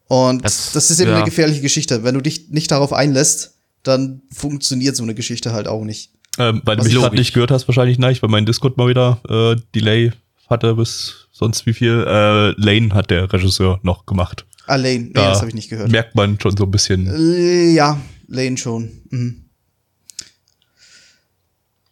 Und 0.08 0.46
das, 0.46 0.72
Das- 0.74 0.92
ist 0.92 1.00
eben 1.00 1.10
ja. 1.12 1.18
eine 1.18 1.26
gefährliche 1.26 1.62
Geschichte. 1.62 2.04
Wenn 2.04 2.16
du 2.16 2.22
dich 2.22 2.50
nicht 2.52 2.72
darauf 2.72 2.94
einlässt, 2.94 3.53
dann 3.84 4.22
funktioniert 4.32 4.96
so 4.96 5.04
eine 5.04 5.14
Geschichte 5.16 5.54
halt 5.54 5.68
auch 5.68 5.84
nicht. 5.84 6.12
Ähm, 6.40 6.62
weil 6.66 6.76
du 6.76 6.82
Was 6.82 6.88
mich 6.88 6.96
ist 6.96 7.02
gerade 7.02 7.16
nicht 7.16 7.34
gehört 7.34 7.52
hast, 7.52 7.68
wahrscheinlich 7.68 8.00
nicht, 8.00 8.24
weil 8.24 8.30
mein 8.30 8.46
Discord 8.46 8.78
mal 8.78 8.88
wieder 8.88 9.20
äh, 9.30 9.62
Delay 9.76 10.12
hatte 10.50 10.76
bis 10.76 11.28
sonst 11.32 11.66
wie 11.66 11.74
viel. 11.74 12.04
Äh, 12.08 12.52
Lane 12.60 12.94
hat 12.94 13.12
der 13.12 13.32
Regisseur 13.32 13.80
noch 13.84 14.06
gemacht. 14.06 14.46
Allein, 14.66 15.06
nee, 15.08 15.14
Da 15.14 15.30
das 15.30 15.40
habe 15.40 15.50
ich 15.50 15.56
nicht 15.56 15.70
gehört. 15.70 15.92
Merkt 15.92 16.16
man 16.16 16.40
schon 16.40 16.56
so 16.56 16.64
ein 16.64 16.72
bisschen. 16.72 17.08
Äh, 17.08 17.72
ja, 17.74 18.00
Lane 18.28 18.58
schon. 18.58 18.90
Mhm. 19.10 19.46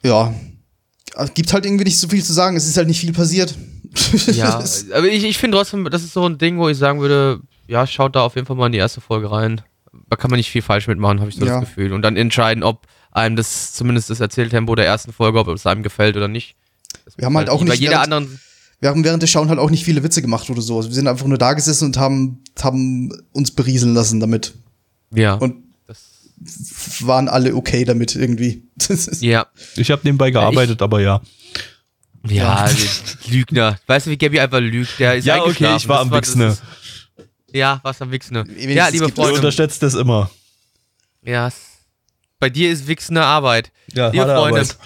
Ja. 0.03 0.33
Gibt 1.33 1.51
halt 1.53 1.65
irgendwie 1.65 1.83
nicht 1.83 1.99
so 1.99 2.07
viel 2.07 2.23
zu 2.23 2.33
sagen. 2.33 2.55
Es 2.55 2.65
ist 2.67 2.77
halt 2.77 2.87
nicht 2.87 2.99
viel 2.99 3.13
passiert. 3.13 3.55
Ja, 4.31 4.63
aber 4.93 5.07
ich, 5.09 5.25
ich 5.25 5.37
finde 5.37 5.57
trotzdem, 5.57 5.83
das 5.89 6.01
ist 6.03 6.13
so 6.13 6.25
ein 6.25 6.37
Ding, 6.37 6.57
wo 6.57 6.69
ich 6.69 6.77
sagen 6.77 7.01
würde, 7.01 7.41
ja, 7.67 7.85
schaut 7.85 8.15
da 8.15 8.21
auf 8.21 8.35
jeden 8.35 8.47
Fall 8.47 8.55
mal 8.55 8.67
in 8.67 8.71
die 8.71 8.77
erste 8.77 9.01
Folge 9.01 9.29
rein. 9.29 9.61
Da 10.09 10.15
kann 10.15 10.29
man 10.31 10.37
nicht 10.37 10.49
viel 10.49 10.61
falsch 10.61 10.87
mitmachen, 10.87 11.19
habe 11.19 11.29
ich 11.29 11.35
so 11.35 11.45
Ja. 11.45 11.59
das 11.59 11.69
Gefühl. 11.69 11.91
Und 11.93 12.01
dann 12.01 12.15
entscheiden, 12.17 12.63
ob 12.63 12.87
einem 13.11 13.35
das, 13.35 13.73
zumindest 13.73 14.09
das 14.09 14.19
Erzähltempo 14.21 14.73
der 14.75 14.85
ersten 14.85 15.11
Folge, 15.11 15.39
ob 15.39 15.47
es 15.49 15.65
einem 15.65 15.83
gefällt 15.83 16.15
oder 16.15 16.27
nicht. 16.29 16.55
Das 17.05 17.17
Wir 17.17 17.25
haben 17.25 17.35
halt 17.37 17.49
auch 17.49 17.61
wie 17.61 17.65
bei 17.65 17.71
nicht 17.71 17.81
jeder 17.81 17.93
während- 17.93 18.13
anderen. 18.13 18.39
wir 18.79 18.89
haben 18.89 19.03
während 19.03 19.21
des 19.21 19.29
Schauen 19.29 19.49
halt 19.49 19.59
auch 19.59 19.69
nicht 19.69 19.83
viele 19.83 20.01
Witze 20.03 20.21
gemacht 20.21 20.49
oder 20.49 20.61
so. 20.61 20.77
Also 20.77 20.89
wir 20.89 20.95
sind 20.95 21.07
einfach 21.07 21.25
nur 21.27 21.37
da 21.37 21.53
gesessen 21.53 21.85
und 21.85 21.97
haben, 21.97 22.41
haben 22.61 23.11
uns 23.33 23.51
berieseln 23.51 23.93
lassen 23.93 24.19
damit. 24.21 24.53
Ja. 25.13 25.33
Und 25.33 25.55
das, 25.87 25.99
waren 27.05 27.27
alle 27.27 27.53
okay 27.55 27.83
damit 27.83 28.15
irgendwie. 28.15 28.63
Das 28.77 28.89
ist, 29.07 29.21
ja. 29.21 29.45
Ich 29.75 29.91
habe 29.91 30.01
nebenbei 30.05 30.31
gearbeitet, 30.31 30.81
aber 30.81 31.01
ja. 31.01 31.21
Ja, 32.27 32.69
die 33.25 33.31
Lügner. 33.31 33.79
Weißt 33.87 34.05
du, 34.05 34.11
wie 34.11 34.17
Gabby 34.17 34.39
einfach 34.39 34.59
lügt? 34.59 34.99
Der 34.99 35.15
ist 35.15 35.25
Ja, 35.25 35.41
okay, 35.43 35.75
ich 35.75 35.87
war 35.87 35.97
Das 35.97 36.07
am 36.07 36.11
Wichsne. 36.11 36.45
ist- 36.47 36.61
Ja, 37.53 37.79
warst 37.83 38.01
am 38.01 38.11
Wichsne. 38.11 38.45
Wenigstens 38.47 38.75
Ja, 38.75 38.87
liebe 38.89 39.05
es- 39.05 39.13
Du 39.13 39.21
Freunde. 39.21 39.35
unterschätzt 39.37 39.81
das 39.83 39.93
immer. 39.93 40.29
Ja, 41.23 41.49
bei 42.39 42.49
dir 42.49 42.71
ist 42.71 42.87
Wichsne 42.87 43.23
Arbeit. 43.23 43.71
Ja, 43.93 44.09
Liebe 44.09 44.25
Freunde, 44.25 44.59
Arbeit. 44.61 44.77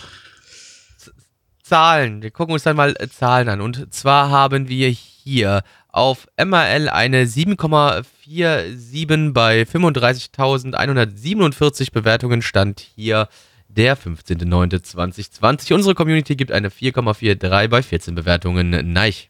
Zahlen. 1.64 2.22
Wir 2.22 2.32
gucken 2.32 2.54
uns 2.54 2.64
dann 2.64 2.76
mal 2.76 2.96
äh, 3.00 3.08
Zahlen 3.10 3.48
an. 3.50 3.62
Und 3.62 3.92
zwar 3.94 4.30
haben 4.30 4.68
wir 4.70 4.90
hier 4.90 5.64
auf 5.88 6.28
MRL 6.38 6.90
eine 6.90 7.26
7,47 7.26 9.32
bei 9.34 9.62
35.147 9.64 11.92
Bewertungen. 11.92 12.42
Stand 12.42 12.82
hier 12.96 13.28
der 13.68 13.98
15.09.2020. 13.98 15.74
Unsere 15.74 15.96
Community 15.96 16.36
gibt 16.36 16.52
eine 16.52 16.70
4,43 16.70 17.68
bei 17.70 17.82
14 17.82 18.14
Bewertungen. 18.16 18.94
Neich. 18.94 19.30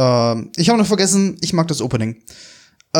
Ähm, 0.00 0.50
ich 0.56 0.68
habe 0.68 0.78
noch 0.78 0.86
vergessen, 0.86 1.36
ich 1.42 1.52
mag 1.52 1.68
das 1.68 1.82
Opening. 1.82 2.22
Äh, 2.94 2.98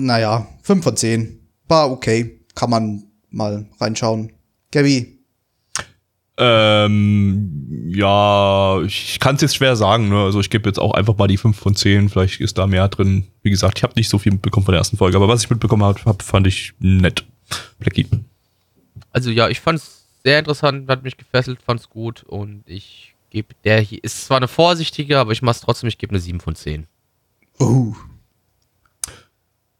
naja, 0.00 0.46
5 0.62 0.84
von 0.84 0.96
10. 0.96 1.40
War 1.66 1.90
okay. 1.90 2.40
Kann 2.54 2.68
man 2.70 3.04
mal 3.30 3.66
reinschauen. 3.80 4.32
Gabby, 4.70 5.18
Ähm, 6.36 7.88
ja, 7.88 8.82
ich 8.82 9.18
kann 9.20 9.36
es 9.36 9.40
jetzt 9.40 9.56
schwer 9.56 9.76
sagen. 9.76 10.08
Ne? 10.08 10.24
Also 10.24 10.40
ich 10.40 10.50
gebe 10.50 10.68
jetzt 10.68 10.78
auch 10.78 10.92
einfach 10.92 11.16
mal 11.16 11.28
die 11.28 11.38
5 11.38 11.56
von 11.56 11.74
10. 11.74 12.10
Vielleicht 12.10 12.40
ist 12.40 12.58
da 12.58 12.66
mehr 12.66 12.88
drin. 12.88 13.28
Wie 13.42 13.50
gesagt, 13.50 13.78
ich 13.78 13.82
habe 13.82 13.94
nicht 13.96 14.10
so 14.10 14.18
viel 14.18 14.32
mitbekommen 14.32 14.66
von 14.66 14.72
der 14.72 14.80
ersten 14.80 14.96
Folge, 14.96 15.16
aber 15.16 15.28
was 15.28 15.42
ich 15.42 15.50
mitbekommen 15.50 15.84
habe, 15.84 16.00
hab, 16.04 16.22
fand 16.22 16.46
ich 16.46 16.74
nett. 16.80 17.24
Blackie. 17.78 18.06
Also 19.10 19.30
ja, 19.30 19.48
ich 19.48 19.60
fand 19.60 19.78
es 19.78 20.06
sehr 20.24 20.38
interessant, 20.38 20.88
hat 20.88 21.02
mich 21.02 21.16
gefesselt, 21.16 21.62
fand 21.62 21.80
es 21.80 21.88
gut 21.88 22.24
und 22.24 22.64
ich 22.66 23.13
gebe 23.34 23.54
der 23.64 23.80
hier, 23.80 24.02
ist 24.02 24.26
zwar 24.26 24.36
eine 24.38 24.48
vorsichtige, 24.48 25.18
aber 25.18 25.32
ich 25.32 25.42
mache 25.42 25.56
es 25.56 25.60
trotzdem, 25.60 25.88
ich 25.88 25.98
gebe 25.98 26.10
eine 26.12 26.20
7 26.20 26.40
von 26.40 26.54
10. 26.54 26.86
oh, 27.58 27.92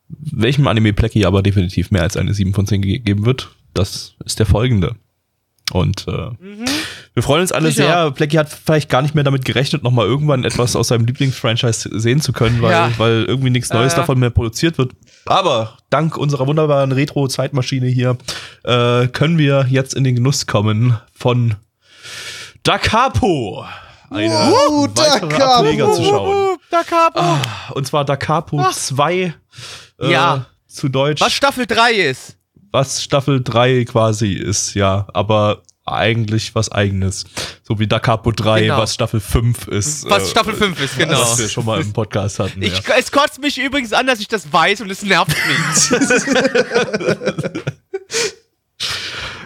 Welchem 0.09 0.67
Anime 0.69 0.93
Blackie 0.93 1.25
aber 1.27 1.43
definitiv 1.43 1.91
mehr 1.91 2.03
als 2.03 2.17
eine 2.17 2.35
7 2.35 2.53
von 2.55 2.67
10 2.67 2.83
gegeben 2.83 3.25
wird, 3.25 3.51
das 3.73 4.15
ist 4.25 4.39
der 4.39 4.47
folgende. 4.47 4.97
Und 5.73 6.07
äh, 6.09 6.31
wir 7.15 7.23
freuen 7.23 7.41
uns 7.41 7.51
alle 7.53 7.71
Sicher. 7.71 7.85
sehr. 7.87 8.11
Blackie 8.11 8.39
hat 8.39 8.51
vielleicht 8.51 8.91
gar 8.91 9.01
nicht 9.01 9.15
mehr 9.15 9.25
damit 9.25 9.47
gerechnet, 9.47 9.83
nochmal 9.83 10.07
irgendwann 10.07 10.45
etwas 10.45 10.77
aus 10.77 10.89
seinem 10.89 11.07
Lieblingsfranchise 11.07 11.99
sehen 11.99 12.21
zu 12.21 12.33
können, 12.35 12.61
weil, 12.61 12.71
Ja. 12.73 12.93
weil 12.99 13.25
irgendwie 13.25 13.49
nichts 13.51 13.71
Neues 13.73 13.95
Äh. 13.95 13.97
davon 13.97 14.19
mehr 14.19 14.29
produziert 14.31 14.77
wird. 14.77 14.93
Aber 15.25 15.79
dank 15.89 16.19
unserer 16.19 16.47
wunderbaren 16.47 16.93
Retro-Zeitmaschine 16.93 17.87
hier 17.87 18.19
äh, 18.65 19.09
können 19.09 19.39
wir 19.39 19.67
jetzt 19.71 19.95
in 19.95 20.05
den 20.05 20.17
Genuss 20.17 20.47
kommen 20.47 20.99
von 21.15 21.55
Da 22.65 22.79
Capo. 22.79 23.65
Eine 24.11 24.31
Wow, 24.33 24.89
Da 24.95 25.19
Capo. 25.21 25.37
Ableger 25.45 25.93
zu 25.93 26.03
schauen. 26.05 26.57
Da 26.71 26.83
Capo. 26.83 27.23
Und 27.75 27.87
zwar 27.87 28.05
Da 28.05 28.17
Capo 28.17 28.63
2. 28.71 29.35
Äh, 30.01 30.11
Ja. 30.11 30.47
Zu 30.67 30.89
Deutsch. 30.89 31.21
Was 31.21 31.33
Staffel 31.33 31.67
3 31.67 31.93
ist. 31.93 32.37
was 32.73 33.03
Staffel 33.05 33.41
3 33.45 33.85
quasi 33.85 34.33
ist, 34.33 34.75
ja, 34.75 35.07
aber 35.15 35.63
eigentlich 35.87 36.55
was 36.57 36.73
eigenes. 36.73 37.25
So 37.63 37.79
wie 37.79 37.87
Da 37.87 38.01
Capo 38.01 38.33
3, 38.33 38.63
Genau. 38.63 38.79
was 38.79 38.95
Staffel 38.95 39.21
5 39.21 39.69
ist. 39.69 40.09
Was 40.11 40.25
äh, 40.25 40.31
Staffel 40.31 40.55
5 40.55 40.81
ist, 40.81 40.99
genau. 40.99 41.21
Was 41.21 41.39
wir 41.39 41.49
schon 41.49 41.65
mal 41.67 41.81
im 41.81 41.93
Podcast 41.93 42.41
hatten. 42.41 42.61
Ich, 42.63 42.73
ja. 42.89 42.95
Es 42.99 43.13
kotzt 43.13 43.41
mich 43.41 43.59
übrigens 43.59 43.93
an, 43.93 44.07
dass 44.09 44.19
ich 44.21 44.27
das 44.29 44.53
weiß 44.53 44.81
und 44.81 44.91
es 44.91 45.03
nervt 45.03 45.31
mich. 45.47 45.91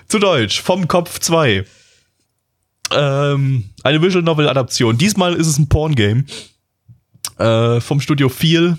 Zu 0.09 0.19
Deutsch, 0.19 0.63
vom 0.63 0.89
Kopf 0.89 1.19
2. 1.19 1.67
Ähm, 2.91 3.71
eine 3.83 4.03
Visual 4.03 4.23
Novel 4.23 4.49
Adaption. 4.49 4.99
Diesmal 4.99 5.35
ist 5.35 5.47
es 5.47 5.59
ein 5.59 5.69
Porn-Game. 5.69 6.27
Äh, 7.39 7.81
vom 7.81 8.01
Studio 8.01 8.29
Feel. 8.29 8.79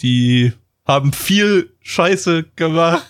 Die 0.00 0.52
haben 0.86 1.12
viel 1.12 1.70
Scheiße 1.82 2.44
gemacht. 2.56 3.06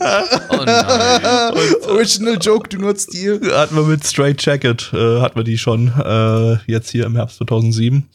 oh 0.00 0.64
nein. 0.64 1.54
Original 1.88 2.36
Joke, 2.40 2.68
do 2.68 2.78
not 2.78 3.00
steal. 3.00 3.40
hatten 3.52 3.76
wir 3.76 3.84
mit 3.84 4.04
Straight 4.04 4.44
Jacket, 4.44 4.90
äh, 4.92 5.20
hatten 5.20 5.36
wir 5.36 5.44
die 5.44 5.56
schon 5.56 5.88
äh, 5.88 6.58
jetzt 6.70 6.90
hier 6.90 7.06
im 7.06 7.14
Herbst 7.14 7.38
2007. 7.38 8.08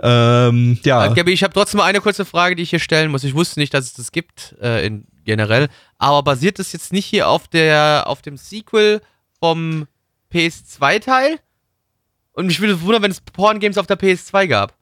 Ähm, 0.00 0.78
ja, 0.84 1.08
Gabi, 1.08 1.32
ich 1.32 1.42
habe 1.42 1.54
trotzdem 1.54 1.78
mal 1.78 1.84
eine 1.84 2.00
kurze 2.00 2.26
Frage, 2.26 2.54
die 2.54 2.62
ich 2.62 2.70
hier 2.70 2.80
stellen 2.80 3.10
muss. 3.10 3.24
Ich 3.24 3.34
wusste 3.34 3.60
nicht, 3.60 3.72
dass 3.72 3.86
es 3.86 3.94
das 3.94 4.12
gibt, 4.12 4.54
äh, 4.60 4.86
in, 4.86 5.06
generell. 5.24 5.68
Aber 5.98 6.22
basiert 6.22 6.58
das 6.58 6.72
jetzt 6.72 6.92
nicht 6.92 7.06
hier 7.06 7.28
auf 7.28 7.48
der, 7.48 8.04
auf 8.06 8.20
dem 8.20 8.36
Sequel 8.36 9.00
vom 9.40 9.86
PS2-Teil? 10.32 11.38
Und 12.32 12.46
mich 12.46 12.60
würde 12.60 12.80
wundern, 12.82 13.02
wenn 13.02 13.10
es 13.10 13.20
Porn-Games 13.20 13.78
auf 13.78 13.86
der 13.86 13.98
PS2 13.98 14.46
gab. 14.46 14.74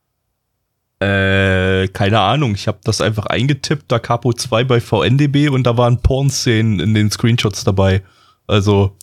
äh, 1.00 1.88
keine 1.88 2.20
Ahnung, 2.20 2.54
ich 2.54 2.68
habe 2.68 2.78
das 2.84 3.00
einfach 3.00 3.26
eingetippt, 3.26 3.90
da 3.90 3.98
Capo 3.98 4.32
2 4.32 4.64
bei 4.64 4.80
VNDB 4.80 5.48
und 5.48 5.64
da 5.66 5.76
waren 5.76 6.02
Porn-Szenen 6.02 6.78
in 6.78 6.94
den 6.94 7.10
Screenshots 7.10 7.64
dabei. 7.64 8.02
Also, 8.46 8.96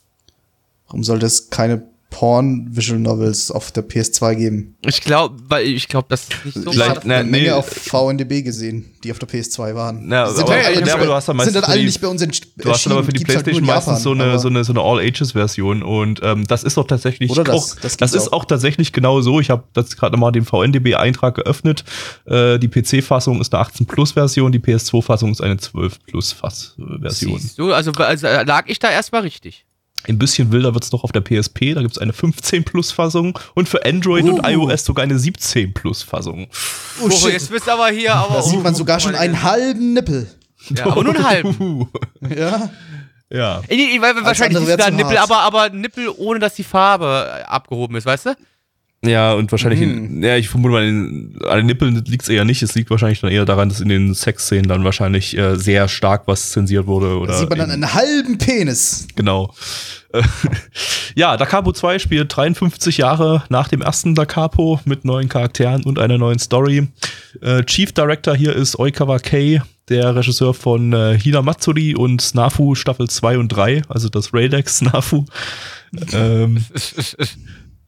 Warum 0.88 1.04
sollte 1.04 1.26
es 1.26 1.50
keine 1.50 1.84
Porn-Visual 2.10 3.00
Novels 3.00 3.52
auf 3.52 3.72
der 3.72 3.88
PS2 3.88 4.36
geben? 4.36 4.76
Ich 4.86 5.02
glaube, 5.02 5.36
weil 5.48 5.68
ich 5.68 5.88
glaube, 5.88 6.08
das 6.10 6.24
ist 6.24 6.56
nicht 6.56 6.64
so. 6.64 6.72
Ich 6.72 6.80
habe 6.88 7.02
eine 7.02 7.24
Menge 7.24 7.46
nee. 7.46 7.52
auf 7.52 7.68
VNDB 7.68 8.44
gesehen, 8.44 8.94
die 9.04 9.12
auf 9.12 9.20
der 9.20 9.28
PS2 9.28 9.76
waren. 9.76 10.08
Na, 10.08 10.28
sind 10.30 10.44
aber- 10.44 10.54
halt 10.54 10.66
alle 10.68 10.88
ja, 10.88 10.94
aber 10.94 11.06
du 11.06 11.14
hast 11.14 11.28
dann 11.28 11.34
sind 11.34 11.38
meistens 11.38 11.56
halt 11.56 11.66
für 11.66 11.72
alle 11.72 11.80
die- 11.82 11.86
nicht 11.86 12.02
bei 12.02 12.08
uns 12.08 12.22
in 12.22 12.32
du 12.58 12.70
hast 12.70 12.86
dann 12.86 12.94
aber 12.94 13.04
für 13.04 13.14
die 13.14 13.24
Playstation 13.24 13.66
meistens 13.66 14.04
so 14.04 14.12
eine, 14.12 14.40
so 14.40 14.48
eine, 14.48 14.64
so 14.64 14.72
eine 14.74 14.82
All-Ages-Version 14.82 15.84
und 15.84 16.22
ähm, 16.24 16.48
das 16.48 16.64
ist 16.64 16.78
doch 16.78 16.88
tatsächlich 16.88 17.30
Oder 17.30 17.44
das, 17.44 17.56
auch, 17.56 17.76
das 17.82 17.98
das, 17.98 18.14
ist 18.14 18.30
auch. 18.30 18.42
auch 18.42 18.46
tatsächlich 18.46 18.94
genau 18.94 19.22
so. 19.22 19.40
Ich 19.40 19.50
habe 19.50 19.64
das 19.74 19.96
gerade 19.98 20.14
nochmal 20.14 20.32
den 20.32 20.46
VNDB-Eintrag 20.46 21.36
geöffnet. 21.36 21.84
Äh, 22.26 22.58
die 22.58 22.70
PC-Fassung 22.70 23.42
ist 23.42 23.54
eine 23.54 23.64
18-Plus-Version, 23.64 24.52
die 24.52 24.60
PS2-Fassung 24.60 25.32
ist 25.32 25.42
eine 25.42 25.56
12-Plus-Version. 25.56 27.40
Siehst 27.40 27.60
du, 27.60 27.74
also, 27.74 27.92
also 27.92 28.28
äh, 28.28 28.44
lag 28.44 28.66
ich 28.68 28.80
da 28.80 28.90
erstmal 28.90 29.22
richtig. 29.22 29.66
Ein 30.08 30.18
bisschen 30.18 30.52
wilder 30.52 30.74
wird's 30.74 30.92
noch 30.92 31.04
auf 31.04 31.12
der 31.12 31.22
PSP, 31.22 31.74
da 31.74 31.82
gibt's 31.82 31.98
eine 31.98 32.12
15-Plus-Fassung 32.14 33.38
und 33.56 33.68
für 33.70 33.86
Android 33.86 34.24
und 34.26 34.40
Uh. 34.40 34.48
iOS 34.50 34.86
sogar 34.86 35.04
eine 35.04 35.16
17-Plus-Fassung. 35.16 36.48
Oh, 37.02 37.06
Oh, 37.06 37.10
shit. 37.12 37.34
jetzt 37.34 37.52
bist 37.52 37.68
du 37.68 37.72
aber 37.72 37.90
hier, 37.90 38.16
aber. 38.16 38.36
Da 38.36 38.42
sieht 38.42 38.64
man 38.64 38.74
oh, 38.74 38.78
sogar 38.78 39.00
schon 39.00 39.16
einen 39.16 39.44
halben 39.44 39.94
Nippel. 39.94 40.28
Ja, 40.70 40.86
aber 40.88 41.04
nur 41.04 41.16
einen 41.16 41.26
halben. 41.26 41.56
Uh, 41.60 41.88
Ja. 42.36 42.70
ja. 43.30 43.62
Ich, 43.68 43.80
ich, 43.96 44.02
weil, 44.02 44.16
wahrscheinlich 44.24 44.68
ist 44.68 44.80
da 44.80 44.86
ein 44.86 44.96
Nippel, 44.96 45.18
aber, 45.18 45.38
aber 45.40 45.70
Nippel, 45.70 46.10
ohne 46.18 46.40
dass 46.40 46.56
die 46.56 46.64
Farbe 46.64 47.44
abgehoben 47.48 47.96
ist, 47.96 48.06
weißt 48.06 48.28
du? 48.28 48.36
Ja, 49.06 49.34
und 49.34 49.52
wahrscheinlich, 49.52 49.80
Mhm. 49.82 50.18
in, 50.18 50.24
ja, 50.24 50.38
ich 50.38 50.50
vermute 50.50 50.72
mal, 50.74 50.84
in, 50.84 51.38
an 51.48 51.58
den 51.58 51.66
Nippeln 51.68 52.04
liegt's 52.08 52.30
eher 52.30 52.46
nicht. 52.46 52.64
Es 52.64 52.74
liegt 52.74 52.90
wahrscheinlich 52.90 53.22
dann 53.22 53.32
eher 53.32 53.46
daran, 53.46 53.70
dass 53.70 53.80
in 53.80 53.90
den 53.90 54.16
Sexszenen 54.16 54.68
dann 54.68 54.84
wahrscheinlich 54.84 55.38
äh, 55.38 55.56
sehr 55.56 55.88
stark 55.88 56.24
was 56.26 56.50
zensiert 56.50 56.88
wurde. 56.88 57.18
Oder 57.20 57.34
Da 57.34 57.40
sieht 57.40 57.50
man 57.50 57.60
dann 57.60 57.70
eben- 57.70 57.84
einen 57.84 57.94
halben 57.94 58.38
Penis. 58.40 59.08
Genau. 59.16 59.54
Äh, 60.14 60.24
ja, 61.16 61.38
Da 61.38 61.46
Capo 61.46 61.74
2 61.74 62.00
spielt 62.00 62.36
53 62.36 62.98
Jahre 62.98 63.44
nach 63.50 63.68
dem 63.68 63.82
ersten 63.82 64.16
Da 64.16 64.26
Capo 64.26 64.80
mit 64.86 65.06
neuen 65.06 65.30
Charakteren 65.30 65.84
und 65.84 66.00
einer 66.00 66.18
neuen 66.18 66.40
Story. 66.40 66.88
Äh, 67.42 67.64
Chief 67.66 67.92
Director 67.92 68.36
hier 68.36 68.56
ist 68.56 68.80
Oikawa 68.80 69.20
Kei, 69.20 69.62
der 69.90 70.16
Regisseur 70.16 70.56
von 70.56 70.92
äh, 70.94 71.20
Hina 71.20 71.44
Matsuri 71.44 71.94
und 71.96 72.20
Snafu 72.20 72.74
Staffel 72.74 73.08
2 73.08 73.38
und 73.38 73.50
3, 73.50 73.84
also 73.90 74.10
das 74.10 74.34
Raydex 74.34 74.80
Snafu. 74.80 75.26
ähm, 76.14 76.66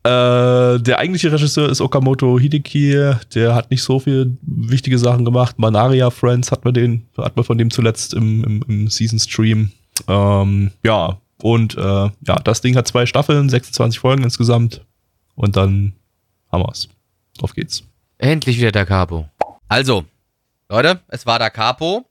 Äh, 0.04 0.80
der 0.80 0.98
eigentliche 0.98 1.32
Regisseur 1.32 1.70
ist 1.70 1.82
Okamoto 1.82 2.40
Hideki. 2.40 3.14
Der 3.36 3.56
hat 3.56 3.70
nicht 3.70 3.84
so 3.84 4.00
viele 4.00 4.38
wichtige 4.42 4.98
Sachen 4.98 5.26
gemacht. 5.26 5.60
Manaria 5.60 6.10
Friends 6.10 6.52
hat 6.52 6.64
man 6.64 6.74
den, 6.74 7.08
hat 7.18 7.36
man 7.36 7.44
von 7.44 7.58
dem 7.58 7.70
zuletzt 7.70 8.14
im, 8.14 8.44
im, 8.44 8.64
im 8.68 8.88
Season 8.90 9.20
Stream. 9.20 9.72
Ähm, 10.08 10.72
ja, 10.84 11.20
und 11.42 11.76
äh, 11.78 11.82
ja, 11.82 12.36
das 12.44 12.62
Ding 12.62 12.76
hat 12.76 12.88
zwei 12.88 13.06
Staffeln, 13.06 13.50
26 13.50 14.00
Folgen 14.00 14.24
insgesamt. 14.24 14.86
Und 15.36 15.56
dann 15.56 15.94
haben 16.52 16.64
wir's. 16.64 16.90
Auf 17.42 17.54
geht's. 17.54 17.84
Endlich 18.18 18.58
wieder 18.58 18.72
der 18.72 18.86
Capo. 18.86 19.30
Also, 19.68 20.06
Leute, 20.70 21.02
es 21.08 21.26
war 21.26 21.40
der 21.40 21.50
Capo. 21.50 22.06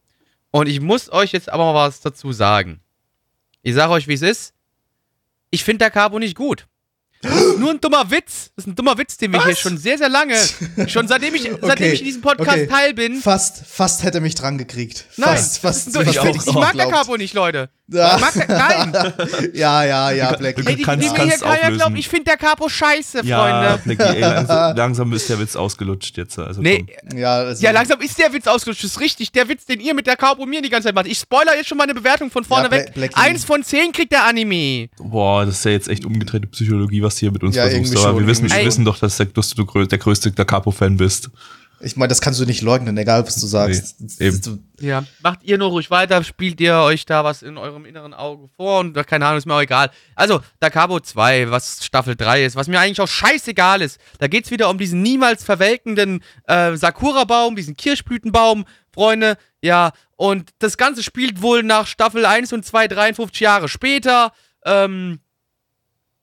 Und 0.51 0.69
ich 0.69 0.81
muss 0.81 1.11
euch 1.11 1.33
jetzt 1.33 1.51
aber 1.51 1.73
mal 1.73 1.87
was 1.87 2.01
dazu 2.01 2.33
sagen. 2.33 2.81
Ich 3.63 3.75
sage 3.75 3.93
euch, 3.93 4.09
wie 4.09 4.15
es 4.15 4.23
ist. 4.23 4.55
Ich 5.51 5.65
finde 5.65 5.79
der 5.79 5.91
Capo 5.91 6.19
nicht 6.19 6.35
gut. 6.37 6.67
Das 7.23 7.33
ist 7.43 7.59
nur 7.59 7.71
ein 7.71 7.81
dummer 7.81 8.11
Witz. 8.11 8.51
Das 8.57 8.65
ist 8.65 8.69
ein 8.69 8.75
dummer 8.77 8.97
Witz, 8.99 9.17
den 9.17 9.33
wir 9.33 9.45
hier 9.45 9.57
schon 9.57 9.77
sehr, 9.79 9.99
sehr 9.99 10.09
lange, 10.09 10.37
schon 10.87 11.09
seitdem 11.09 11.35
ich, 11.35 11.43
seitdem 11.43 11.71
Okay, 11.71 11.93
ich 11.93 12.01
in 12.01 12.07
diesem 12.07 12.23
Podcast 12.23 12.51
okay. 12.51 12.67
Teil 12.67 12.95
bin. 12.95 13.17
Fast, 13.21 13.65
fast 13.67 14.03
hätte 14.05 14.19
er 14.19 14.21
mich 14.21 14.35
dran 14.35 14.59
gekriegt. 14.59 15.07
Nein, 15.17 15.31
fast, 15.31 15.59
fast. 15.59 15.89
Ich, 15.89 15.95
fast 15.95 16.07
find, 16.11 16.25
hätte 16.25 16.39
ich 16.47 16.55
mag 16.55 16.75
der. 16.75 16.87
Capo 16.89 17.17
nicht, 17.17 17.35
Leute. 17.35 17.71
Ja. 17.91 18.17
Ich 18.17 18.21
mag 18.21 18.35
der, 18.35 18.49
nein. 18.49 19.13
Ja, 19.55 19.83
ja, 19.85 20.11
ja, 20.11 20.33
Black. 20.37 20.59
Ey, 20.59 20.77
die, 20.77 20.83
kannst- 20.83 21.05
die 21.05 21.11
mir 21.11 21.17
hier 21.23 21.29
kannst 21.31 21.43
keiner 21.43 21.75
glaubt, 21.75 21.99
ich 21.99 22.09
finde 22.09 22.25
der 22.25 22.37
Capo 22.37 22.69
scheiße, 22.69 23.25
Freunde. 23.25 23.81
Blackie, 23.85 24.03
ey, 24.17 24.21
langsam, 24.21 24.77
langsam 24.77 25.13
ist 25.15 25.29
der 25.29 25.39
Witz 25.39 25.57
ausgelutscht 25.57 26.17
jetzt. 26.19 26.39
Also 26.39 26.61
Nee. 26.61 26.85
Ja, 27.15 27.37
also, 27.39 27.65
ja, 27.65 27.71
langsam 27.71 28.01
ist 28.01 28.19
der 28.19 28.33
Witz 28.33 28.47
ausgelutscht. 28.47 28.85
Das 28.85 28.93
ist 28.93 29.01
richtig. 29.01 29.33
Der 29.33 29.49
Witz, 29.49 29.65
den 29.65 29.81
ihr 29.81 29.95
mit 29.95 30.07
der 30.07 30.17
Capo 30.17 30.45
mir 30.47 30.61
die 30.63 30.69
ganze 30.69 30.89
Zeit 30.89 30.95
macht. 30.95 31.07
Ich 31.07 31.19
spoiler 31.19 31.57
jetzt 31.57 31.69
schon 31.69 31.79
meine 31.79 31.95
Bewertung 31.95 32.31
von 32.31 32.45
vorne 32.45 32.67
Ja, 32.67 32.71
weg. 32.71 32.95
Blackie. 32.95 33.17
Eins 33.17 33.45
von 33.45 33.63
zehn 33.65 33.93
kriegt 33.93 34.13
der 34.13 34.25
Anime. 34.27 34.89
Boah, 34.99 35.47
das 35.47 35.59
ist 35.59 35.65
ja 35.65 35.71
jetzt 35.71 35.89
echt 35.89 36.05
umgedrehte 36.05 36.47
Psychologie, 36.49 37.03
was 37.03 37.08
du 37.17 37.21
hier 37.21 37.33
mit 37.33 37.43
uns 37.43 37.57
Ja, 37.57 37.69
versuchst. 37.69 37.97
Aber 37.97 38.03
schon, 38.03 38.19
wir 38.21 38.27
wissen, 38.27 38.51
wir 38.51 38.65
wissen 38.65 38.85
doch, 38.85 38.99
dass, 38.99 39.17
der, 39.17 39.27
dass 39.27 39.51
du 39.51 39.65
der 39.65 39.99
größte 39.99 40.31
der 40.33 40.45
Capo-Fan 40.45 40.97
bist. 40.97 41.31
Ich 41.81 41.97
meine, 41.97 42.09
das 42.09 42.21
kannst 42.21 42.41
du 42.41 42.45
nicht 42.45 42.63
leugnen, 42.63 42.97
egal 42.99 43.25
was 43.25 43.37
du 43.37 43.47
sagst. 43.47 44.01
Nee, 44.01 44.27
eben. 44.27 44.69
Ja, 44.81 45.05
macht 45.23 45.45
ihr 45.45 45.59
nur 45.59 45.69
ruhig 45.69 45.91
weiter, 45.91 46.25
spielt 46.25 46.61
ihr 46.61 46.75
euch 46.79 47.07
da 47.07 47.23
was 47.23 47.43
in 47.43 47.57
eurem 47.57 47.85
inneren 47.85 48.15
Auge 48.15 48.49
vor 48.57 48.81
und 48.81 48.95
keine 49.07 49.27
Ahnung, 49.27 49.39
ist 49.39 49.47
mir 49.47 49.55
auch 49.55 49.61
egal. 49.61 49.91
Also, 50.17 50.41
Da 50.59 50.71
Cabo 50.71 50.99
2, 50.99 51.53
was 51.53 51.85
Staffel 51.85 52.17
3 52.17 52.47
ist, 52.47 52.57
was 52.57 52.67
mir 52.67 52.81
eigentlich 52.81 53.01
auch 53.01 53.07
scheißegal 53.09 53.81
ist. 53.81 54.01
Da 54.19 54.27
geht's 54.27 54.51
wieder 54.51 54.71
um 54.71 54.79
diesen 54.79 55.03
niemals 55.03 55.45
verwelkenden 55.45 56.21
äh, 56.49 56.75
Sakura-Baum, 56.77 57.55
diesen 57.55 57.77
Kirschblütenbaum, 57.77 58.65
Freunde, 58.93 59.37
ja, 59.63 59.93
und 60.17 60.51
das 60.59 60.77
Ganze 60.79 61.05
spielt 61.05 61.43
wohl 61.43 61.63
nach 61.63 61.87
Staffel 61.87 62.27
1 62.27 62.53
und 62.53 62.65
2 62.65 62.89
53 62.89 63.41
Jahre 63.41 63.69
später, 63.69 64.33
ähm, 64.65 65.21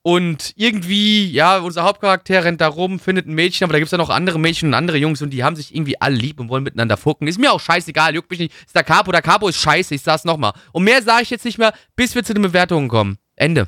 und 0.06 0.52
irgendwie, 0.54 1.28
ja, 1.32 1.58
unser 1.58 1.82
Hauptcharakter 1.82 2.44
rennt 2.44 2.60
da 2.60 2.68
rum, 2.68 3.00
findet 3.00 3.26
ein 3.26 3.34
Mädchen, 3.34 3.64
aber 3.64 3.72
da 3.72 3.80
gibt's 3.80 3.90
ja 3.90 3.98
noch 3.98 4.08
andere 4.08 4.38
Mädchen 4.38 4.68
und 4.68 4.74
andere 4.74 4.98
Jungs 4.98 5.20
und 5.20 5.30
die 5.30 5.42
haben 5.42 5.56
sich 5.56 5.74
irgendwie 5.74 6.00
alle 6.00 6.14
lieb 6.14 6.38
und 6.38 6.48
wollen 6.48 6.62
miteinander 6.62 6.96
fucken. 6.96 7.26
Ist 7.26 7.40
mir 7.40 7.50
auch 7.50 7.58
scheißegal, 7.58 8.14
juckt 8.14 8.30
mich 8.30 8.38
nicht. 8.38 8.54
Ist 8.64 8.76
der 8.76 8.84
Capo, 8.84 9.10
der 9.10 9.20
Capo 9.20 9.48
ist 9.48 9.56
scheiße, 9.56 9.96
ich 9.96 10.02
sag's 10.02 10.22
nochmal. 10.22 10.52
Und 10.70 10.84
mehr 10.84 11.02
sage 11.02 11.24
ich 11.24 11.30
jetzt 11.30 11.44
nicht 11.44 11.58
mehr, 11.58 11.74
bis 11.96 12.14
wir 12.14 12.22
zu 12.22 12.34
den 12.34 12.44
Bewertungen 12.44 12.86
kommen. 12.88 13.18
Ende. 13.34 13.66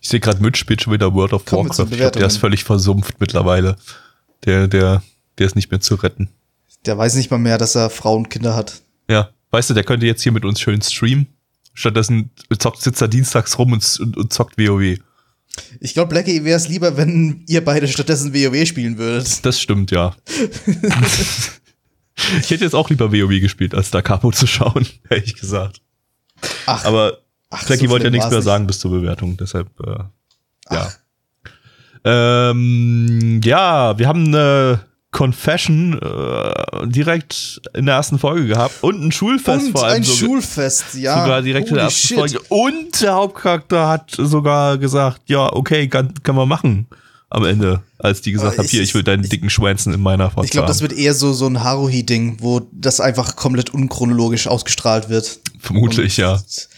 Ich 0.00 0.08
sehe 0.08 0.18
gerade, 0.18 0.42
Mitch 0.42 0.58
spielt 0.58 0.82
schon 0.82 0.92
wieder 0.92 1.14
World 1.14 1.32
of 1.32 1.44
Kommen 1.44 1.68
Warcraft. 1.68 1.92
Ich 1.92 1.96
glaub, 1.98 2.12
der 2.12 2.26
ist 2.26 2.38
völlig 2.38 2.64
versumpft 2.64 3.20
mittlerweile. 3.20 3.76
Der, 4.46 4.66
der, 4.66 5.04
der 5.38 5.46
ist 5.46 5.54
nicht 5.54 5.70
mehr 5.70 5.80
zu 5.80 5.94
retten. 5.94 6.28
Der 6.86 6.98
weiß 6.98 7.14
nicht 7.14 7.30
mal 7.30 7.38
mehr, 7.38 7.56
dass 7.56 7.76
er 7.76 7.88
Frauen 7.88 8.24
und 8.24 8.30
Kinder 8.30 8.56
hat. 8.56 8.82
Ja, 9.08 9.30
weißt 9.52 9.70
du, 9.70 9.74
der 9.74 9.84
könnte 9.84 10.06
jetzt 10.06 10.24
hier 10.24 10.32
mit 10.32 10.44
uns 10.44 10.60
schön 10.60 10.82
streamen. 10.82 11.28
Stattdessen 11.74 12.30
zockt, 12.58 12.82
sitzt 12.82 13.00
er 13.00 13.08
dienstags 13.08 13.58
rum 13.58 13.72
und, 13.72 14.00
und, 14.00 14.16
und 14.16 14.32
zockt 14.32 14.58
WoW. 14.58 14.98
Ich 15.80 15.94
glaube, 15.94 16.08
Blackie 16.08 16.44
wäre 16.44 16.56
es 16.56 16.68
lieber, 16.68 16.96
wenn 16.96 17.44
ihr 17.46 17.64
beide 17.64 17.88
stattdessen 17.88 18.32
WoW 18.34 18.66
spielen 18.66 18.98
würdet. 18.98 19.44
Das 19.44 19.60
stimmt, 19.60 19.90
ja. 19.90 20.14
ich 22.40 22.50
hätte 22.50 22.64
jetzt 22.64 22.74
auch 22.74 22.88
lieber 22.90 23.12
WoW 23.12 23.40
gespielt, 23.40 23.74
als 23.74 23.90
da 23.90 24.02
Capo 24.02 24.30
zu 24.32 24.46
schauen, 24.46 24.86
ehrlich 25.10 25.34
gesagt. 25.34 25.82
Ach, 26.66 26.84
Aber 26.84 27.18
ach, 27.50 27.64
Blackie 27.66 27.86
so 27.86 27.90
wollte 27.90 28.06
ja 28.06 28.10
nichts 28.10 28.28
mehr 28.28 28.38
nicht. 28.38 28.44
sagen 28.44 28.66
bis 28.66 28.78
zur 28.78 28.90
Bewertung, 28.90 29.36
deshalb, 29.36 29.68
äh, 29.80 30.04
ja. 30.70 30.92
Ähm, 32.04 33.40
ja, 33.44 33.96
wir 33.98 34.08
haben 34.08 34.26
eine 34.26 34.80
Confession 35.12 35.98
äh, 36.02 36.86
direkt 36.88 37.60
in 37.74 37.86
der 37.86 37.96
ersten 37.96 38.18
Folge 38.18 38.46
gehabt 38.48 38.82
und 38.82 39.00
ein 39.04 39.12
Schulfest 39.12 39.66
Und 39.66 39.72
vor 39.72 39.84
allem 39.84 39.96
ein 39.98 40.02
sogar- 40.02 40.18
Schulfest, 40.18 40.94
ja. 40.94 41.22
sogar 41.22 41.42
direkt 41.42 41.68
in 41.68 41.74
der 41.74 41.84
Holy 41.84 41.92
ersten 41.92 42.06
shit. 42.08 42.18
Folge. 42.18 42.40
Und 42.48 43.00
der 43.00 43.12
Hauptcharakter 43.14 43.88
hat 43.88 44.10
sogar 44.16 44.78
gesagt, 44.78 45.20
ja, 45.26 45.52
okay, 45.52 45.86
kann, 45.88 46.12
kann 46.22 46.34
man 46.34 46.48
machen 46.48 46.86
am 47.28 47.44
Ende, 47.44 47.82
als 47.98 48.20
die 48.22 48.32
gesagt 48.32 48.58
haben, 48.58 48.66
hier, 48.68 48.82
ich 48.82 48.94
will 48.94 49.02
deinen 49.02 49.22
ich- 49.24 49.28
dicken 49.30 49.48
Schwänzen 49.50 49.92
in 49.94 50.00
meiner 50.00 50.30
Fotze 50.30 50.46
Ich 50.46 50.50
glaube, 50.50 50.68
das 50.68 50.80
wird 50.82 50.92
eher 50.92 51.14
so, 51.14 51.32
so 51.32 51.46
ein 51.46 51.62
Haruhi-Ding, 51.62 52.38
wo 52.40 52.60
das 52.72 53.00
einfach 53.00 53.36
komplett 53.36 53.70
unchronologisch 53.72 54.46
ausgestrahlt 54.48 55.08
wird. 55.08 55.40
Vermutlich, 55.58 56.16
ja. 56.16 56.34
Und, 56.34 56.68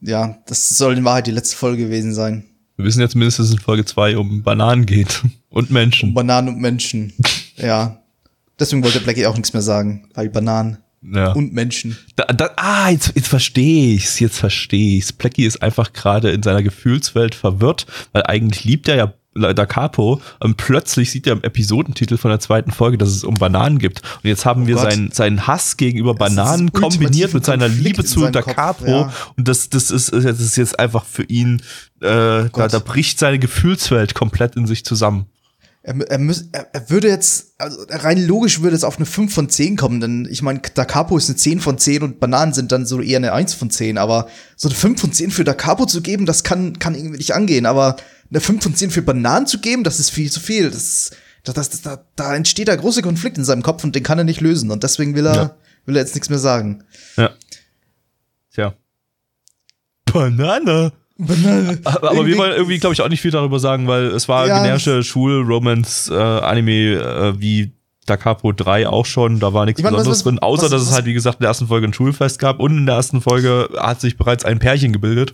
Ja, 0.00 0.38
das 0.46 0.68
soll 0.68 0.96
in 0.96 1.04
Wahrheit 1.04 1.26
die 1.26 1.30
letzte 1.32 1.56
Folge 1.56 1.84
gewesen 1.84 2.14
sein. 2.14 2.44
Wir 2.76 2.84
wissen 2.84 3.00
jetzt 3.00 3.16
mindestens, 3.16 3.46
dass 3.46 3.54
es 3.54 3.58
in 3.58 3.64
Folge 3.64 3.84
2 3.84 4.16
um 4.16 4.42
Bananen 4.42 4.86
geht 4.86 5.22
und 5.48 5.70
Menschen. 5.70 6.14
Bananen 6.14 6.48
und 6.50 6.60
Menschen. 6.60 7.12
ja. 7.60 7.98
Deswegen 8.58 8.82
wollte 8.82 9.00
Blackie 9.00 9.26
auch 9.26 9.34
nichts 9.36 9.52
mehr 9.52 9.62
sagen, 9.62 10.08
weil 10.14 10.28
Bananen 10.30 10.78
Ja. 11.02 11.32
und 11.32 11.52
Menschen. 11.52 11.96
Da, 12.16 12.24
da, 12.24 12.50
ah, 12.56 12.90
jetzt, 12.90 13.12
jetzt 13.14 13.28
verstehe 13.28 13.94
ich's, 13.94 14.18
jetzt 14.18 14.36
verstehe 14.38 14.98
ich's. 14.98 15.12
Plecky 15.12 15.46
ist 15.46 15.62
einfach 15.62 15.92
gerade 15.92 16.30
in 16.32 16.42
seiner 16.42 16.62
Gefühlswelt 16.64 17.36
verwirrt, 17.36 17.86
weil 18.12 18.24
eigentlich 18.24 18.64
liebt 18.64 18.88
er 18.88 18.96
ja 18.96 19.12
Da 19.54 19.66
Capo 19.66 20.20
und 20.40 20.56
plötzlich 20.56 21.12
sieht 21.12 21.28
er 21.28 21.34
im 21.34 21.44
Episodentitel 21.44 22.16
von 22.16 22.30
der 22.32 22.40
zweiten 22.40 22.72
Folge, 22.72 22.98
dass 22.98 23.10
es 23.10 23.22
um 23.22 23.34
Bananen 23.34 23.78
gibt. 23.78 24.02
Und 24.16 24.24
jetzt 24.28 24.44
haben 24.44 24.64
Oh 24.64 24.66
wir 24.66 24.74
Gott. 24.74 24.90
seinen, 24.90 25.12
seinen 25.12 25.46
Hass 25.46 25.76
gegenüber 25.76 26.12
ist 26.14 26.18
Bananen 26.18 26.72
kombiniert 26.72 27.32
mit 27.32 27.44
seiner 27.44 27.66
Konflikt 27.66 27.86
Liebe 27.98 28.04
zu 28.04 28.28
Da 28.30 28.42
Capo. 28.42 28.86
ja. 28.86 29.12
Und 29.36 29.46
das, 29.46 29.68
das, 29.70 29.92
ist, 29.92 30.12
das 30.12 30.40
ist 30.40 30.56
jetzt 30.56 30.76
einfach 30.80 31.04
für 31.04 31.22
ihn, 31.22 31.62
äh, 32.00 32.06
da, 32.06 32.48
Gott. 32.50 32.72
da 32.74 32.80
bricht 32.80 33.20
seine 33.20 33.38
Gefühlswelt 33.38 34.14
komplett 34.14 34.56
in 34.56 34.66
sich 34.66 34.84
zusammen. 34.84 35.26
Er, 35.88 35.98
er, 36.10 36.18
müß, 36.18 36.50
er, 36.52 36.68
er 36.74 36.90
würde 36.90 37.08
jetzt, 37.08 37.54
also 37.56 37.78
rein 37.88 38.22
logisch 38.26 38.60
würde 38.60 38.76
es 38.76 38.84
auf 38.84 38.98
eine 38.98 39.06
5 39.06 39.32
von 39.32 39.48
10 39.48 39.76
kommen, 39.78 40.02
denn 40.02 40.28
ich 40.30 40.42
meine, 40.42 40.60
Da 40.74 40.84
Capo 40.84 41.16
ist 41.16 41.30
eine 41.30 41.36
10 41.36 41.60
von 41.60 41.78
10 41.78 42.02
und 42.02 42.20
Bananen 42.20 42.52
sind 42.52 42.72
dann 42.72 42.84
so 42.84 43.00
eher 43.00 43.16
eine 43.16 43.32
1 43.32 43.54
von 43.54 43.70
10, 43.70 43.96
aber 43.96 44.28
so 44.54 44.68
eine 44.68 44.76
5 44.76 45.00
von 45.00 45.12
10 45.14 45.30
für 45.30 45.44
Da 45.44 45.54
Capo 45.54 45.86
zu 45.86 46.02
geben, 46.02 46.26
das 46.26 46.44
kann, 46.44 46.78
kann 46.78 46.94
irgendwie 46.94 47.16
nicht 47.16 47.34
angehen, 47.34 47.64
aber 47.64 47.96
eine 48.28 48.40
5 48.40 48.62
von 48.62 48.74
10 48.74 48.90
für 48.90 49.00
Bananen 49.00 49.46
zu 49.46 49.60
geben, 49.60 49.82
das 49.82 49.98
ist 49.98 50.10
viel 50.10 50.30
zu 50.30 50.40
viel. 50.40 50.70
Das, 50.70 51.10
das, 51.44 51.54
das, 51.54 51.70
das, 51.70 51.80
da, 51.80 52.04
da 52.16 52.36
entsteht 52.36 52.68
der 52.68 52.76
große 52.76 53.00
Konflikt 53.00 53.38
in 53.38 53.44
seinem 53.44 53.62
Kopf 53.62 53.82
und 53.82 53.94
den 53.94 54.02
kann 54.02 54.18
er 54.18 54.24
nicht 54.24 54.42
lösen 54.42 54.70
und 54.70 54.82
deswegen 54.82 55.14
will 55.14 55.26
er, 55.26 55.34
Ja. 55.34 55.56
will 55.86 55.96
er 55.96 56.02
jetzt 56.02 56.14
nichts 56.14 56.28
mehr 56.28 56.38
sagen. 56.38 56.84
Ja. 57.16 57.30
Tja. 58.52 58.74
Banane. 60.12 60.92
Aber, 61.20 62.10
aber 62.10 62.26
wir 62.26 62.36
wollen 62.38 62.52
irgendwie, 62.52 62.78
glaube 62.78 62.94
ich, 62.94 63.00
auch 63.02 63.08
nicht 63.08 63.20
viel 63.20 63.30
darüber 63.32 63.58
sagen, 63.58 63.88
weil 63.88 64.06
es 64.06 64.28
war 64.28 64.46
Ja. 64.46 64.62
generische 64.62 65.02
Schul-Romance-Anime 65.02 66.72
äh, 66.94 67.40
wie 67.40 67.72
Da 68.06 68.16
Capo 68.16 68.52
3 68.52 68.88
auch 68.88 69.04
schon. 69.04 69.38
Da 69.38 69.52
war 69.52 69.66
nichts 69.66 69.80
Ich 69.80 69.84
mein, 69.84 69.92
Besonderes 69.92 70.18
was- 70.20 70.24
drin, 70.24 70.38
außer 70.38 70.62
was- 70.64 70.70
dass 70.70 70.82
es 70.82 70.88
was- 70.88 70.94
halt, 70.94 71.04
wie 71.04 71.12
gesagt, 71.12 71.36
in 71.40 71.42
der 71.42 71.48
ersten 71.48 71.66
Folge 71.66 71.86
ein 71.86 71.92
Schulfest 71.92 72.38
gab 72.38 72.58
und 72.58 72.76
in 72.78 72.86
der 72.86 72.94
ersten 72.94 73.20
Folge 73.20 73.68
hat 73.76 74.00
sich 74.00 74.16
bereits 74.16 74.44
ein 74.46 74.58
Pärchen 74.60 74.92
gebildet. 74.94 75.32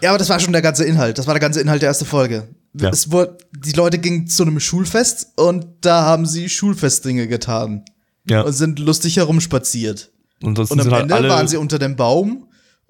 Ja, 0.00 0.10
aber 0.10 0.18
das 0.18 0.30
war 0.30 0.40
schon 0.40 0.52
der 0.54 0.62
ganze 0.62 0.84
Inhalt. 0.84 1.18
Das 1.18 1.26
war 1.26 1.34
der 1.34 1.40
ganze 1.42 1.60
Inhalt 1.60 1.82
der 1.82 1.88
ersten 1.90 2.06
Folge. 2.06 2.48
Ja. 2.80 2.88
Es 2.90 3.10
wurde, 3.12 3.36
die 3.58 3.72
Leute 3.72 3.98
gingen 3.98 4.26
zu 4.28 4.44
einem 4.44 4.60
Schulfest 4.60 5.28
und 5.36 5.66
da 5.82 6.04
haben 6.04 6.24
sie 6.24 6.48
Schulfestdinge 6.48 7.26
getan 7.28 7.84
Ja. 8.28 8.42
und 8.42 8.52
sind 8.54 8.78
lustig 8.78 9.16
herumspaziert. 9.18 10.10
Und, 10.42 10.58
Und 10.58 10.70
am 10.80 10.90
halt 10.90 11.02
Ende 11.02 11.14
alle. 11.16 11.28
waren 11.28 11.48
sie 11.48 11.56
unter 11.58 11.78
dem 11.78 11.96
Baum 11.96 12.45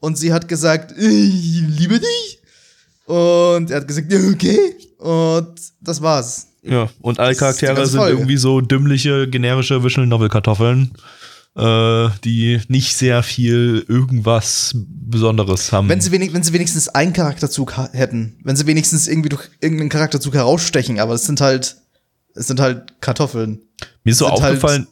und 0.06 0.16
sie 0.16 0.32
hat 0.32 0.46
gesagt, 0.48 0.92
ich 0.96 1.62
liebe 1.66 1.98
dich. 2.00 2.38
Und 3.06 3.70
er 3.70 3.76
hat 3.80 3.88
gesagt, 3.88 4.10
ja, 4.12 4.18
okay. 4.32 4.58
Und 4.98 5.54
das 5.80 6.00
war's. 6.02 6.48
ja, 6.62 6.88
und 7.00 7.18
alle 7.20 7.34
Charaktere 7.34 7.86
sind 7.86 8.00
irgendwie 8.00 8.36
so 8.38 8.60
dümmliche, 8.60 9.28
generische 9.28 9.84
Visual 9.84 10.06
Novel 10.06 10.28
Kartoffeln, 10.28 10.90
äh, 11.56 12.08
die 12.24 12.60
nicht 12.68 12.96
sehr 12.96 13.22
viel 13.22 13.84
irgendwas 13.88 14.72
Besonderes 14.74 15.70
haben. 15.72 15.88
Wenn 15.88 16.00
sie, 16.00 16.10
wenig, 16.12 16.32
wenn 16.32 16.42
sie 16.42 16.52
wenigstens 16.52 16.88
einen 16.88 17.12
Charakterzug 17.12 17.76
ha- 17.76 17.90
hätten, 17.92 18.38
wenn 18.42 18.56
sie 18.56 18.66
wenigstens 18.66 19.06
irgendwie 19.06 19.28
durch 19.28 19.48
irgendeinen 19.60 19.90
Charakterzug 19.90 20.34
herausstechen, 20.34 20.98
aber 20.98 21.14
es 21.14 21.24
sind 21.24 21.40
halt, 21.40 21.76
es 22.34 22.46
sind 22.48 22.58
halt 22.60 23.00
Kartoffeln. 23.00 23.60
Mir 24.04 24.10
ist 24.12 24.18
so 24.18 24.28
halt- 24.30 24.40
aufgefallen, 24.42 24.86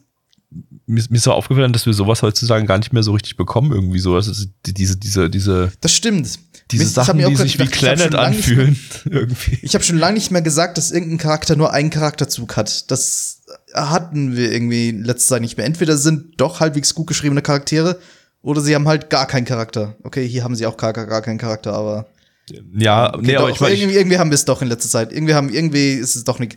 mir, 0.87 0.99
ist- 0.99 1.09
mir 1.11 1.17
ist 1.17 1.23
so 1.23 1.31
aufgefallen, 1.31 1.73
dass 1.73 1.85
wir 1.85 1.93
sowas 1.93 2.21
heutzutage 2.21 2.65
gar 2.65 2.77
nicht 2.77 2.93
mehr 2.93 3.03
so 3.03 3.13
richtig 3.13 3.37
bekommen, 3.37 3.71
irgendwie 3.71 3.99
so. 3.99 4.15
Also 4.15 4.31
die- 4.65 4.73
diese, 4.73 4.97
diese, 4.97 5.29
diese, 5.29 5.71
Das 5.81 5.93
stimmt. 5.93 6.39
diese 6.71 6.83
hab 6.85 7.05
Sachen, 7.07 7.19
die 7.19 7.35
sich 7.35 7.59
wie 7.59 7.65
gedacht, 7.65 7.75
hab 7.75 7.79
Planet 7.79 8.03
nicht 8.05 8.11
mehr- 8.11 8.19
anfühlen, 8.21 8.79
irgendwie. 9.09 9.59
Ich 9.61 9.73
habe 9.73 9.83
schon 9.83 9.97
lange 9.97 10.15
nicht 10.15 10.31
mehr 10.31 10.41
gesagt, 10.41 10.77
dass 10.77 10.91
irgendein 10.91 11.17
Charakter 11.17 11.55
nur 11.55 11.71
einen 11.73 11.89
Charakterzug 11.89 12.55
hat. 12.57 12.89
Das 12.91 13.41
hatten 13.73 14.35
wir 14.35 14.51
irgendwie 14.51 14.89
in 14.89 15.03
letzter 15.03 15.35
Zeit 15.35 15.41
nicht 15.41 15.57
mehr. 15.57 15.65
Entweder 15.65 15.97
sind 15.97 16.33
doch 16.41 16.59
halbwegs 16.59 16.93
gut 16.95 17.07
geschriebene 17.07 17.41
Charaktere 17.41 17.99
oder 18.41 18.61
sie 18.61 18.73
haben 18.75 18.87
halt 18.87 19.09
gar 19.09 19.27
keinen 19.27 19.45
Charakter. 19.45 19.95
Okay, 20.03 20.27
hier 20.27 20.43
haben 20.43 20.55
sie 20.55 20.65
auch 20.65 20.77
gar, 20.77 20.93
gar, 20.93 21.05
gar 21.07 21.21
keinen 21.21 21.37
Charakter, 21.39 21.73
aber 21.73 22.07
Ja, 22.77 23.11
nee, 23.15 23.17
Okay, 23.29 23.35
aber 23.37 23.47
doch, 23.47 23.55
ich 23.55 23.61
meine, 23.61 23.75
irgendwie, 23.75 23.97
irgendwie 23.97 24.17
haben 24.19 24.29
wir 24.29 24.35
es 24.35 24.45
doch 24.45 24.61
in 24.61 24.67
letzter 24.67 24.89
Zeit. 24.89 25.11
Irgendwie 25.11 25.33
haben, 25.33 25.49
irgendwie 25.49 25.93
ist 25.93 26.15
es 26.15 26.23
doch 26.25 26.37
nicht. 26.39 26.55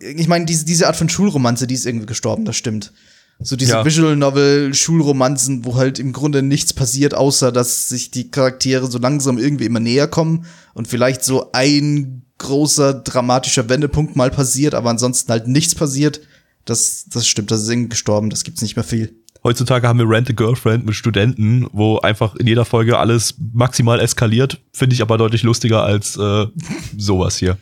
Ich 0.00 0.26
meine, 0.28 0.44
diese, 0.46 0.64
diese 0.64 0.86
Art 0.88 0.96
von 0.96 1.08
Schulromanze, 1.08 1.66
die 1.68 1.74
ist 1.74 1.86
irgendwie 1.86 2.06
gestorben, 2.06 2.44
das 2.44 2.56
stimmt. 2.56 2.92
So 3.40 3.54
diese 3.54 3.72
Ja. 3.72 3.84
Visual 3.84 4.16
Novel 4.16 4.74
Schulromanzen, 4.74 5.64
wo 5.64 5.76
halt 5.76 5.98
im 5.98 6.12
Grunde 6.12 6.42
nichts 6.42 6.72
passiert, 6.72 7.14
außer 7.14 7.52
dass 7.52 7.88
sich 7.88 8.10
die 8.10 8.30
Charaktere 8.30 8.90
so 8.90 8.98
langsam 8.98 9.38
irgendwie 9.38 9.66
immer 9.66 9.80
näher 9.80 10.08
kommen 10.08 10.44
und 10.74 10.88
vielleicht 10.88 11.22
so 11.22 11.52
ein 11.52 12.22
großer 12.38 12.94
dramatischer 12.94 13.68
Wendepunkt 13.68 14.16
mal 14.16 14.30
passiert, 14.30 14.74
aber 14.74 14.90
ansonsten 14.90 15.30
halt 15.30 15.46
nichts 15.46 15.74
passiert. 15.74 16.20
Das, 16.64 17.06
das 17.12 17.26
stimmt, 17.26 17.50
das 17.50 17.62
ist 17.62 17.68
irgendwie 17.68 17.90
gestorben, 17.90 18.28
das 18.30 18.44
gibt's 18.44 18.62
nicht 18.62 18.76
mehr 18.76 18.84
viel. 18.84 19.14
heutzutage 19.44 19.86
haben 19.86 19.98
wir 19.98 20.08
Rent 20.08 20.28
a 20.30 20.32
Girlfriend 20.32 20.84
mit 20.84 20.94
Studenten, 20.94 21.66
wo 21.72 21.98
einfach 21.98 22.34
in 22.36 22.46
jeder 22.46 22.64
Folge 22.64 22.98
alles 22.98 23.34
maximal 23.52 24.00
eskaliert. 24.00 24.60
Finde 24.72 24.94
ich 24.94 25.02
aber 25.02 25.16
deutlich 25.16 25.42
lustiger 25.44 25.84
als 25.84 26.16
äh, 26.16 26.46
sowas 26.96 27.38
hier. 27.38 27.56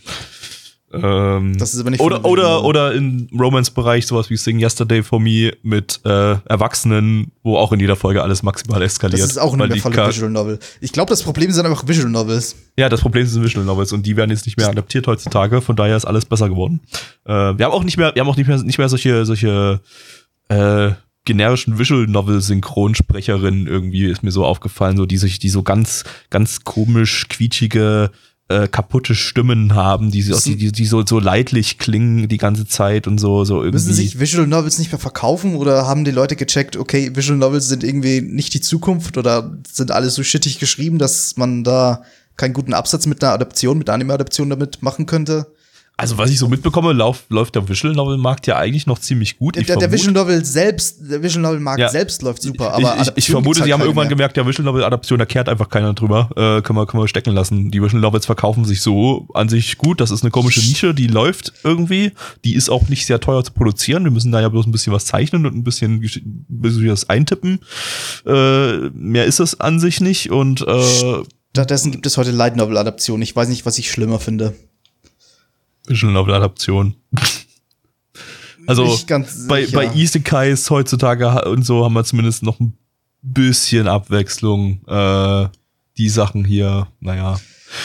Ähm, 0.93 1.57
Das 1.59 1.75
ist 1.75 1.81
aber 1.81 1.91
nicht 1.91 2.01
oder, 2.01 2.25
oder, 2.25 2.65
oder 2.65 2.95
im 2.95 3.29
Romance-Bereich 3.37 4.07
sowas 4.07 4.31
wie 4.31 4.37
Sing 4.37 4.61
Yesterday 4.61 5.03
for 5.03 5.19
Me 5.21 5.53
mit 5.63 6.01
äh, 6.05 6.37
Erwachsenen, 6.49 7.33
wo 7.43 7.57
auch 7.57 7.73
in 7.73 7.81
jeder 7.81 7.97
Folge 7.97 8.23
alles 8.23 8.43
maximal 8.45 8.81
eskaliert. 8.83 9.21
Das 9.21 9.31
ist 9.31 9.39
auch 9.39 9.57
nicht 9.57 9.69
mehr 9.85 9.93
Char- 9.93 10.09
Visual 10.09 10.31
Novel. 10.31 10.59
Ich 10.81 10.93
glaube, 10.93 11.11
das 11.11 11.23
Problem 11.25 11.51
sind 11.51 11.67
einfach 11.67 11.87
Visual 11.89 12.09
Novels. 12.09 12.55
Ja, 12.79 12.89
das 12.89 13.01
Problem 13.01 13.27
sind 13.27 13.43
Visual 13.43 13.65
Novels 13.67 13.93
und 13.93 14.07
die 14.07 14.17
werden 14.17 14.31
jetzt 14.31 14.47
nicht 14.47 14.57
mehr 14.59 14.69
adaptiert 14.69 15.07
heutzutage, 15.09 15.61
von 15.61 15.75
daher 15.75 15.97
ist 15.97 16.05
alles 16.05 16.25
besser 16.25 16.49
geworden. 16.49 16.81
Äh, 17.25 17.33
wir 17.33 17.65
haben 17.67 17.73
auch 17.73 17.85
nicht 17.85 17.97
mehr, 17.97 18.15
wir 18.15 18.21
haben 18.21 18.29
auch 18.29 18.37
nicht 18.37 18.47
mehr, 18.47 18.63
nicht 18.63 18.79
mehr 18.79 18.89
solche, 18.89 19.27
solche 19.27 19.81
äh, 20.49 20.91
generischen 21.25 21.81
Visual 21.81 22.07
Novel 22.07 22.41
Synchronsprecherinnen 22.41 23.67
irgendwie, 23.67 24.05
ist 24.07 24.23
mir 24.23 24.31
so 24.31 24.45
aufgefallen, 24.45 24.97
so 24.97 25.07
die 25.07 25.17
sich, 25.19 25.41
die 25.41 25.49
so 25.49 25.65
ganz, 25.65 26.05
ganz 26.31 26.63
komisch, 26.63 27.27
quietschige, 27.29 28.13
äh, 28.49 28.69
kaputte 28.69 29.15
Stimmen 29.15 29.75
haben, 29.75 30.11
die, 30.11 30.23
die, 30.23 30.57
die, 30.57 30.73
die 30.73 30.87
so, 30.87 31.05
so 31.05 31.19
leidlich 31.19 31.79
klingen 31.79 32.29
die 32.29 32.39
ganze 32.39 32.67
Zeit 32.67 33.09
und 33.09 33.19
so, 33.19 33.45
so 33.45 33.57
irgendwie. 33.57 33.73
Müssen 33.73 33.95
sich 33.95 34.21
Visual 34.21 34.47
Novels 34.47 34.79
nicht 34.79 34.93
mehr 34.93 35.01
verkaufen 35.01 35.57
oder 35.57 35.87
haben 35.87 36.05
die 36.05 36.13
Leute 36.13 36.37
gecheckt, 36.37 36.77
okay, 36.77 37.11
Visual 37.15 37.39
Novels 37.39 37.69
sind 37.69 37.83
irgendwie 37.83 38.21
nicht 38.21 38.55
die 38.55 38.61
Zukunft 38.61 39.19
oder 39.19 39.57
sind 39.69 39.91
alles 39.91 40.15
so 40.15 40.23
shittig 40.23 40.61
geschrieben, 40.61 40.99
dass 40.99 41.37
man 41.37 41.65
da 41.65 42.03
keinen 42.37 42.53
guten 42.53 42.75
Absatz 42.75 43.07
mit 43.07 43.23
einer 43.25 43.33
Adaption, 43.33 43.79
mit 43.79 43.89
einer 43.89 43.95
Anime-Adaption 43.97 44.51
damit 44.51 44.83
machen 44.83 45.07
könnte? 45.07 45.47
Also 45.99 46.19
was 46.19 46.31
ich 46.31 46.39
so 46.39 46.49
mitbekomme, 46.49 46.93
lauf, 46.93 47.25
läuft 47.31 47.55
der 47.55 47.67
Visual 47.69 47.95
Novel 47.95 48.19
Markt 48.19 48.47
ja 48.47 48.57
eigentlich 48.57 48.87
noch 48.87 48.99
ziemlich 48.99 49.39
gut. 49.39 49.55
Der, 49.55 49.63
Ich 49.63 49.67
der 49.67 49.77
vermute- 49.79 49.93
Visual 49.93 50.13
Novel 50.13 50.45
selbst, 50.45 50.99
der 51.11 51.23
Visual 51.23 51.43
Novel 51.43 51.61
Markt 51.61 51.81
Ja. 51.81 51.89
selbst 51.89 52.21
läuft 52.23 52.43
super, 52.43 52.75
ich, 52.79 52.85
aber 52.87 52.95
ich, 52.97 53.01
ich 53.01 53.09
Adaption 53.09 53.33
vermute, 53.35 53.61
halt 53.61 53.67
sie 53.69 53.73
haben 53.73 53.81
irgendwann 53.81 54.05
mehr. 54.05 54.11
gemerkt, 54.17 54.37
der 54.37 54.47
Visual 54.47 54.65
Novel 54.65 54.85
Adaption, 54.85 55.19
da 55.19 55.25
kehrt 55.25 55.49
einfach 55.49 55.69
keiner 55.71 55.95
drüber. 55.95 56.29
Äh, 56.37 56.61
können 56.63 56.79
wir 56.79 56.87
können 56.87 57.03
wir 57.03 57.09
stecken 57.09 57.33
lassen. 57.35 57.71
Die 57.71 57.83
Visual 57.83 58.01
Novels 58.03 58.27
verkaufen 58.27 58.65
sich 58.67 58.83
so 58.83 59.27
an 59.33 59.49
sich 59.49 59.79
gut. 59.79 60.01
Das 60.01 60.11
ist 60.11 60.23
eine 60.23 60.31
komische 60.31 60.61
Nische, 60.61 60.93
die 60.93 61.07
läuft 61.07 61.53
irgendwie. 61.65 62.13
Die 62.45 62.55
ist 62.55 62.69
auch 62.69 62.89
nicht 62.89 63.07
sehr 63.07 63.21
teuer 63.21 63.43
zu 63.43 63.53
produzieren. 63.53 64.05
Wir 64.05 64.11
müssen 64.11 64.33
da 64.33 64.41
ja 64.41 64.49
bloß 64.51 64.67
ein 64.67 64.73
bisschen 64.73 64.93
was 64.93 65.07
zeichnen 65.07 65.47
und 65.47 65.55
ein 65.57 65.65
bisschen, 65.65 66.03
ein 66.03 66.45
bisschen 66.49 66.87
das 66.89 67.09
eintippen. 67.09 67.61
Äh, 68.27 68.91
mehr 68.91 69.25
ist 69.25 69.41
es 69.41 69.61
an 69.61 69.81
sich 69.81 70.01
nicht 70.01 70.31
und 70.31 70.61
äh, 70.67 71.23
Stattdessen 71.55 71.91
gibt 71.91 72.05
es 72.05 72.19
heute 72.19 72.33
Light 72.33 72.55
Novel 72.57 72.77
Adaptionen. 72.77 73.23
Ich 73.23 73.35
weiß 73.35 73.49
nicht, 73.49 73.65
was 73.65 73.79
ich 73.79 73.91
schlimmer 73.91 74.19
finde. 74.21 74.53
Visual 75.87 76.13
Novel 76.13 76.35
Adaption. 76.35 76.97
Also 78.69 78.99
bei, 79.47 79.65
bei 79.69 79.95
Isekais 79.95 80.71
heutzutage 80.71 81.49
und 81.49 81.65
so 81.65 81.85
haben 81.85 81.93
wir 81.93 82.03
zumindest 82.03 82.43
noch 82.43 82.59
ein 82.59 82.77
bisschen 83.23 83.87
Abwechslung. 83.87 84.81
Äh, 84.89 85.49
die 85.97 86.09
Sachen 86.09 86.45
hier, 86.45 86.89
naja. 87.01 87.41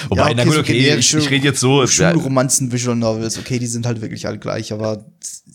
Wobei, 0.09 0.29
Ja, 0.29 0.33
na 0.35 0.43
gut, 0.43 0.53
so 0.53 0.59
okay, 0.59 0.73
ich, 0.73 0.85
generische 0.85 1.19
ich 1.19 1.29
rede 1.29 1.45
jetzt 1.45 1.59
so. 1.59 1.81
Ja, 1.81 1.87
Schulromanzen, 1.87 2.71
Visual 2.71 2.95
Novels, 2.95 3.37
okay, 3.37 3.59
die 3.59 3.67
sind 3.67 3.85
halt 3.85 4.01
wirklich 4.01 4.27
alle 4.27 4.37
gleich, 4.37 4.73
aber 4.73 5.05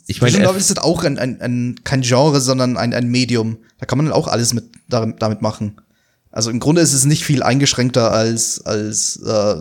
Ich 0.07 0.21
meine, 0.21 0.33
Visual 0.33 0.47
Novels 0.47 0.69
sind 0.69 0.81
auch 0.81 1.05
ein, 1.05 1.19
ein, 1.19 1.41
ein, 1.41 1.81
kein 1.85 2.01
Genre, 2.01 2.41
sondern 2.41 2.77
ein, 2.77 2.95
ein 2.95 3.09
Medium. 3.09 3.59
Da 3.79 3.87
kann 3.87 3.99
man 3.99 4.07
dann 4.07 4.15
auch 4.15 4.29
alles 4.29 4.55
mit, 4.55 4.65
damit, 4.89 5.23
damit 5.23 5.43
machen. 5.43 5.81
Also 6.31 6.51
im 6.51 6.61
Grunde 6.61 6.83
ist 6.83 6.93
es 6.93 7.05
nicht 7.05 7.25
viel 7.25 7.43
eingeschränkter 7.43 8.11
als, 8.13 8.61
als 8.65 9.17
äh, 9.25 9.57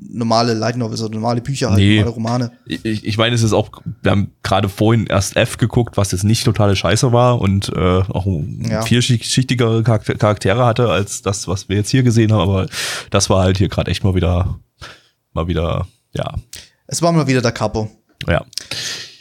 normale 0.00 0.54
Light 0.54 0.76
Novels 0.76 1.02
oder 1.02 1.14
normale 1.14 1.40
Bücher, 1.40 1.70
halt, 1.70 1.78
Nee. 1.78 1.96
normale 1.96 2.14
Romane. 2.14 2.52
ich, 2.66 3.04
ich 3.04 3.18
meine, 3.18 3.34
es 3.34 3.42
ist 3.42 3.52
auch, 3.52 3.70
wir 4.02 4.10
haben 4.12 4.30
gerade 4.42 4.68
vorhin 4.68 5.06
erst 5.06 5.36
F 5.36 5.56
geguckt, 5.56 5.96
was 5.96 6.12
jetzt 6.12 6.24
nicht 6.24 6.44
totale 6.44 6.76
Scheiße 6.76 7.12
war 7.12 7.40
und 7.40 7.70
äh, 7.74 8.02
auch 8.08 8.26
Ja. 8.68 8.82
vielschichtigere 8.82 9.82
Charakter- 9.82 10.14
Charaktere 10.14 10.64
hatte 10.64 10.88
als 10.88 11.22
das, 11.22 11.48
was 11.48 11.68
wir 11.68 11.76
jetzt 11.76 11.90
hier 11.90 12.02
gesehen 12.02 12.32
haben, 12.32 12.42
aber 12.42 12.66
das 13.10 13.28
war 13.30 13.42
halt 13.42 13.58
hier 13.58 13.68
gerade 13.68 13.90
echt 13.90 14.04
mal 14.04 14.14
wieder, 14.14 14.58
mal 15.32 15.48
wieder, 15.48 15.86
ja, 16.14 16.34
Es 16.86 17.02
war 17.02 17.12
mal 17.12 17.26
wieder 17.26 17.42
der 17.42 17.52
Capo. 17.52 17.90
ja, 18.26 18.44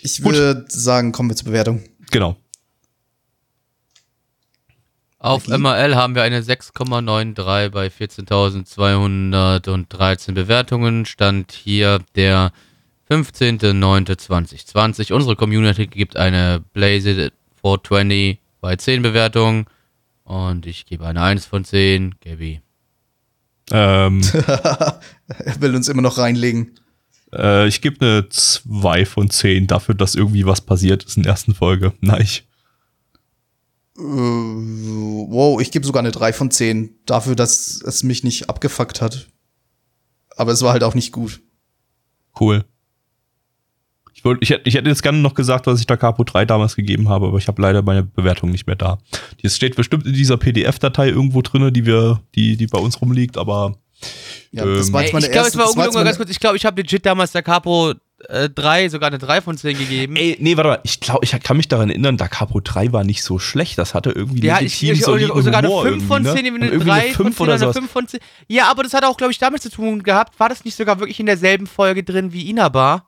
Ich 0.03 0.21
Gut. 0.21 0.34
würde 0.36 0.65
sagen, 0.69 1.11
kommen 1.11 1.30
wir 1.32 1.36
zur 1.36 1.47
Bewertung. 1.47 1.82
genau. 2.11 2.38
Auf 5.20 5.47
MRL 5.47 5.95
haben 5.95 6.13
wir 6.13 6.22
eine 6.24 6.41
6,93 6.41 7.70
bei 7.70 7.88
14.213 7.88 10.34
Bewertungen. 10.34 11.05
Stand 11.07 11.51
hier 11.51 11.99
der 12.15 12.51
15.09.2020. 13.09 15.13
Unsere 15.13 15.36
Community 15.36 15.88
gibt 15.88 16.15
eine 16.18 16.63
Blaze 16.74 17.32
420 17.61 18.38
bei 18.61 18.76
10 18.76 19.01
Bewertungen. 19.01 19.65
Und 20.24 20.68
ich 20.68 20.86
gebe 20.86 21.03
eine 21.05 21.22
1 21.24 21.45
von 21.47 21.65
10. 21.65 22.15
Gaby. 22.22 22.61
Ähm, 23.72 24.22
Er 24.34 24.99
will 25.59 25.76
uns 25.76 25.89
immer 25.89 26.01
noch 26.03 26.18
reinlegen. 26.20 26.80
äh, 27.34 27.68
ich 27.68 27.82
gebe 27.82 28.05
eine 28.05 28.30
2 28.30 29.05
von 29.05 29.30
10 29.32 29.65
dafür, 29.68 29.95
dass 29.95 30.13
irgendwie 30.15 30.45
was 30.45 30.61
passiert 30.61 31.03
ist 31.03 31.18
in 31.18 31.24
der 31.24 31.32
ersten 31.32 31.55
Folge. 31.55 31.93
Nein. 32.01 32.28
Äh, 33.98 34.02
wow, 34.02 35.60
ich 35.62 35.72
gebe 35.72 35.86
sogar 35.86 36.02
eine 36.02 36.12
3 36.12 36.34
von 36.34 36.52
10 36.52 36.89
dafür, 37.06 37.36
dass 37.36 37.82
es 37.82 38.04
mich 38.04 38.24
nicht 38.24 38.50
abgefuckt 38.50 39.02
hat. 39.02 39.28
Aber 40.36 40.52
es 40.52 40.62
war 40.62 40.72
halt 40.74 40.84
auch 40.84 40.93
nicht 40.95 41.12
gut. 41.12 41.41
Cool. 42.39 42.64
Ich, 44.14 44.24
wollt, 44.26 44.39
ich, 44.41 44.50
hätte, 44.50 44.68
ich 44.68 44.76
hätte 44.76 44.89
jetzt 44.89 45.04
gerne 45.04 45.20
noch 45.20 45.36
gesagt, 45.36 45.68
was 45.68 45.80
ich 45.80 45.86
da 45.88 45.95
Capo 45.98 46.24
3 46.24 46.45
damals 46.45 46.76
gegeben 46.76 47.08
habe, 47.10 47.28
aber 47.28 47.38
ich 47.38 47.48
habe 47.48 47.62
leider 47.62 47.82
meine 47.84 48.04
Bewertung 48.04 48.50
nicht 48.52 48.66
mehr 48.68 48.76
da. 48.76 48.98
Die 49.43 49.50
steht 49.50 49.76
bestimmt 49.76 50.06
in 50.06 50.14
dieser 50.14 50.38
PDF-Datei 50.38 51.10
irgendwo 51.10 51.41
drinne, 51.41 51.72
die 51.72 51.86
wir, 51.86 52.22
die, 52.36 52.58
die 52.58 52.68
bei 52.68 52.80
uns 52.80 53.00
rumliegt, 53.02 53.38
aber 53.38 53.78
Ja, 54.52 54.66
das 54.66 54.88
Ähm, 54.88 54.93
war 54.93 55.02
jetzt 55.04 55.14
meine 55.14 55.26
ich 55.26 55.32
glaube, 55.32 55.48
es 55.48 55.56
erste. 55.56 55.58
war 55.60 55.66
das 55.66 55.76
war 55.76 55.84
ungelogen, 55.86 55.86
jetzt 55.86 55.93
mal 55.93 56.00
meine- 56.00 56.06
ganz 56.06 56.18
kurz. 56.18 56.30
Ich 56.32 56.39
glaube, 56.39 56.58
ich 56.58 56.66
habe 56.66 56.82
legit 56.82 57.06
damals 57.06 57.32
der 57.32 57.43
Capo 57.43 57.93
äh, 58.30 58.49
3, 58.49 58.89
sogar 58.89 59.07
eine 59.07 59.20
3 59.20 59.41
von 59.41 59.57
10 59.57 59.78
gegeben. 59.78 60.15
Ey, 60.15 60.38
nee, 60.39 60.57
warte 60.57 60.70
mal, 60.70 60.80
ich 60.84 60.99
glaube, 60.99 61.24
ich 61.24 61.32
kann 61.43 61.57
mich 61.57 61.68
daran 61.68 61.89
erinnern, 61.89 62.18
Da 62.18 62.28
Capo 62.28 62.59
3 62.59 62.91
war 62.91 63.03
nicht 63.03 63.24
so 63.24 63.39
schlecht. 63.39 63.78
Das 63.78 63.93
hatte 63.93 64.11
irgendwie 64.11 64.45
Ja, 64.45 64.55
ich, 64.55 64.82
legitim 64.82 64.93
ich, 64.93 65.03
soliden 65.03 65.38
ich 65.38 65.43
sogar 65.43 65.59
eine 65.59 65.68
Humor 65.68 65.84
5 65.84 66.07
von 66.07 66.26
irgendwie, 66.26 66.43
10, 66.43 66.53
ne? 66.53 66.57
eine 66.57 66.65
Und 66.65 66.72
irgendwie 66.74 66.89
3 66.89 66.93
eine 66.93 67.13
von 67.13 67.26
5 67.26 67.38
10 67.38 67.43
oder 67.43 67.43
oder 67.43 67.53
eine 67.53 67.59
sowas. 67.59 67.78
5 67.78 67.91
von 67.91 68.07
10. 68.07 68.20
Ja, 68.47 68.72
aber 68.72 68.84
das 68.84 68.93
hat 68.93 69.03
auch, 69.03 69.18
glaube 69.18 69.32
ich, 69.32 69.39
damit 69.39 69.61
zu 69.61 69.70
tun 69.70 70.03
gehabt. 70.03 70.39
War 70.39 70.49
das 70.49 70.65
nicht 70.65 70.76
sogar 70.76 70.99
wirklich 70.99 71.20
in 71.20 71.26
derselben 71.26 71.68
Folge 71.68 72.03
drin 72.03 72.34
wie 72.34 72.49
Inabar? 72.49 73.07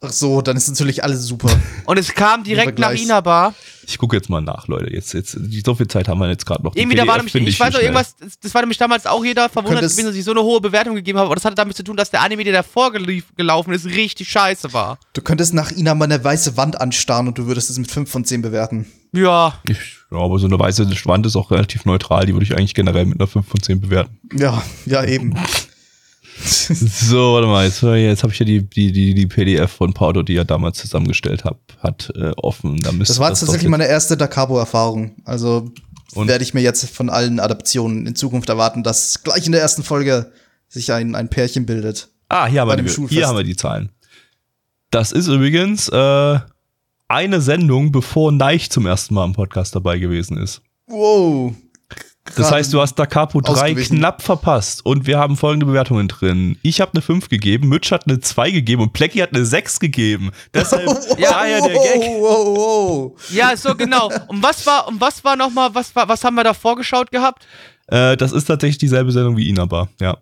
Ach 0.00 0.12
so, 0.12 0.42
dann 0.42 0.56
ist 0.56 0.68
natürlich 0.68 1.02
alles 1.02 1.26
super. 1.26 1.48
Und 1.86 1.98
es 1.98 2.14
kam 2.14 2.44
direkt 2.44 2.78
nach 2.78 2.92
Inabar. 2.92 3.54
Ich 3.86 3.98
gucke 3.98 4.16
jetzt 4.16 4.28
mal 4.28 4.40
nach, 4.40 4.66
Leute. 4.68 4.92
Jetzt, 4.92 5.12
jetzt, 5.14 5.38
so 5.64 5.74
viel 5.74 5.88
Zeit 5.88 6.08
haben 6.08 6.18
wir 6.18 6.28
jetzt 6.28 6.46
gerade 6.46 6.62
noch. 6.62 6.74
Irgendwie, 6.74 6.96
da 6.96 7.06
war 7.06 7.16
nämlich, 7.16 7.32
finde 7.32 7.50
ich, 7.50 7.58
weiß 7.58 7.72
noch, 7.74 7.80
irgendwas, 7.80 8.16
das, 8.16 8.38
das 8.38 8.54
war 8.54 8.62
nämlich 8.62 8.78
damals 8.78 9.06
auch 9.06 9.24
jeder 9.24 9.48
verwundert 9.48 9.82
gewesen, 9.82 10.06
dass 10.06 10.14
ich 10.14 10.24
so 10.24 10.30
eine 10.30 10.42
hohe 10.42 10.60
Bewertung 10.60 10.94
gegeben 10.94 11.18
habe. 11.18 11.26
Aber 11.26 11.34
das 11.34 11.44
hatte 11.44 11.54
damit 11.54 11.76
zu 11.76 11.84
tun, 11.84 11.96
dass 11.96 12.10
der 12.10 12.22
Anime, 12.22 12.44
der 12.44 12.52
davor 12.52 12.92
gelief, 12.92 13.24
gelaufen 13.36 13.72
ist, 13.72 13.86
richtig 13.86 14.28
scheiße 14.28 14.72
war. 14.72 14.98
Du 15.12 15.22
könntest 15.22 15.54
nach 15.54 15.70
Ina 15.70 15.94
mal 15.94 16.06
eine 16.06 16.22
weiße 16.22 16.56
Wand 16.56 16.80
anstarren 16.80 17.28
und 17.28 17.38
du 17.38 17.46
würdest 17.46 17.70
es 17.70 17.78
mit 17.78 17.90
5 17.90 18.10
von 18.10 18.24
10 18.24 18.42
bewerten. 18.42 18.86
Ja, 19.12 19.60
Ich, 19.68 19.78
ja, 20.10 20.18
aber 20.18 20.38
so 20.38 20.46
eine 20.46 20.58
weiße 20.58 20.88
Wand 21.04 21.26
ist 21.26 21.36
auch 21.36 21.50
relativ 21.50 21.84
neutral. 21.84 22.26
Die 22.26 22.32
würde 22.32 22.44
ich 22.44 22.56
eigentlich 22.56 22.74
generell 22.74 23.04
mit 23.06 23.20
einer 23.20 23.28
5 23.28 23.46
von 23.46 23.62
10 23.62 23.80
bewerten. 23.80 24.18
Ja, 24.32 24.62
ja, 24.86 25.04
eben. 25.04 25.34
So, 26.44 27.34
warte 27.34 27.46
mal, 27.46 27.64
jetzt, 27.64 27.82
jetzt 27.82 28.22
habe 28.22 28.32
ich 28.32 28.38
ja 28.38 28.46
die, 28.46 28.62
die, 28.62 28.92
die, 28.92 29.14
die 29.14 29.26
PDF 29.26 29.70
von 29.70 29.92
Paudo, 29.92 30.22
die 30.22 30.36
er 30.36 30.44
damals 30.44 30.78
zusammengestellt 30.78 31.44
hab, 31.44 31.60
hat, 31.80 32.12
äh, 32.16 32.30
offen. 32.36 32.78
Da 32.78 32.90
Das 32.92 33.18
war 33.18 33.30
doch 33.30 33.38
tatsächlich 33.38 33.68
meine 33.68 33.86
erste 33.86 34.16
Dakabo-Erfahrung. 34.16 35.16
Also 35.24 35.70
Und? 36.14 36.28
werde 36.28 36.44
ich 36.44 36.54
mir 36.54 36.60
jetzt 36.62 36.88
von 36.90 37.10
allen 37.10 37.40
Adaptionen 37.40 38.06
in 38.06 38.14
Zukunft 38.14 38.48
erwarten, 38.48 38.82
dass 38.82 39.22
gleich 39.22 39.46
in 39.46 39.52
der 39.52 39.60
ersten 39.60 39.82
Folge 39.82 40.32
sich 40.68 40.92
ein, 40.92 41.14
ein 41.14 41.28
Pärchen 41.28 41.66
bildet. 41.66 42.08
Ah, 42.28 42.46
hier 42.46 42.62
haben, 42.62 42.68
wir 42.68 42.76
die, 42.76 42.88
Schulfest. 42.88 43.12
hier 43.16 43.28
haben 43.28 43.36
wir 43.36 43.44
die 43.44 43.56
Zahlen. 43.56 43.90
Das 44.90 45.12
ist 45.12 45.28
übrigens 45.28 45.88
äh, 45.88 46.38
eine 47.08 47.40
Sendung, 47.40 47.92
bevor 47.92 48.32
Neich 48.32 48.70
zum 48.70 48.86
ersten 48.86 49.14
Mal 49.14 49.24
im 49.24 49.32
Podcast 49.34 49.74
dabei 49.74 49.98
gewesen 49.98 50.36
ist. 50.38 50.62
Wow. 50.86 51.54
Das 52.36 52.50
heißt, 52.50 52.72
du 52.72 52.80
hast 52.80 52.94
Da 52.98 53.04
Capo 53.04 53.40
3 53.42 53.52
ausgewichen. 53.52 53.98
knapp 53.98 54.22
verpasst 54.22 54.84
und 54.86 55.06
wir 55.06 55.18
haben 55.18 55.36
folgende 55.36 55.66
Bewertungen 55.66 56.08
drin. 56.08 56.58
Ich 56.62 56.80
habe 56.80 56.92
eine 56.94 57.02
5 57.02 57.28
gegeben, 57.28 57.68
Mitch 57.68 57.90
hat 57.94 58.06
eine 58.08 58.18
2 58.18 58.50
gegeben 58.50 58.82
und 58.82 58.92
Plecky 58.94 59.18
hat 59.18 59.34
eine 59.34 59.44
6 59.44 59.78
gegeben. 59.78 60.30
Deshalb 60.54 60.86
daher 61.20 61.60
der 61.60 61.74
Gag. 61.74 62.00
Wow, 62.00 62.20
wow, 62.20 62.56
wow. 62.56 63.30
ja, 63.30 63.54
so 63.56 63.74
genau. 63.74 64.10
Und 64.28 64.42
was 64.42 64.66
war, 64.66 64.88
und 64.88 65.00
was 65.00 65.22
war 65.22 65.36
nochmal, 65.36 65.74
was 65.74 65.94
war, 65.94 66.08
was 66.08 66.24
haben 66.24 66.34
wir 66.34 66.44
da 66.44 66.54
vorgeschaut 66.54 67.10
gehabt? 67.10 67.46
Äh, 67.88 68.16
das 68.16 68.32
ist 68.32 68.46
tatsächlich 68.46 68.78
dieselbe 68.78 69.12
Sendung 69.12 69.36
wie 69.36 69.48
Inaba, 69.50 69.88
ja. 70.00 70.16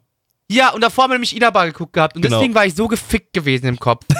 Ja, 0.50 0.72
und 0.74 0.82
davor 0.82 1.04
haben 1.04 1.10
wir 1.12 1.14
nämlich 1.14 1.36
Inaba 1.36 1.64
geguckt 1.66 1.92
gehabt. 1.94 2.16
Und 2.16 2.22
Genau. 2.22 2.36
deswegen 2.38 2.54
war 2.54 2.66
ich 2.66 2.74
so 2.74 2.88
gefickt 2.88 3.32
gewesen 3.32 3.66
im 3.66 3.78
Kopf. 3.78 4.04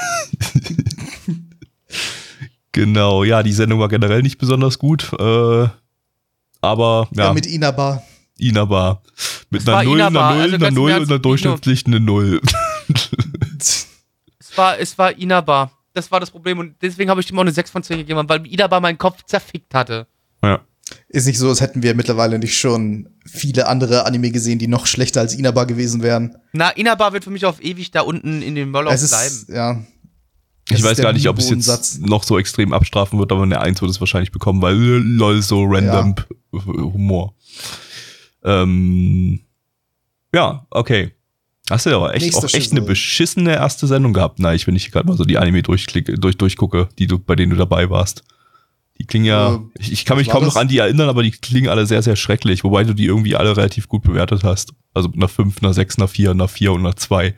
Genau, 2.74 3.22
ja, 3.22 3.42
die 3.42 3.52
Sendung 3.52 3.80
war 3.80 3.88
generell 3.88 4.22
nicht 4.22 4.38
besonders 4.38 4.78
gut. 4.78 5.12
Äh, 5.18 5.68
aber 6.62 7.08
Ja, 7.14 7.24
ja, 7.26 7.32
mit 7.34 7.46
Inaba. 7.46 8.02
Inaba. 8.38 9.02
Mit 9.50 9.60
Es 9.62 9.68
einer 9.68 9.76
war 9.76 9.84
0, 9.84 9.98
Inaba, 9.98 10.28
einer 10.30 10.34
0, 10.34 10.42
also 10.42 10.56
einer 10.56 10.70
0 10.70 10.92
und 10.92 11.10
einer 11.10 11.18
durchschnittlichen 11.18 11.94
eine 11.94 12.04
0. 12.04 12.40
Es 13.58 13.88
war, 14.56 14.78
es 14.78 14.96
war 14.98 15.16
Inaba. 15.16 15.70
Das 15.94 16.10
war 16.10 16.20
das 16.20 16.30
Problem. 16.30 16.58
Und 16.58 16.76
deswegen 16.80 17.10
habe 17.10 17.20
ich 17.20 17.30
ihm 17.30 17.36
auch 17.38 17.42
eine 17.42 17.52
6 17.52 17.70
von 17.70 17.82
10 17.82 17.98
gegeben, 17.98 18.26
weil 18.28 18.46
Inaba 18.46 18.80
meinen 18.80 18.98
Kopf 18.98 19.22
zerfickt 19.24 19.74
hatte. 19.74 20.06
ja. 20.42 20.60
Ist 21.08 21.26
nicht 21.26 21.38
so, 21.38 21.48
als 21.48 21.62
hätten 21.62 21.82
wir 21.82 21.94
mittlerweile 21.94 22.38
nicht 22.38 22.58
schon 22.58 23.08
viele 23.24 23.66
andere 23.66 24.04
Anime 24.04 24.30
gesehen, 24.30 24.58
die 24.58 24.66
noch 24.66 24.86
schlechter 24.86 25.20
als 25.20 25.32
Inaba 25.34 25.64
gewesen 25.64 26.02
wären. 26.02 26.36
Na, 26.52 26.68
Inaba 26.70 27.14
wird 27.14 27.24
für 27.24 27.30
mich 27.30 27.46
auf 27.46 27.62
ewig 27.62 27.92
da 27.92 28.02
unten 28.02 28.42
in 28.42 28.54
dem 28.56 28.72
Moloch 28.72 28.90
bleiben. 28.90 29.26
ist, 29.26 29.48
ja. 30.70 30.76
Ich 30.76 30.82
weiß 30.82 30.98
gar 30.98 31.12
nicht, 31.12 31.28
ob 31.28 31.38
es 31.38 31.50
jetzt 31.50 32.00
noch 32.00 32.22
so 32.22 32.38
extrem 32.38 32.72
abstrafen 32.72 33.18
wird, 33.18 33.32
aber 33.32 33.42
eine 33.42 33.60
1 33.60 33.80
wird 33.80 33.90
es 33.90 34.00
wahrscheinlich 34.00 34.32
bekommen, 34.32 34.62
weil 34.62 34.74
äh, 34.74 34.98
lol, 34.98 35.42
so 35.42 35.64
random 35.64 36.14
äh, 36.52 36.58
Humor. 36.58 37.34
Ähm, 38.44 39.40
ja, 40.34 40.66
okay. 40.70 41.12
Hast 41.70 41.86
du 41.86 41.94
aber 41.94 42.14
echt, 42.14 42.34
auch 42.34 42.44
echt 42.44 42.54
Schüssel. 42.54 42.78
eine 42.78 42.86
beschissene 42.86 43.54
erste 43.54 43.86
Sendung 43.86 44.12
gehabt. 44.12 44.38
Na, 44.38 44.54
ich, 44.54 44.66
wenn 44.66 44.76
ich 44.76 44.90
gerade 44.90 45.06
mal 45.06 45.16
so 45.16 45.24
die 45.24 45.38
Anime 45.38 45.62
durchklicke, 45.62 46.14
durch, 46.14 46.36
durchgucke, 46.36 46.88
die 46.98 47.06
du, 47.06 47.18
bei 47.18 47.36
denen 47.36 47.50
du 47.50 47.56
dabei 47.56 47.88
warst. 47.88 48.24
Die 48.98 49.06
klingen 49.06 49.24
ja, 49.24 49.54
Äh, 49.54 49.58
ich, 49.78 49.92
ich 49.92 50.04
kann 50.04 50.16
mich 50.18 50.28
kaum 50.28 50.44
noch 50.44 50.56
an 50.56 50.68
die 50.68 50.78
erinnern, 50.78 51.08
aber 51.08 51.22
die 51.22 51.30
klingen 51.30 51.68
alle 51.68 51.86
sehr, 51.86 52.02
sehr 52.02 52.16
schrecklich, 52.16 52.62
wobei 52.64 52.84
du 52.84 52.94
die 52.94 53.06
irgendwie 53.06 53.36
alle 53.36 53.56
relativ 53.56 53.88
gut 53.88 54.02
bewertet 54.02 54.44
hast. 54.44 54.74
Also 54.92 55.10
einer 55.12 55.28
5, 55.28 55.62
einer 55.62 55.72
6, 55.72 55.98
einer 55.98 56.08
4, 56.08 56.32
einer 56.32 56.48
4 56.48 56.72
und 56.72 56.80
einer 56.80 56.96
2. 56.96 57.34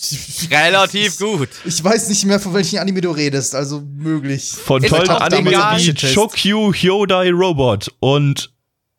Relativ 0.50 1.18
gut. 1.18 1.48
Ich 1.64 1.82
weiß 1.82 2.08
nicht 2.08 2.24
mehr, 2.24 2.40
von 2.40 2.54
welchen 2.54 2.78
Anime 2.78 3.00
du 3.00 3.10
redest, 3.10 3.54
also 3.54 3.80
möglich. 3.80 4.50
Von 4.50 4.82
tollen 4.82 5.08
Anime 5.10 5.50
wie 5.50 5.94
Chokyu 5.94 6.72
Hyodai 6.72 7.30
Robot 7.30 7.92
und 8.00 8.52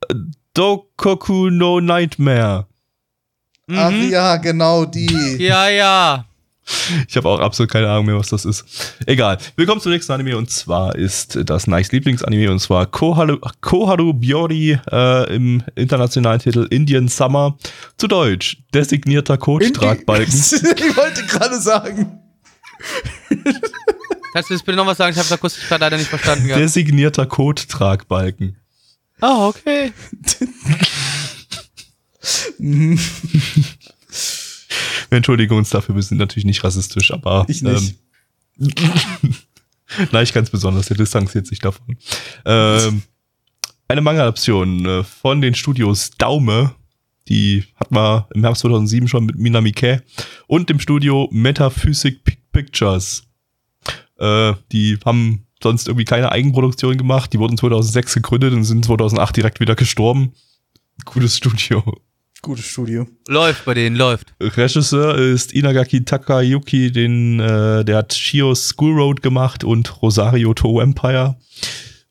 äh, 0.09 0.15
Dokoku 0.53 1.49
no 1.49 1.79
Nightmare. 1.79 2.67
Ach 3.73 3.91
ja, 3.91 4.35
genau 4.37 4.85
die. 4.85 5.37
Ja, 5.37 5.69
ja. 5.69 6.25
Ich 7.07 7.15
habe 7.17 7.29
auch 7.29 7.39
absolut 7.39 7.71
keine 7.71 7.89
Ahnung 7.89 8.05
mehr, 8.05 8.17
was 8.17 8.29
das 8.29 8.45
ist. 8.45 8.65
Egal. 9.05 9.37
Willkommen 9.55 9.81
zum 9.81 9.91
nächsten 9.91 10.11
Anime 10.11 10.37
und 10.37 10.49
zwar 10.49 10.95
ist 10.95 11.37
das 11.45 11.67
Nice 11.67 11.91
Lieblingsanime 11.91 12.51
und 12.51 12.59
zwar 12.59 12.85
Koharu, 12.85 13.37
Koharu 13.61 14.13
Biori 14.13 14.79
äh, 14.91 15.35
im 15.35 15.63
internationalen 15.75 16.39
Titel 16.39 16.67
Indian 16.69 17.07
Summer. 17.07 17.57
Zu 17.97 18.07
Deutsch 18.07 18.57
designierter 18.73 19.37
Coach-Tragbalken. 19.37 20.33
ich 20.33 20.97
wollte 20.97 21.25
gerade 21.25 21.59
sagen. 21.59 22.19
Kannst 24.33 24.49
du 24.49 24.53
das 24.53 24.63
bitte 24.63 24.77
noch 24.77 24.85
was 24.85 24.97
sagen? 24.97 25.11
Ich 25.11 25.19
habe 25.19 25.29
da 25.29 25.37
kurz 25.37 25.57
gerade 25.67 25.81
leider 25.81 25.97
nicht 25.97 26.09
verstanden 26.09 26.47
gehabt. 26.47 26.61
Designierter 26.61 27.25
Code-Tragbalken. 27.25 28.57
Ah, 29.19 29.47
okay. 29.47 29.93
Wir 35.11 35.17
entschuldigen 35.17 35.53
uns 35.55 35.69
dafür, 35.69 35.93
wir 35.95 36.01
sind 36.03 36.19
natürlich 36.19 36.45
nicht 36.45 36.63
rassistisch, 36.63 37.11
aber 37.11 37.45
Ich 37.49 37.61
nicht. 37.61 37.95
Ähm, 38.59 38.73
Nein, 40.13 40.23
ich 40.23 40.31
ganz 40.31 40.49
besonders, 40.49 40.85
der 40.85 40.95
distanziert 40.95 41.45
sich 41.47 41.59
davon. 41.59 41.97
Ähm, 42.45 43.01
eine 43.89 43.99
Manga-Adaption 43.99 44.85
äh, 44.85 45.03
von 45.03 45.41
den 45.41 45.53
Studios 45.53 46.11
Daume, 46.11 46.75
die 47.27 47.65
hat 47.75 47.91
man 47.91 48.23
im 48.33 48.41
Herbst 48.41 48.61
2007 48.61 49.09
schon 49.09 49.25
mit 49.25 49.37
Minamike 49.37 50.01
und 50.47 50.69
dem 50.69 50.79
Studio 50.79 51.27
Metaphysic 51.33 52.23
Pic- 52.23 52.39
Pictures. 52.53 53.23
Äh, 54.17 54.53
die 54.71 54.97
haben 55.03 55.45
sonst 55.61 55.89
irgendwie 55.89 56.05
keine 56.05 56.31
Eigenproduktion 56.31 56.95
gemacht, 56.97 57.33
die 57.33 57.39
wurden 57.39 57.57
2006 57.57 58.13
gegründet 58.13 58.53
und 58.53 58.63
sind 58.63 58.85
2008 58.85 59.35
direkt 59.35 59.59
wieder 59.59 59.75
gestorben. 59.75 60.31
Gutes 61.03 61.35
Studio. 61.35 61.83
Gutes 62.41 62.65
Studio. 62.65 63.07
Läuft 63.27 63.65
bei 63.65 63.75
denen, 63.75 63.95
läuft. 63.95 64.33
Regisseur 64.41 65.15
ist 65.15 65.53
Inagaki 65.53 66.03
Takayuki, 66.03 66.91
den, 66.91 67.39
äh, 67.39 67.85
der 67.85 67.97
hat 67.97 68.13
Shio's 68.13 68.69
School 68.69 68.99
Road 68.99 69.21
gemacht 69.21 69.63
und 69.63 70.01
Rosario 70.01 70.53
To 70.55 70.81
Empire. 70.81 71.37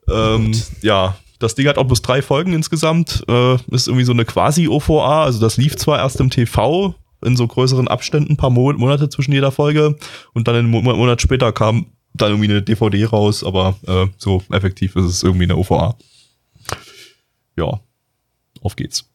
Ähm, 0.09 0.53
ja, 0.83 1.16
das 1.41 1.57
Ding 1.57 1.66
hat 1.66 1.78
auch 1.78 1.87
bloß 1.87 2.03
drei 2.03 2.22
Folgen 2.22 2.53
insgesamt. 2.53 3.24
Äh, 3.28 3.55
ist 3.72 3.89
irgendwie 3.89 4.05
so 4.05 4.12
eine 4.12 4.24
quasi-OVA. 4.24 5.24
Also 5.24 5.41
das 5.41 5.57
lief 5.57 5.76
zwar 5.76 5.99
erst 5.99 6.20
im 6.20 6.31
TV 6.31 6.95
in 7.24 7.37
so 7.37 7.47
größeren 7.47 7.89
Abständen, 7.89 8.35
ein 8.35 8.37
paar 8.37 8.51
Mo 8.51 8.72
Monate 8.72 9.09
zwischen 9.09 9.33
jeder 9.33 9.51
Folge 9.51 9.99
und 10.33 10.47
dann 10.47 10.55
einen 10.55 10.70
Mo 10.70 10.81
Monat 10.81 11.20
später 11.20 11.53
kam 11.53 11.87
dann 12.14 12.31
irgendwie 12.31 12.51
eine 12.51 12.62
DVD 12.62 13.05
raus, 13.07 13.45
aber 13.45 13.76
äh, 13.87 14.07
so 14.16 14.43
effektiv 14.51 14.97
ist 14.97 15.05
es 15.05 15.22
irgendwie 15.22 15.45
eine 15.45 15.57
OVA. 15.57 15.97
Ja, 17.57 17.81
auf 18.62 18.76
geht's. 18.76 19.09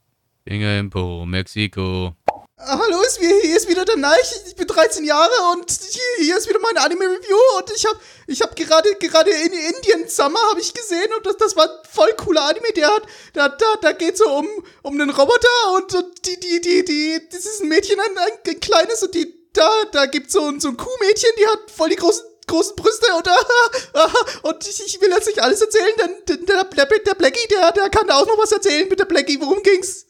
Dinge 0.47 0.77
im 0.77 0.91
Po, 0.91 1.25
Mexiko. 1.25 2.13
Ah, 2.57 2.79
Hallo, 2.79 3.01
hier 3.19 3.57
ist 3.57 3.67
wieder 3.67 3.83
der 3.83 3.97
Neich. 3.97 4.43
Ich 4.45 4.55
bin 4.55 4.67
13 4.67 5.03
Jahre 5.03 5.33
und 5.53 5.71
hier, 6.19 6.37
ist 6.37 6.47
wieder 6.47 6.59
meine 6.59 6.81
Anime-Review 6.81 7.37
und 7.57 7.71
ich 7.75 7.83
habe 7.87 7.97
ich 8.27 8.41
hab 8.43 8.55
gerade 8.55 8.93
gerade 8.95 9.31
in 9.31 9.53
Indian 9.53 10.07
Summer 10.07 10.39
habe 10.51 10.61
ich 10.61 10.71
gesehen 10.71 11.11
und 11.17 11.25
das, 11.25 11.37
das 11.37 11.55
war 11.55 11.63
ein 11.63 11.89
voll 11.91 12.13
cooler 12.13 12.43
Anime. 12.43 12.71
Der 12.75 12.89
hat, 12.89 13.03
da, 13.33 13.49
da, 13.49 13.65
da 13.81 13.91
geht 13.93 14.17
so 14.17 14.29
um, 14.29 14.47
um 14.83 14.93
einen 14.93 15.09
Roboter 15.09 15.71
und, 15.73 15.95
und 15.95 16.25
die, 16.27 16.39
die, 16.39 16.61
die, 16.61 16.85
die, 16.85 17.21
das 17.31 17.45
ist 17.45 17.63
ein 17.63 17.69
Mädchen, 17.69 17.99
ein, 17.99 18.15
ein, 18.15 18.53
ein 18.53 18.59
kleines 18.59 19.01
und 19.01 19.15
die, 19.15 19.33
da, 19.51 19.67
da 19.93 20.05
gibt's 20.05 20.33
so 20.33 20.41
so 20.59 20.67
ein 20.67 20.77
Kuhmädchen, 20.77 21.31
die 21.39 21.47
hat 21.47 21.71
voll 21.71 21.89
die 21.89 21.95
großen 21.95 22.23
großen 22.45 22.75
Brüste 22.75 23.07
und, 23.15 23.27
und 24.43 24.67
ich, 24.67 24.85
ich 24.85 25.01
will 25.01 25.09
jetzt 25.09 25.25
nicht 25.25 25.41
alles 25.41 25.59
erzählen, 25.59 25.95
denn 25.97 26.45
der, 26.45 26.63
der, 26.65 26.85
der 26.99 27.15
Blackie, 27.15 27.47
der, 27.47 27.71
der 27.71 27.89
kann 27.89 28.05
da 28.05 28.19
auch 28.19 28.27
noch 28.27 28.37
was 28.37 28.51
erzählen 28.51 28.87
mit 28.87 28.99
der 28.99 29.05
Blackie. 29.05 29.41
Worum 29.41 29.63
ging's? 29.63 30.05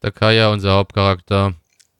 Takaya, 0.00 0.50
unser 0.50 0.72
Hauptcharakter, 0.72 1.54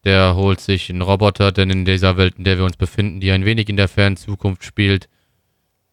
der 0.05 0.35
holt 0.35 0.61
sich 0.61 0.89
einen 0.89 1.03
Roboter, 1.03 1.53
denn 1.53 1.69
in 1.69 1.85
dieser 1.85 2.17
Welt, 2.17 2.35
in 2.39 2.45
der 2.45 2.57
wir 2.57 2.65
uns 2.65 2.77
befinden, 2.77 3.21
die 3.21 3.31
ein 3.31 3.45
wenig 3.45 3.69
in 3.69 3.77
der 3.77 3.89
fernen 3.89 4.17
Zukunft 4.17 4.65
spielt, 4.65 5.09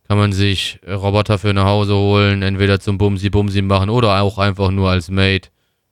kann 0.08 0.18
man 0.18 0.32
sich 0.32 0.80
Roboter 0.88 1.38
für 1.38 1.54
nach 1.54 1.66
Hause 1.66 1.96
holen, 1.96 2.42
entweder 2.42 2.80
zum 2.80 2.98
Bumsi-Bumsi 2.98 3.62
machen 3.62 3.90
oder 3.90 4.22
auch 4.22 4.38
einfach 4.38 4.72
nur 4.72 4.90
als 4.90 5.10
Mate. 5.10 5.50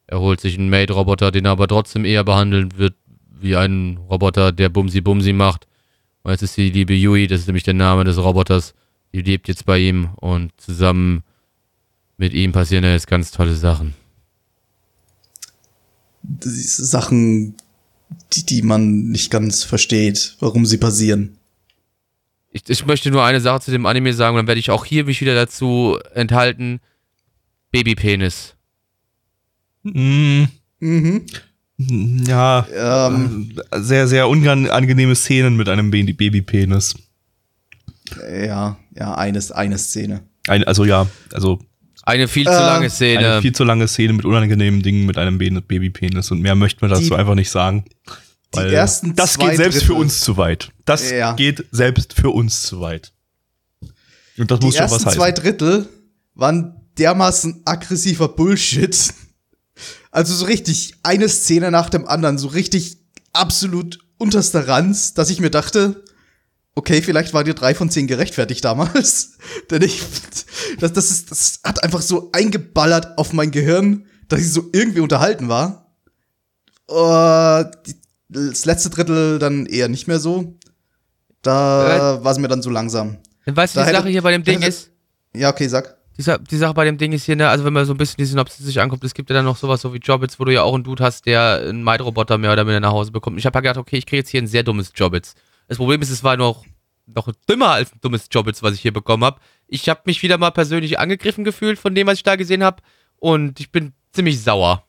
Er 0.07 0.21
holt 0.21 0.39
sich 0.39 0.57
einen 0.57 0.69
Mate-Roboter, 0.69 1.31
den 1.31 1.45
er 1.45 1.51
aber 1.51 1.67
trotzdem 1.67 2.05
eher 2.05 2.23
behandelt 2.23 2.77
wird 2.77 2.95
wie 3.29 3.57
ein 3.57 3.97
Roboter, 4.09 4.53
der 4.53 4.69
Bumsi-Bumsi 4.69 5.33
macht. 5.33 5.67
Und 6.23 6.31
jetzt 6.31 6.43
ist 6.43 6.55
die 6.55 6.69
liebe 6.69 6.93
Yui, 6.93 7.27
das 7.27 7.41
ist 7.41 7.47
nämlich 7.47 7.63
der 7.63 7.73
Name 7.73 8.05
des 8.05 8.17
Roboters, 8.17 8.73
die 9.13 9.21
lebt 9.21 9.49
jetzt 9.49 9.65
bei 9.65 9.79
ihm 9.79 10.09
und 10.15 10.51
zusammen 10.57 11.23
mit 12.17 12.33
ihm 12.33 12.53
passieren 12.53 12.85
jetzt 12.85 13.07
ganz 13.07 13.31
tolle 13.31 13.53
Sachen. 13.53 14.04
Sachen, 16.41 17.55
die, 18.33 18.45
die 18.45 18.61
man 18.61 19.09
nicht 19.09 19.31
ganz 19.31 19.63
versteht, 19.63 20.35
warum 20.39 20.65
sie 20.65 20.77
passieren. 20.77 21.37
Ich, 22.51 22.63
ich 22.69 22.85
möchte 22.85 23.11
nur 23.11 23.23
eine 23.23 23.41
Sache 23.41 23.61
zu 23.61 23.71
dem 23.71 23.85
Anime 23.85 24.13
sagen, 24.13 24.35
und 24.35 24.39
dann 24.41 24.47
werde 24.47 24.59
ich 24.59 24.69
auch 24.71 24.85
hier 24.85 25.03
mich 25.05 25.19
wieder 25.21 25.35
dazu 25.35 25.97
enthalten. 26.13 26.79
Babypenis. 27.71 28.53
Mm, 29.83 30.45
Mhm. 30.79 31.25
ja, 32.25 32.65
Ähm, 32.73 33.51
äh, 33.71 33.81
sehr, 33.81 34.07
sehr 34.07 34.29
unangenehme 34.29 35.15
Szenen 35.15 35.55
mit 35.57 35.67
einem 35.67 35.91
Baby- 35.91 36.13
Babypenis. 36.13 36.95
ja, 38.31 38.77
ja, 38.95 39.15
eines, 39.15 39.51
eine 39.51 39.77
Szene. 39.77 40.21
Ein, 40.47 40.63
also 40.63 40.85
ja, 40.85 41.07
also 41.33 41.59
Eine 42.05 42.27
viel 42.27 42.45
zu 42.45 42.51
Äh, 42.51 42.55
lange 42.55 42.75
eine 42.81 42.89
Szene. 42.89 43.41
viel 43.41 43.53
zu 43.53 43.63
lange 43.63 43.87
Szene 43.87 44.13
mit 44.13 44.25
unangenehmen 44.25 44.81
Dingen 44.83 45.05
mit 45.05 45.17
einem 45.17 45.37
Babypenis 45.39 46.29
und 46.31 46.39
mehr 46.41 46.55
möchte 46.55 46.81
man 46.81 46.91
dazu 46.91 47.03
Die- 47.09 47.15
einfach 47.15 47.35
nicht 47.35 47.49
sagen. 47.49 47.85
Die 48.53 48.57
Weil 48.59 48.73
ersten 48.73 49.15
das 49.15 49.33
zwei 49.33 49.47
geht 49.49 49.57
selbst 49.57 49.75
Drittel, 49.81 49.87
für 49.87 49.93
uns 49.95 50.19
zu 50.19 50.37
weit. 50.37 50.71
Das 50.85 51.09
Ja. 51.11 51.33
geht 51.33 51.65
selbst 51.71 52.13
für 52.13 52.29
uns 52.29 52.61
zu 52.61 52.79
weit. 52.79 53.11
Und 54.37 54.51
das 54.51 54.59
Die 54.59 54.65
muss 54.67 54.75
schon 54.75 54.83
ersten 54.83 54.95
was 54.97 55.05
heißen. 55.07 55.19
zwei 55.19 55.31
Drittel 55.31 55.89
waren 56.35 56.75
dermaßen 56.97 57.63
aggressiver 57.65 58.29
Bullshit. 58.29 58.95
Also 60.11 60.33
so 60.33 60.45
richtig 60.45 60.93
eine 61.03 61.27
Szene 61.27 61.71
nach 61.71 61.89
dem 61.89 62.07
anderen, 62.07 62.37
so 62.37 62.47
richtig 62.47 62.97
absolut 63.33 63.99
unterster 64.17 64.67
Ranz, 64.67 65.13
dass 65.13 65.29
ich 65.29 65.41
mir 65.41 65.49
dachte, 65.49 66.04
okay, 66.75 67.01
vielleicht 67.01 67.33
war 67.33 67.43
dir 67.43 67.53
drei 67.53 67.73
von 67.73 67.89
zehn 67.89 68.07
gerechtfertigt 68.07 68.63
damals. 68.63 69.37
Denn 69.71 69.81
ich, 69.81 70.01
das, 70.79 70.93
das, 70.93 71.11
ist, 71.11 71.31
das 71.31 71.59
hat 71.63 71.83
einfach 71.83 72.01
so 72.01 72.29
eingeballert 72.33 73.17
auf 73.17 73.33
mein 73.33 73.51
Gehirn, 73.51 74.05
dass 74.27 74.41
ich 74.41 74.51
so 74.51 74.69
irgendwie 74.73 74.99
unterhalten 75.01 75.47
war. 75.49 75.91
Äh, 76.89 77.65
die, 77.87 77.95
das 78.29 78.65
letzte 78.65 78.89
Drittel 78.89 79.39
dann 79.39 79.65
eher 79.65 79.87
nicht 79.87 80.07
mehr 80.07 80.19
so. 80.19 80.57
Da 81.41 82.23
war 82.23 82.31
es 82.31 82.39
mir 82.39 82.47
dann 82.47 82.61
so 82.61 82.69
langsam. 82.69 83.17
Weißt 83.45 83.75
du, 83.75 83.79
da 83.79 83.83
die 83.85 83.89
hätte- 83.89 83.97
Sache 83.99 84.09
hier 84.09 84.21
bei 84.23 84.31
dem 84.31 84.43
Ding 84.43 84.55
hätte- 84.59 84.69
ist, 84.69 84.89
Ja, 85.35 85.49
okay, 85.51 85.67
sag. 85.67 85.95
Die, 86.17 86.23
die 86.49 86.57
Sache 86.57 86.73
bei 86.73 86.85
dem 86.85 86.97
Ding 86.97 87.11
ist 87.11 87.25
hier, 87.25 87.35
ne, 87.35 87.49
also 87.49 87.65
wenn 87.65 87.73
man 87.73 87.85
so 87.85 87.93
ein 87.93 87.97
bisschen 87.97 88.15
die 88.17 88.25
Synopsis 88.25 88.65
sich 88.65 88.79
anguckt, 88.81 89.03
es 89.03 89.13
gibt 89.13 89.29
ja 89.29 89.35
dann 89.35 89.45
noch 89.45 89.57
sowas 89.57 89.81
so 89.81 89.93
wie 89.93 89.97
Jobbits, 89.97 90.39
wo 90.39 90.45
du 90.45 90.53
ja 90.53 90.63
auch 90.63 90.73
einen 90.73 90.83
Dude 90.85 91.03
hast, 91.03 91.25
der 91.25 91.61
einen 91.67 91.83
Might-Roboter 91.83 92.37
mehr 92.37 92.53
oder 92.53 92.63
minder 92.63 92.79
nach 92.79 92.93
Hause 92.93 93.11
bekommt. 93.11 93.37
Ich 93.37 93.45
habe 93.45 93.57
ja 93.57 93.61
gedacht, 93.61 93.77
okay, 93.77 93.97
ich 93.97 94.05
kriege 94.05 94.17
jetzt 94.21 94.29
hier 94.29 94.41
ein 94.41 94.47
sehr 94.47 94.63
dummes 94.63 94.91
Jobbits. 94.95 95.35
Das 95.67 95.77
Problem 95.77 96.01
ist, 96.01 96.09
es 96.09 96.23
war 96.23 96.37
noch, 96.37 96.65
noch 97.07 97.31
dümmer 97.49 97.69
als 97.69 97.91
ein 97.93 97.99
dummes 98.01 98.27
Jobbits, 98.31 98.63
was 98.63 98.73
ich 98.73 98.81
hier 98.81 98.93
bekommen 98.93 99.23
habe. 99.23 99.39
Ich 99.67 99.89
habe 99.89 100.01
mich 100.05 100.21
wieder 100.21 100.37
mal 100.37 100.51
persönlich 100.51 100.99
angegriffen 100.99 101.43
gefühlt 101.43 101.79
von 101.79 101.95
dem, 101.95 102.07
was 102.07 102.17
ich 102.17 102.23
da 102.23 102.35
gesehen 102.35 102.63
habe. 102.63 102.81
Und 103.17 103.59
ich 103.59 103.71
bin 103.71 103.93
ziemlich 104.11 104.41
sauer. 104.41 104.85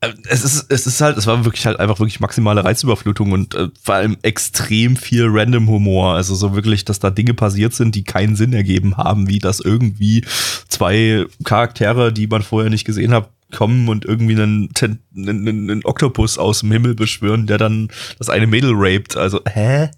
Äh, 0.00 0.12
Es 0.28 0.44
ist, 0.44 0.70
es 0.70 0.86
ist 0.86 1.00
halt, 1.00 1.16
es 1.16 1.26
war 1.26 1.44
wirklich 1.44 1.66
halt 1.66 1.78
einfach 1.78 1.98
wirklich 1.98 2.20
maximale 2.20 2.64
Reizüberflutung 2.64 3.32
und 3.32 3.54
äh, 3.54 3.68
vor 3.80 3.94
allem 3.96 4.16
extrem 4.22 4.96
viel 4.96 5.26
random 5.28 5.68
Humor. 5.68 6.14
Also 6.14 6.34
so 6.34 6.54
wirklich, 6.54 6.84
dass 6.84 6.98
da 6.98 7.10
Dinge 7.10 7.34
passiert 7.34 7.74
sind, 7.74 7.94
die 7.94 8.04
keinen 8.04 8.36
Sinn 8.36 8.52
ergeben 8.52 8.96
haben, 8.96 9.28
wie 9.28 9.38
dass 9.38 9.60
irgendwie 9.60 10.24
zwei 10.68 11.26
Charaktere, 11.44 12.12
die 12.12 12.26
man 12.26 12.42
vorher 12.42 12.70
nicht 12.70 12.84
gesehen 12.84 13.12
hat, 13.12 13.30
kommen 13.54 13.88
und 13.88 14.04
irgendwie 14.04 14.34
einen, 14.34 14.68
einen, 15.16 15.48
einen, 15.48 15.84
Oktopus 15.84 16.36
aus 16.38 16.60
dem 16.60 16.72
Himmel 16.72 16.94
beschwören, 16.94 17.46
der 17.46 17.58
dann 17.58 17.88
das 18.18 18.28
eine 18.28 18.46
Mädel 18.46 18.72
raped. 18.74 19.16
Also, 19.16 19.40
hä? 19.48 19.88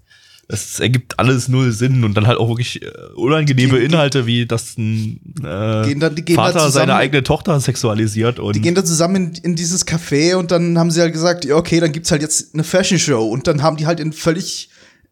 Es 0.49 0.79
ergibt 0.79 1.19
alles 1.19 1.49
null 1.49 1.73
Sinn 1.73 2.05
und 2.05 2.15
dann 2.17 2.29
halt 2.29 2.39
auch 2.39 2.49
wirklich 2.49 2.81
äh, 2.81 2.89
unangenehme 3.17 3.81
Die- 3.81 3.85
Inhalte, 3.85 4.27
wie 4.27 4.47
dass 4.47 4.79
ein 4.79 5.19
äh, 5.43 5.89
Gehen 5.89 5.99
dann- 5.99 6.15
gehen 6.15 6.37
Vater 6.37 6.61
seine 6.61 6.71
zusammen- 6.71 6.91
eigene 6.93 7.23
Tochter 7.25 7.59
sexualisiert 7.59 8.39
und 8.39 8.55
Die 8.55 8.61
gehen 8.61 8.77
dann 8.77 8.87
zusammen 8.87 9.17
in, 9.17 9.33
in 9.43 9.57
dieses 9.57 9.85
Café 9.89 10.37
und 10.37 10.53
dann 10.53 10.79
haben 10.79 10.93
sie 10.93 11.01
halt 11.01 11.13
gesagt, 11.13 11.45
ja, 11.45 11.57
okay, 11.57 11.81
dann 11.81 11.91
gibt's 11.91 12.13
halt 12.13 12.23
jetzt 12.23 12.55
eine 12.55 12.63
Fashion 12.63 13.01
Show 13.01 13.27
und 13.29 13.49
dann 13.49 13.61
haben 13.63 13.77
die 13.77 13.87
halt 13.87 13.99
in 13.99 14.13
völlig 14.13 14.71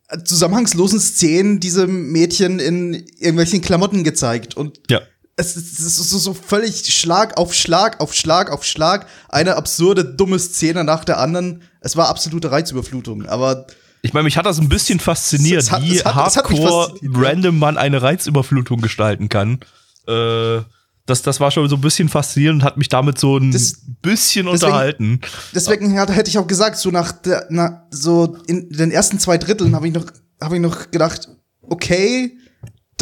äh, 0.08 0.22
zusammenhangslosen 0.22 1.00
Szenen 1.00 1.58
diese 1.58 1.88
Mädchen 1.88 2.60
in 2.60 2.94
irgendwelchen 3.18 3.60
Klamotten 3.60 4.04
gezeigt 4.04 4.56
und 4.56 4.78
ja. 4.88 5.00
Es 5.36 5.56
ist, 5.56 5.78
es 5.80 5.98
ist 5.98 6.10
so, 6.10 6.18
so 6.18 6.34
völlig 6.34 6.92
Schlag 6.94 7.36
auf 7.36 7.54
Schlag 7.54 8.00
auf 8.00 8.14
Schlag 8.14 8.50
auf 8.50 8.64
Schlag 8.64 9.06
eine 9.28 9.56
absurde 9.56 10.04
dumme 10.04 10.38
Szene 10.38 10.84
nach 10.84 11.04
der 11.04 11.18
anderen. 11.18 11.62
Es 11.80 11.96
war 11.96 12.08
absolute 12.08 12.50
Reizüberflutung, 12.50 13.26
aber 13.26 13.66
Ich 14.02 14.12
meine, 14.12 14.24
mich 14.24 14.36
hat 14.36 14.46
das 14.46 14.58
ein 14.58 14.68
bisschen 14.68 15.00
fasziniert, 15.00 15.62
Es 15.62 15.70
hat- 15.72 15.82
wie 15.82 15.96
es 15.96 16.04
hat- 16.04 16.14
hardcore 16.14 16.88
fasziniert, 16.90 17.16
random 17.16 17.58
man 17.58 17.78
eine 17.78 18.00
Reizüberflutung 18.02 18.80
gestalten 18.80 19.28
kann. 19.28 19.60
Äh, 20.06 20.60
das, 21.06 21.20
das 21.22 21.38
war 21.40 21.50
schon 21.50 21.68
so 21.68 21.74
ein 21.76 21.80
bisschen 21.82 22.08
faszinierend 22.08 22.62
und 22.62 22.66
hat 22.66 22.76
mich 22.78 22.88
damit 22.88 23.18
so 23.18 23.36
ein 23.36 23.50
Das- 23.50 23.74
bisschen 24.02 24.46
deswegen- 24.46 24.64
unterhalten. 24.66 25.20
Deswegen 25.54 25.98
hat, 25.98 26.10
hätte 26.10 26.30
ich 26.30 26.38
auch 26.38 26.46
gesagt, 26.46 26.78
so 26.78 26.90
nach 26.90 27.12
der, 27.12 27.46
na, 27.50 27.86
so 27.90 28.36
in 28.46 28.68
den 28.70 28.90
ersten 28.90 29.18
zwei 29.18 29.36
Dritteln 29.36 29.74
habe 29.74 29.86
ich 29.88 29.92
noch, 29.94 30.06
habe 30.40 30.54
ich 30.56 30.62
noch 30.62 30.90
gedacht, 30.90 31.28
okay, 31.62 32.38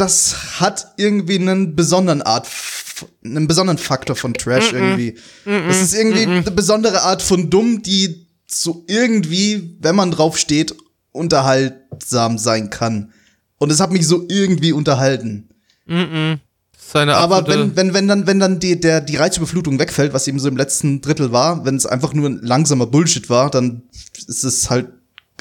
das 0.03 0.59
hat 0.59 0.87
irgendwie 0.97 1.35
einen 1.39 1.75
besonderen 1.75 2.21
Art, 2.21 2.47
einen 3.23 3.47
besonderen 3.47 3.77
Faktor 3.77 4.15
von 4.15 4.33
Trash 4.33 4.73
irgendwie. 4.73 5.15
Es 5.45 5.81
ist 5.81 5.93
irgendwie 5.93 6.23
eine 6.25 6.51
besondere 6.51 7.01
Art 7.03 7.21
von 7.21 7.49
dumm, 7.49 7.81
die 7.83 8.27
so 8.47 8.83
irgendwie, 8.87 9.77
wenn 9.79 9.95
man 9.95 10.11
drauf 10.11 10.37
steht, 10.37 10.75
unterhaltsam 11.11 12.37
sein 12.37 12.69
kann. 12.69 13.11
Und 13.57 13.71
es 13.71 13.79
hat 13.79 13.91
mich 13.91 14.05
so 14.05 14.25
irgendwie 14.27 14.73
unterhalten. 14.73 15.49
Das 15.87 15.97
ist 16.87 16.95
eine 16.95 17.15
Aber 17.15 17.47
wenn, 17.47 17.75
wenn, 17.77 17.93
wenn 17.93 18.07
dann, 18.07 18.27
wenn 18.27 18.39
dann 18.39 18.59
die, 18.59 18.79
der, 18.79 18.99
die 19.01 19.15
Reizüberflutung 19.15 19.79
wegfällt, 19.79 20.13
was 20.13 20.27
eben 20.27 20.39
so 20.39 20.47
im 20.49 20.57
letzten 20.57 21.01
Drittel 21.01 21.31
war, 21.31 21.63
wenn 21.65 21.75
es 21.77 21.85
einfach 21.85 22.13
nur 22.13 22.29
ein 22.29 22.39
langsamer 22.41 22.85
Bullshit 22.87 23.29
war, 23.29 23.49
dann 23.49 23.83
ist 24.27 24.43
es 24.43 24.69
halt 24.69 24.89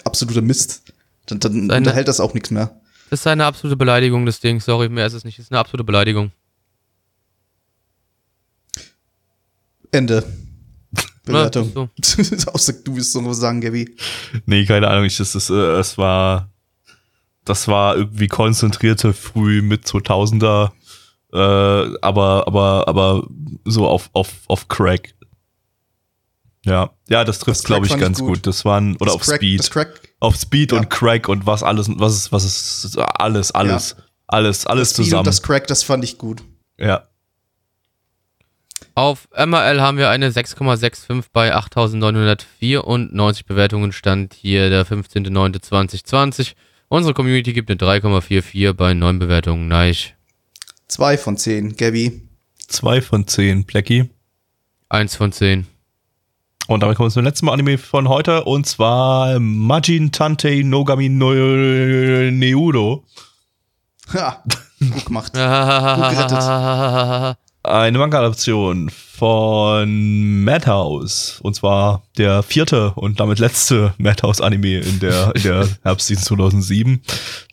absoluter 0.04 0.40
Mist. 0.42 0.82
Dann, 1.26 1.40
dann 1.40 1.52
Seine- 1.52 1.76
unterhält 1.78 2.08
das 2.08 2.20
auch 2.20 2.32
nichts 2.34 2.50
mehr. 2.50 2.80
Das 3.12 3.20
ist 3.20 3.26
eine 3.26 3.44
absolute 3.44 3.76
Beleidigung, 3.76 4.24
das 4.24 4.40
Ding. 4.40 4.58
Sorry, 4.58 4.88
mehr 4.88 5.04
ist 5.04 5.12
es 5.12 5.22
nicht. 5.22 5.38
Das 5.38 5.44
ist 5.44 5.52
eine 5.52 5.58
absolute 5.58 5.84
Beleidigung. 5.84 6.32
Ende. 9.90 10.24
Bewertung. 11.26 11.90
Außer 12.46 12.72
du 12.72 12.96
willst 12.96 13.14
noch 13.14 13.26
was 13.26 13.36
sagen, 13.36 13.60
Gabby. 13.60 13.94
Nee, 14.46 14.64
keine 14.64 14.88
Ahnung, 14.88 15.04
ich, 15.04 15.18
das 15.18 15.34
ist, 15.34 15.50
äh, 15.50 15.74
es 15.78 15.98
war, 15.98 16.50
das 17.44 17.68
war 17.68 17.98
irgendwie 17.98 18.28
konzentrierte 18.28 19.12
früh 19.12 19.60
mit 19.60 19.84
2000er, 19.84 20.70
äh, 21.34 21.96
aber, 22.00 22.46
aber, 22.46 22.88
aber 22.88 23.28
so 23.66 23.86
auf, 23.88 24.08
auf, 24.14 24.30
auf 24.46 24.68
Crack. 24.68 25.14
Ja, 26.64 26.90
ja, 27.08 27.24
das 27.24 27.38
trifft, 27.40 27.64
glaube 27.64 27.86
ich, 27.86 27.98
ganz 27.98 28.18
gut. 28.20 28.28
gut. 28.28 28.46
Das 28.46 28.64
waren, 28.64 28.94
oder 28.96 29.06
Das 29.06 29.14
auf 29.14 29.22
Crack- 29.22 29.36
Speed. 29.36 29.58
Das 29.60 29.70
Crack. 29.70 30.00
auf 30.20 30.36
Speed 30.36 30.72
Ja. 30.72 30.78
und 30.78 30.90
Crack 30.90 31.28
und 31.28 31.44
was 31.46 31.62
alles, 31.62 31.88
was 31.96 32.14
ist, 32.14 32.32
was 32.32 32.44
ist, 32.44 32.96
alles, 32.98 33.50
alles, 33.52 33.96
alles, 34.28 34.66
alles 34.66 34.88
Das 34.88 34.94
Speed 34.96 35.04
zusammen. 35.06 35.18
und 35.20 35.26
das 35.26 35.42
Crack, 35.42 35.66
das 35.66 35.82
fand 35.82 36.04
ich 36.04 36.18
gut. 36.18 36.42
ja. 36.78 37.06
Auf 38.94 39.26
MRL 39.34 39.80
haben 39.80 39.96
wir 39.96 40.10
eine 40.10 40.30
6,65 40.30 41.24
bei 41.32 41.54
8.994 41.56 43.46
Bewertungen. 43.46 43.90
Stand 43.92 44.34
hier 44.34 44.68
der 44.68 44.84
15.09.2020. 44.86 46.52
Unsere 46.88 47.14
Community 47.14 47.54
gibt 47.54 47.70
eine 47.70 47.78
3,44 47.78 48.74
bei 48.74 48.92
9 48.92 49.18
Bewertungen. 49.18 49.66
Nice. 49.68 50.10
Zwei 50.88 51.16
von 51.16 51.38
zehn, 51.38 51.74
Gabby. 51.74 52.20
Zwei 52.68 53.00
von 53.00 53.26
zehn, 53.26 53.64
Blackie. 53.64 54.10
1 54.90 55.16
von 55.16 55.32
10. 55.32 55.66
Und 56.68 56.82
damit 56.82 56.96
kommen 56.96 57.08
wir 57.08 57.12
zum 57.12 57.24
letzten 57.24 57.48
Anime 57.48 57.76
von 57.76 58.08
heute 58.08 58.44
und 58.44 58.66
zwar 58.66 59.38
Majin 59.40 60.12
Tante 60.12 60.62
Nogami 60.64 61.08
no 61.08 61.32
Neudo. 61.32 63.04
Ha, 64.14 64.42
gut 64.80 65.06
gemacht. 65.06 65.32
gerettet. 65.34 67.36
Eine 67.64 67.96
Manga-Adaption 67.98 68.90
von 68.90 70.42
Madhouse. 70.42 71.38
Und 71.42 71.54
zwar 71.54 72.02
der 72.18 72.42
vierte 72.42 72.92
und 72.94 73.20
damit 73.20 73.38
letzte 73.38 73.94
Madhouse-Anime 73.98 74.78
in 74.80 74.98
der, 74.98 75.34
in 75.36 75.42
der 75.42 75.68
Herbstseason 75.84 76.24
2007. 76.38 77.02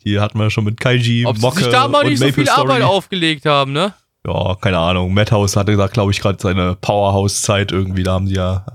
Hier 0.02 0.20
hatten 0.20 0.38
wir 0.38 0.50
schon 0.50 0.64
mit 0.64 0.80
Kaiji, 0.80 1.26
Ob 1.26 1.36
sie 1.36 1.42
Mocke 1.42 1.62
sich 1.62 1.68
da 1.68 1.86
mal 1.86 2.02
und 2.02 2.10
nicht 2.10 2.18
so 2.18 2.26
Maple 2.26 2.42
viel 2.42 2.50
Arbeit 2.50 2.78
Story. 2.78 2.92
aufgelegt 2.92 3.46
haben, 3.46 3.72
ne? 3.72 3.94
Ja, 4.26 4.56
keine 4.60 4.78
Ahnung. 4.78 5.14
Madhouse 5.14 5.56
hatte 5.56 5.76
da, 5.76 5.86
glaube 5.86 6.10
ich, 6.10 6.20
gerade 6.20 6.38
seine 6.40 6.74
Powerhouse-Zeit 6.74 7.70
irgendwie. 7.70 8.02
Da 8.02 8.14
haben 8.14 8.26
die 8.26 8.34
ja 8.34 8.66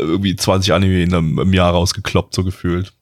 irgendwie 0.00 0.36
20 0.36 0.72
Anime 0.72 1.02
in 1.02 1.14
einem, 1.14 1.38
im 1.38 1.52
Jahr 1.52 1.72
rausgekloppt, 1.72 2.34
so 2.34 2.44
gefühlt. 2.44 2.92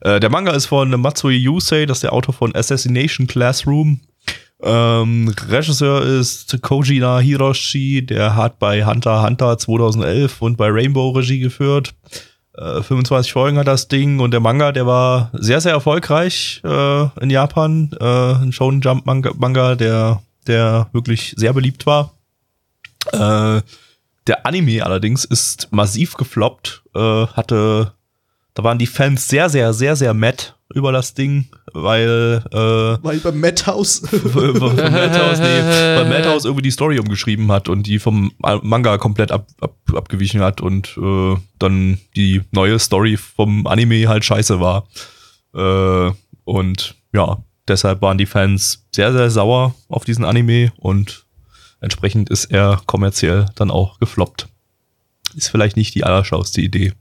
Äh, 0.00 0.20
der 0.20 0.30
Manga 0.30 0.52
ist 0.52 0.66
von 0.66 0.90
Matsui 1.00 1.36
Yusei, 1.36 1.86
das 1.86 1.98
ist 1.98 2.02
der 2.02 2.12
Autor 2.12 2.34
von 2.34 2.54
Assassination 2.54 3.26
Classroom. 3.26 4.00
Ähm, 4.62 5.34
Regisseur 5.48 6.02
ist 6.02 6.60
Kojina 6.60 7.18
Hiroshi, 7.18 8.04
der 8.04 8.36
hat 8.36 8.58
bei 8.58 8.84
Hunter 8.84 9.22
Hunter 9.22 9.56
2011 9.56 10.42
und 10.42 10.56
bei 10.56 10.68
Rainbow 10.70 11.10
Regie 11.10 11.38
geführt. 11.38 11.94
Äh, 12.56 12.82
25 12.82 13.32
Folgen 13.32 13.58
hat 13.58 13.68
das 13.68 13.88
Ding 13.88 14.20
und 14.20 14.32
der 14.32 14.40
Manga, 14.40 14.72
der 14.72 14.86
war 14.86 15.30
sehr, 15.32 15.60
sehr 15.60 15.72
erfolgreich 15.72 16.60
äh, 16.64 17.02
in 17.20 17.30
Japan. 17.30 17.90
Äh, 17.98 18.34
ein 18.34 18.52
Shonen 18.52 18.82
Jump 18.82 19.06
Manga, 19.06 19.32
Manga 19.36 19.76
der, 19.76 20.20
der 20.46 20.88
wirklich 20.92 21.34
sehr 21.36 21.54
beliebt 21.54 21.86
war. 21.86 22.14
Äh, 23.12 23.62
der 24.30 24.46
Anime 24.46 24.84
allerdings 24.84 25.24
ist 25.24 25.72
massiv 25.72 26.14
gefloppt, 26.14 26.84
äh, 26.94 27.26
hatte, 27.26 27.94
da 28.54 28.62
waren 28.62 28.78
die 28.78 28.86
Fans 28.86 29.26
sehr, 29.26 29.48
sehr, 29.48 29.72
sehr, 29.72 29.96
sehr 29.96 30.14
mad 30.14 30.54
über 30.72 30.92
das 30.92 31.14
Ding, 31.14 31.48
weil 31.72 32.44
äh, 32.52 32.56
Weil 33.04 33.18
beim 33.18 33.40
Madhouse. 33.40 33.98
von 34.08 34.76
Madhouse, 34.76 35.40
nee, 35.40 35.62
weil 35.62 36.08
Madhouse 36.08 36.44
irgendwie 36.44 36.62
die 36.62 36.70
Story 36.70 37.00
umgeschrieben 37.00 37.50
hat 37.50 37.68
und 37.68 37.88
die 37.88 37.98
vom 37.98 38.30
Manga 38.38 38.98
komplett 38.98 39.32
ab, 39.32 39.48
ab, 39.60 39.74
abgewichen 39.92 40.40
hat 40.42 40.60
und 40.60 40.96
äh, 40.96 41.36
dann 41.58 41.98
die 42.14 42.42
neue 42.52 42.78
Story 42.78 43.16
vom 43.16 43.66
Anime 43.66 44.06
halt 44.06 44.24
scheiße 44.24 44.60
war. 44.60 44.86
Äh, 45.54 46.12
und 46.44 46.94
ja, 47.12 47.38
deshalb 47.66 48.00
waren 48.00 48.18
die 48.18 48.26
Fans 48.26 48.86
sehr, 48.94 49.12
sehr 49.12 49.28
sauer 49.28 49.74
auf 49.88 50.04
diesen 50.04 50.24
Anime 50.24 50.70
und 50.76 51.26
entsprechend 51.80 52.30
ist 52.30 52.46
er 52.46 52.82
kommerziell 52.86 53.46
dann 53.54 53.70
auch 53.70 53.98
gefloppt. 53.98 54.48
Ist 55.34 55.48
vielleicht 55.48 55.76
nicht 55.76 55.94
die 55.94 56.04
allerschauste 56.04 56.60
Idee, 56.60 56.92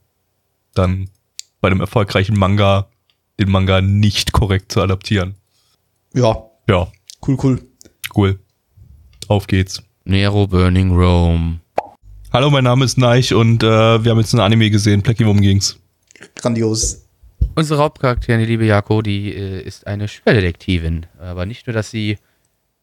dann 0.73 1.09
bei 1.61 1.69
einem 1.69 1.81
erfolgreichen 1.81 2.37
Manga 2.37 2.87
den 3.39 3.49
Manga 3.49 3.81
nicht 3.81 4.31
korrekt 4.33 4.71
zu 4.71 4.81
adaptieren. 4.81 5.35
ja, 6.13 6.35
Ja, 6.67 6.91
cool, 7.25 7.37
cool. 7.43 7.61
Cool. 8.15 8.39
Auf 9.27 9.47
geht's. 9.47 9.81
Nero 10.03 10.47
Burning 10.47 10.91
Rome. 10.91 11.59
Hallo, 12.33 12.49
mein 12.49 12.63
Name 12.63 12.85
ist 12.85 12.97
Neich 12.97 13.33
und 13.33 13.63
äh, 13.63 14.03
wir 14.03 14.11
haben 14.11 14.19
jetzt 14.19 14.33
ein 14.33 14.39
Anime 14.39 14.69
gesehen. 14.69 15.01
Plecky, 15.01 15.25
worum 15.25 15.41
ging's? 15.41 15.79
Grandios. 16.35 17.05
Unsere 17.55 17.81
Hauptcharakterin, 17.81 18.39
die 18.39 18.45
liebe 18.45 18.65
Jako, 18.65 19.01
die 19.01 19.33
äh, 19.33 19.61
ist 19.61 19.87
eine 19.87 20.07
Schwerdetektivin. 20.07 21.05
Aber 21.19 21.45
nicht 21.45 21.67
nur, 21.67 21.73
dass 21.73 21.91
sie 21.91 22.17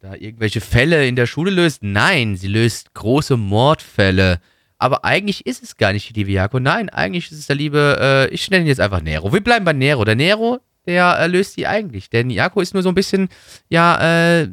da 0.00 0.14
irgendwelche 0.14 0.60
Fälle 0.60 1.06
in 1.06 1.16
der 1.16 1.26
Schule 1.26 1.50
löst. 1.50 1.82
Nein, 1.82 2.36
sie 2.36 2.48
löst 2.48 2.94
große 2.94 3.36
Mordfälle. 3.36 4.40
Aber 4.78 5.04
eigentlich 5.04 5.46
ist 5.46 5.62
es 5.62 5.76
gar 5.76 5.92
nicht 5.92 6.10
die 6.10 6.20
liebe 6.20 6.32
Jako. 6.32 6.60
Nein, 6.60 6.90
eigentlich 6.90 7.30
ist 7.32 7.38
es 7.38 7.46
der 7.46 7.56
liebe, 7.56 7.98
äh, 8.00 8.34
ich 8.34 8.50
nenne 8.50 8.64
ihn 8.64 8.68
jetzt 8.68 8.80
einfach 8.80 9.00
Nero. 9.00 9.32
Wir 9.32 9.42
bleiben 9.42 9.64
bei 9.64 9.72
Nero. 9.72 10.04
Der 10.04 10.16
Nero, 10.16 10.60
der 10.86 11.18
äh, 11.18 11.26
löst 11.26 11.54
sie 11.54 11.66
eigentlich. 11.66 12.10
Denn 12.10 12.28
Jako 12.28 12.60
ist 12.60 12.74
nur 12.74 12.82
so 12.82 12.90
ein 12.90 12.94
bisschen, 12.94 13.28
ja, 13.68 14.40
äh, 14.42 14.48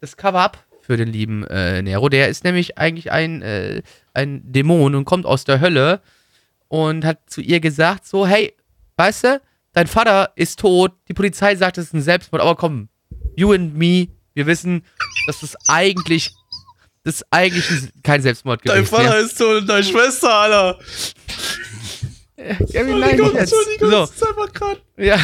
das 0.00 0.16
Cover-Up 0.16 0.64
für 0.80 0.96
den 0.96 1.08
lieben 1.08 1.46
äh, 1.46 1.82
Nero. 1.82 2.08
Der 2.08 2.28
ist 2.28 2.44
nämlich 2.44 2.78
eigentlich 2.78 3.12
ein, 3.12 3.42
äh, 3.42 3.82
ein 4.14 4.40
Dämon 4.50 4.94
und 4.94 5.04
kommt 5.04 5.26
aus 5.26 5.44
der 5.44 5.60
Hölle 5.60 6.00
und 6.68 7.04
hat 7.04 7.30
zu 7.30 7.42
ihr 7.42 7.60
gesagt: 7.60 8.06
So, 8.06 8.26
hey, 8.26 8.54
weißt 8.96 9.24
du, 9.24 9.40
dein 9.72 9.86
Vater 9.86 10.32
ist 10.34 10.58
tot, 10.60 10.92
die 11.08 11.14
Polizei 11.14 11.56
sagt, 11.56 11.78
es 11.78 11.86
ist 11.86 11.94
ein 11.94 12.02
Selbstmord, 12.02 12.42
aber 12.42 12.56
komm, 12.56 12.88
you 13.36 13.52
and 13.52 13.76
me, 13.76 14.08
wir 14.34 14.46
wissen, 14.46 14.84
dass 15.26 15.40
das 15.40 15.56
eigentlich, 15.68 16.30
das 17.04 17.16
ist 17.16 17.26
eigentlich 17.30 17.64
kein 18.02 18.22
Selbstmord 18.22 18.62
gewesen. 18.62 18.76
Dein 18.76 18.86
Vater 18.86 19.18
ist 19.18 19.38
tot 19.38 19.62
und 19.62 19.66
deine 19.66 19.84
Schwester, 19.84 20.32
Alter. 20.32 20.78
Ja, 22.36 22.86
wie 22.86 22.92
nein, 22.92 23.10
Entschuldigung, 23.10 23.34
jetzt. 23.34 23.52
Entschuldigung, 23.52 23.90
So. 23.90 24.00
das 24.00 24.10
ist 24.10 24.26
einfach 24.26 24.52
grad. 24.52 24.82
Ja. 24.96 25.18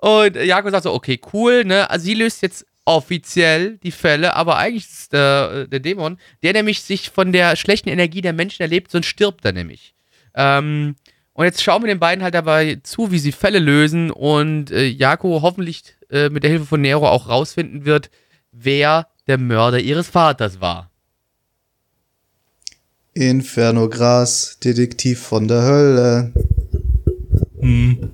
Und 0.00 0.36
Jakob 0.36 0.70
sagt 0.70 0.84
so, 0.84 0.92
okay, 0.92 1.20
cool, 1.32 1.64
ne? 1.64 1.88
Also 1.88 2.04
sie 2.04 2.14
löst 2.14 2.42
jetzt 2.42 2.66
offiziell 2.84 3.78
die 3.78 3.90
Fälle, 3.92 4.34
aber 4.36 4.58
eigentlich 4.58 4.84
ist 4.84 5.12
der, 5.12 5.66
der 5.66 5.80
Dämon, 5.80 6.18
der 6.42 6.52
nämlich 6.52 6.82
sich 6.82 7.10
von 7.10 7.32
der 7.32 7.56
schlechten 7.56 7.88
Energie 7.88 8.20
der 8.20 8.34
Menschen 8.34 8.62
erlebt, 8.62 8.90
sonst 8.90 9.06
stirbt 9.06 9.44
er 9.44 9.52
nämlich. 9.52 9.94
Ähm, 10.34 10.96
und 11.34 11.44
jetzt 11.44 11.62
schauen 11.62 11.82
wir 11.82 11.88
den 11.88 11.98
beiden 11.98 12.22
halt 12.22 12.34
dabei 12.34 12.78
zu, 12.82 13.10
wie 13.10 13.18
sie 13.18 13.32
Fälle 13.32 13.58
lösen 13.58 14.10
und 14.10 14.70
äh, 14.70 14.86
Jako 14.86 15.42
hoffentlich 15.42 15.82
äh, 16.08 16.28
mit 16.28 16.44
der 16.44 16.50
Hilfe 16.50 16.66
von 16.66 16.80
Nero 16.80 17.08
auch 17.08 17.28
rausfinden 17.28 17.84
wird, 17.84 18.08
wer 18.52 19.08
der 19.26 19.38
Mörder 19.38 19.80
ihres 19.80 20.08
Vaters 20.08 20.60
war. 20.60 20.90
Inferno 23.14 23.88
Gras, 23.88 24.58
Detektiv 24.62 25.20
von 25.20 25.48
der 25.48 25.62
Hölle. 25.62 26.32
Hm. 27.60 28.10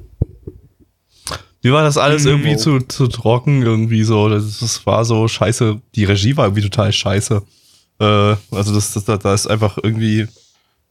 Mir 1.62 1.72
war 1.72 1.82
das 1.82 1.98
alles 1.98 2.24
Hm, 2.24 2.30
irgendwie 2.30 2.56
zu, 2.56 2.80
zu 2.80 3.06
trocken, 3.06 3.62
irgendwie 3.62 4.02
so. 4.02 4.30
Das, 4.30 4.60
das 4.60 4.86
war 4.86 5.04
so 5.04 5.28
scheiße. 5.28 5.80
Die 5.94 6.04
Regie 6.04 6.36
war 6.36 6.46
irgendwie 6.46 6.62
total 6.62 6.92
scheiße. 6.92 7.42
Äh, 7.98 8.04
also 8.04 8.74
das, 8.74 8.92
das, 8.92 9.04
da 9.04 9.34
ist 9.34 9.46
einfach 9.46 9.78
irgendwie 9.82 10.26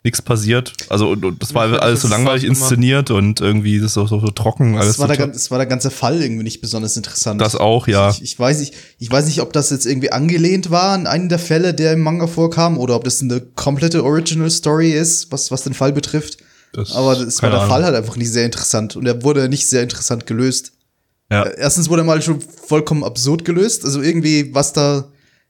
nichts 0.04 0.22
passiert. 0.22 0.74
Also 0.88 1.10
und, 1.10 1.26
und 1.26 1.42
das 1.42 1.54
war 1.54 1.70
fand, 1.70 1.82
alles 1.82 2.02
so 2.02 2.08
langweilig 2.08 2.46
inszeniert 2.46 3.12
und 3.12 3.42
irgendwie 3.42 3.78
das 3.80 3.88
ist 3.88 3.94
so, 3.96 4.08
so, 4.08 4.20
so 4.20 4.28
trocken. 4.28 4.78
Alles 4.78 4.96
Das 4.96 5.00
war, 5.00 5.08
so 5.10 5.14
der, 5.16 5.28
das 5.28 5.52
war 5.52 5.58
der 5.58 5.68
ganze 5.68 5.92
Fall 5.92 6.22
irgendwie 6.22 6.44
nicht 6.44 6.62
besonders 6.62 6.96
interessant. 6.96 7.42
Das 7.42 7.56
auch, 7.56 7.88
ja. 7.88 8.10
Ich, 8.12 8.22
ich, 8.22 8.40
weiß 8.40 8.60
nicht, 8.60 8.74
ich 8.98 9.12
weiß 9.12 9.26
nicht, 9.26 9.42
ob 9.42 9.52
das 9.52 9.70
jetzt 9.72 9.86
irgendwie 9.86 10.12
angelehnt 10.12 10.72
war 10.72 10.92
an 10.94 11.06
einen 11.06 11.28
der 11.28 11.40
Fälle, 11.40 11.74
der 11.74 11.94
im 11.94 12.00
Manga 12.02 12.28
vorkam, 12.28 12.78
oder 12.78 12.96
ob 12.96 13.04
das 13.04 13.22
eine 13.22 13.42
komplette 13.42 14.04
Original 14.06 14.50
Story 14.50 14.92
ist, 14.94 15.32
was, 15.32 15.52
was 15.52 15.64
den 15.64 15.74
Fall 15.74 15.92
betrifft. 15.92 16.38
das- 16.72 16.94
Aber 16.94 17.16
das 17.16 17.42
war 17.42 17.50
der 17.50 17.60
Ahnung. 17.60 17.70
Fall 17.72 17.84
halt 17.84 17.96
einfach 17.96 18.16
nicht 18.16 18.32
sehr 18.32 18.46
interessant 18.46 18.96
und 18.96 19.06
er 19.06 19.22
wurde 19.24 19.50
nicht 19.50 19.68
sehr 19.68 19.84
interessant 19.84 20.26
gelöst. 20.26 20.72
Ja. 21.32 21.44
Äh, 21.44 21.56
Erstens 21.60 21.90
wurde 21.90 22.04
er 22.04 22.06
mal 22.06 22.22
schon 22.22 22.40
vollkommen 22.42 23.04
absurd 23.04 23.44
gelöst. 23.44 23.84
Also 23.84 24.02
irgendwie, 24.02 24.54
was 24.56 24.72
da, 24.74 25.10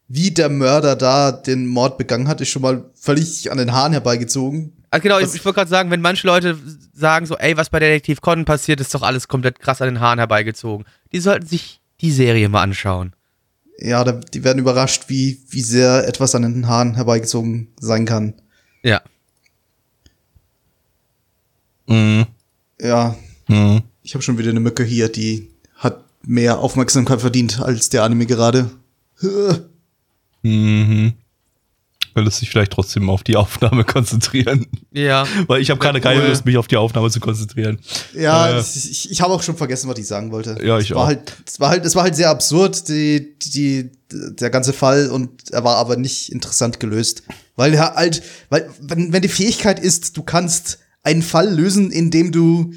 wie 0.09 0.31
der 0.31 0.49
Mörder 0.49 0.95
da 0.95 1.31
den 1.31 1.67
Mord 1.67 1.97
begangen 1.97 2.27
hat, 2.27 2.41
ist 2.41 2.49
schon 2.49 2.63
mal 2.63 2.83
völlig 2.95 3.51
an 3.51 3.57
den 3.59 3.71
Haaren 3.71 3.93
herbeigezogen. 3.93 4.73
Also 4.89 5.03
genau, 5.03 5.19
ich, 5.19 5.35
ich 5.35 5.45
wollte 5.45 5.57
gerade 5.57 5.69
sagen, 5.69 5.91
wenn 5.91 6.01
manche 6.01 6.25
Leute 6.25 6.57
sagen 6.93 7.27
so, 7.27 7.37
ey, 7.37 7.55
was 7.55 7.69
bei 7.69 7.79
Detektiv 7.79 8.19
Conan 8.21 8.43
passiert, 8.45 8.81
ist 8.81 8.93
doch 8.95 9.03
alles 9.03 9.27
komplett 9.27 9.59
krass 9.59 9.81
an 9.81 9.87
den 9.87 9.99
Haaren 9.99 10.17
herbeigezogen. 10.19 10.85
Die 11.11 11.19
sollten 11.19 11.45
sich 11.45 11.79
die 12.01 12.11
Serie 12.11 12.49
mal 12.49 12.63
anschauen. 12.63 13.13
Ja, 13.77 14.03
da, 14.03 14.13
die 14.13 14.43
werden 14.43 14.57
überrascht, 14.59 15.05
wie, 15.07 15.39
wie 15.49 15.61
sehr 15.61 16.07
etwas 16.07 16.33
an 16.35 16.41
den 16.41 16.67
Haaren 16.67 16.95
herbeigezogen 16.95 17.67
sein 17.79 18.05
kann. 18.05 18.33
Ja. 18.83 19.01
Mhm. 21.87 22.25
Ja, 22.81 23.15
Mhm. 23.47 23.81
ich 24.03 24.13
habe 24.13 24.21
schon 24.23 24.37
wieder 24.37 24.49
eine 24.51 24.59
Mücke 24.59 24.83
hier, 24.83 25.09
die 25.09 25.49
hat 25.75 26.03
mehr 26.23 26.59
Aufmerksamkeit 26.59 27.19
verdient 27.21 27.59
als 27.61 27.89
der 27.89 28.03
Anime 28.03 28.25
gerade. 28.25 28.69
Mhm. 30.41 31.13
Will 32.15 32.29
sich 32.31 32.49
vielleicht 32.49 32.71
trotzdem 32.71 33.09
auf 33.09 33.23
die 33.23 33.35
Aufnahme 33.35 33.83
konzentrieren. 33.85 34.65
Ja. 34.91 35.25
Weil 35.47 35.61
ich 35.61 35.69
habe 35.69 35.79
gerade 35.79 36.01
keine. 36.01 36.27
Lust, 36.27 36.43
mich 36.45 36.57
auf 36.57 36.67
die 36.67 36.75
Aufnahme 36.75 37.09
zu 37.11 37.19
konzentrieren. 37.19 37.79
Ja, 38.13 38.57
Äh. 38.57 38.61
ich, 38.61 39.11
ich 39.11 39.21
habe 39.21 39.31
auch 39.33 39.43
schon 39.43 39.55
vergessen, 39.55 39.87
was 39.89 39.99
ich 39.99 40.07
sagen 40.07 40.31
wollte. 40.31 40.57
Ja, 40.63 40.79
ich 40.79 40.89
es 40.89 40.95
war 40.95 41.03
auch. 41.03 41.07
Halt, 41.07 41.33
es 41.45 41.59
war 41.59 41.69
halt, 41.69 41.85
es 41.85 41.95
war 41.95 42.03
halt 42.03 42.15
sehr 42.15 42.29
absurd, 42.29 42.89
die, 42.89 43.37
die, 43.39 43.91
der 44.11 44.49
ganze 44.49 44.73
Fall, 44.73 45.09
und 45.11 45.51
er 45.51 45.63
war 45.63 45.77
aber 45.77 45.95
nicht 45.97 46.31
interessant 46.31 46.79
gelöst. 46.79 47.23
Weil 47.55 47.75
er 47.75 47.93
halt, 47.93 48.23
weil, 48.49 48.69
wenn, 48.81 49.13
wenn 49.13 49.21
die 49.21 49.27
Fähigkeit 49.27 49.79
ist, 49.79 50.17
du 50.17 50.23
kannst 50.23 50.79
einen 51.03 51.21
Fall 51.21 51.53
lösen, 51.53 51.91
indem 51.91 52.31
du 52.31 52.73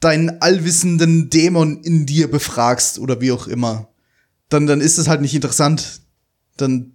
deinen 0.00 0.42
allwissenden 0.42 1.30
Dämon 1.30 1.80
in 1.82 2.06
dir 2.06 2.30
befragst 2.30 2.98
oder 2.98 3.20
wie 3.20 3.32
auch 3.32 3.46
immer, 3.46 3.88
dann, 4.48 4.66
dann 4.66 4.80
ist 4.80 4.98
es 4.98 5.08
halt 5.08 5.20
nicht 5.22 5.34
interessant. 5.34 6.00
Dann, 6.56 6.93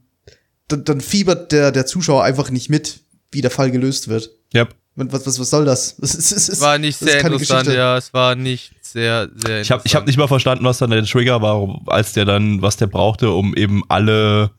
dann, 0.70 0.86
dann 0.86 1.02
fiebert 1.02 1.52
der, 1.52 1.72
der 1.72 1.86
Zuschauer 1.86 2.24
einfach 2.24 2.50
nicht 2.50 2.70
mit, 2.70 3.02
wie 3.32 3.42
der 3.42 3.52
Fall 3.52 3.72
gelöst 3.72 4.08
wird. 4.08 4.32
Yep. 4.56 4.74
Was, 4.96 5.26
was, 5.26 5.40
was 5.40 5.50
soll 5.50 5.66
das? 5.66 5.96
Das 6.02 6.16
ist, 6.16 6.32
das 6.32 6.50
ist, 6.50 6.62
War 6.62 6.78
nicht 6.78 7.02
das 7.02 7.08
ist 7.08 7.14
sehr 7.14 7.22
interessant, 7.22 7.60
Geschichte. 7.66 7.78
ja. 7.78 7.98
Es 7.98 8.14
war 8.14 8.36
nicht 8.36 8.74
sehr, 8.82 9.30
sehr 9.36 9.62
Ich 9.62 9.72
habe 9.72 9.84
ich 9.86 9.96
hab 9.96 10.06
nicht 10.08 10.18
mal 10.18 10.28
verstanden, 10.28 10.66
was 10.66 10.80
dann 10.80 10.90
der 10.90 11.04
Trigger 11.06 11.42
war, 11.42 11.80
als 11.88 12.14
der 12.14 12.26
dann, 12.26 12.62
was 12.62 12.78
der 12.78 12.88
brauchte, 12.88 13.32
um 13.32 13.56
eben 13.56 13.84
alle, 13.88 14.52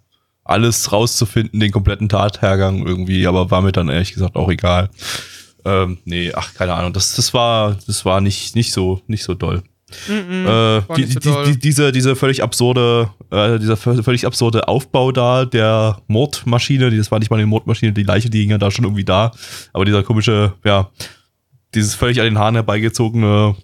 alles 0.44 0.92
rauszufinden, 0.92 1.60
den 1.60 1.72
kompletten 1.72 2.08
Tathergang 2.08 2.86
irgendwie, 2.86 3.26
aber 3.26 3.50
war 3.50 3.62
mir 3.62 3.72
dann 3.72 3.88
ehrlich 3.88 4.12
gesagt 4.12 4.36
auch 4.36 4.50
egal. 4.50 4.90
Ähm, 5.64 5.98
nee, 6.04 6.32
ach, 6.34 6.54
keine 6.54 6.74
Ahnung. 6.74 6.92
Das, 6.92 7.14
das 7.14 7.34
war, 7.34 7.76
das 7.86 8.04
war 8.04 8.20
nicht, 8.20 8.56
nicht 8.56 8.72
so, 8.72 9.02
nicht 9.06 9.24
so 9.24 9.34
doll. 9.34 9.62
Äh, 10.08 10.82
die, 10.96 11.04
so 11.06 11.44
die, 11.44 11.52
die, 11.52 11.58
diese, 11.58 11.92
diese 11.92 12.16
völlig 12.16 12.42
absurde, 12.42 13.10
äh, 13.30 13.58
dieser 13.58 13.74
vö- 13.74 14.02
völlig 14.02 14.26
absurde 14.26 14.68
Aufbau 14.68 15.12
da 15.12 15.44
der 15.44 16.00
Mordmaschine, 16.06 16.90
die, 16.90 16.96
das 16.98 17.10
war 17.10 17.18
nicht 17.18 17.30
mal 17.30 17.36
eine 17.36 17.46
Mordmaschine, 17.46 17.92
die 17.92 18.02
Leiche, 18.02 18.30
die 18.30 18.40
hing 18.40 18.50
ja 18.50 18.58
da 18.58 18.70
schon 18.70 18.84
irgendwie 18.84 19.04
da, 19.04 19.32
aber 19.72 19.84
dieser 19.84 20.02
komische, 20.02 20.54
ja, 20.64 20.90
dieses 21.74 21.94
völlig 21.94 22.18
an 22.20 22.24
den 22.26 22.38
Haaren 22.38 22.54
herbeigezogene 22.54 23.54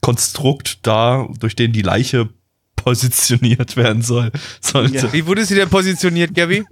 Konstrukt 0.00 0.78
da, 0.86 1.26
durch 1.38 1.56
den 1.56 1.72
die 1.72 1.82
Leiche 1.82 2.28
positioniert 2.76 3.76
werden 3.76 4.02
soll. 4.02 4.30
Sollte. 4.60 4.96
Ja. 4.96 5.12
Wie 5.12 5.26
wurde 5.26 5.44
sie 5.44 5.54
denn 5.54 5.68
positioniert, 5.68 6.34
Gabby? 6.34 6.64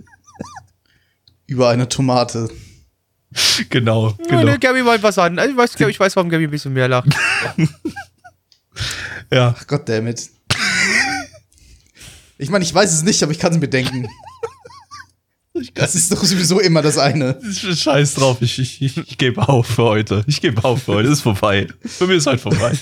Über 1.47 1.69
eine 1.71 1.89
Tomate. 1.89 2.49
Genau, 3.69 4.15
genau. 4.27 4.43
ne, 4.45 4.59
Gabby 4.59 4.83
wollte 4.87 5.03
was 5.03 5.19
an. 5.19 5.39
Ich 5.39 5.55
weiß, 5.57 5.79
ich 5.79 6.01
weiß, 6.01 6.17
warum 6.17 6.31
Gabby 6.31 6.45
ein 6.45 6.51
bisschen 6.51 6.73
mehr 6.73 6.89
lacht. 6.89 7.09
Ja. 9.31 9.55
Ach 9.59 9.67
Gott 9.67 9.89
damit. 9.89 10.31
Ich 12.39 12.51
meine, 12.51 12.65
ich 12.65 12.73
weiß 12.73 12.93
es 12.93 13.03
nicht, 13.03 13.23
aber 13.23 13.33
ich 13.33 13.39
kann 13.39 13.53
es 13.53 13.59
mir 13.59 13.69
denken. 13.69 14.09
Das 15.75 15.95
ist 15.95 16.13
doch 16.13 16.23
sowieso 16.23 16.61
immer 16.61 16.83
das 16.83 16.99
eine. 16.99 17.41
Scheiß 17.53 18.15
drauf, 18.15 18.39
ich, 18.41 18.59
ich, 18.59 18.81
ich, 18.81 18.97
ich 18.97 19.19
gebe 19.19 19.49
auf 19.49 19.67
für 19.67 19.85
heute. 19.85 20.23
Ich 20.27 20.41
gebe 20.41 20.63
auf 20.65 20.85
für 20.85 20.95
heute. 20.95 21.09
Ist 21.09 21.23
vorbei. 21.23 21.67
Für 21.85 22.07
mich 22.07 22.19
ist 22.19 22.27
halt 22.27 22.41
vorbei. 22.41 22.79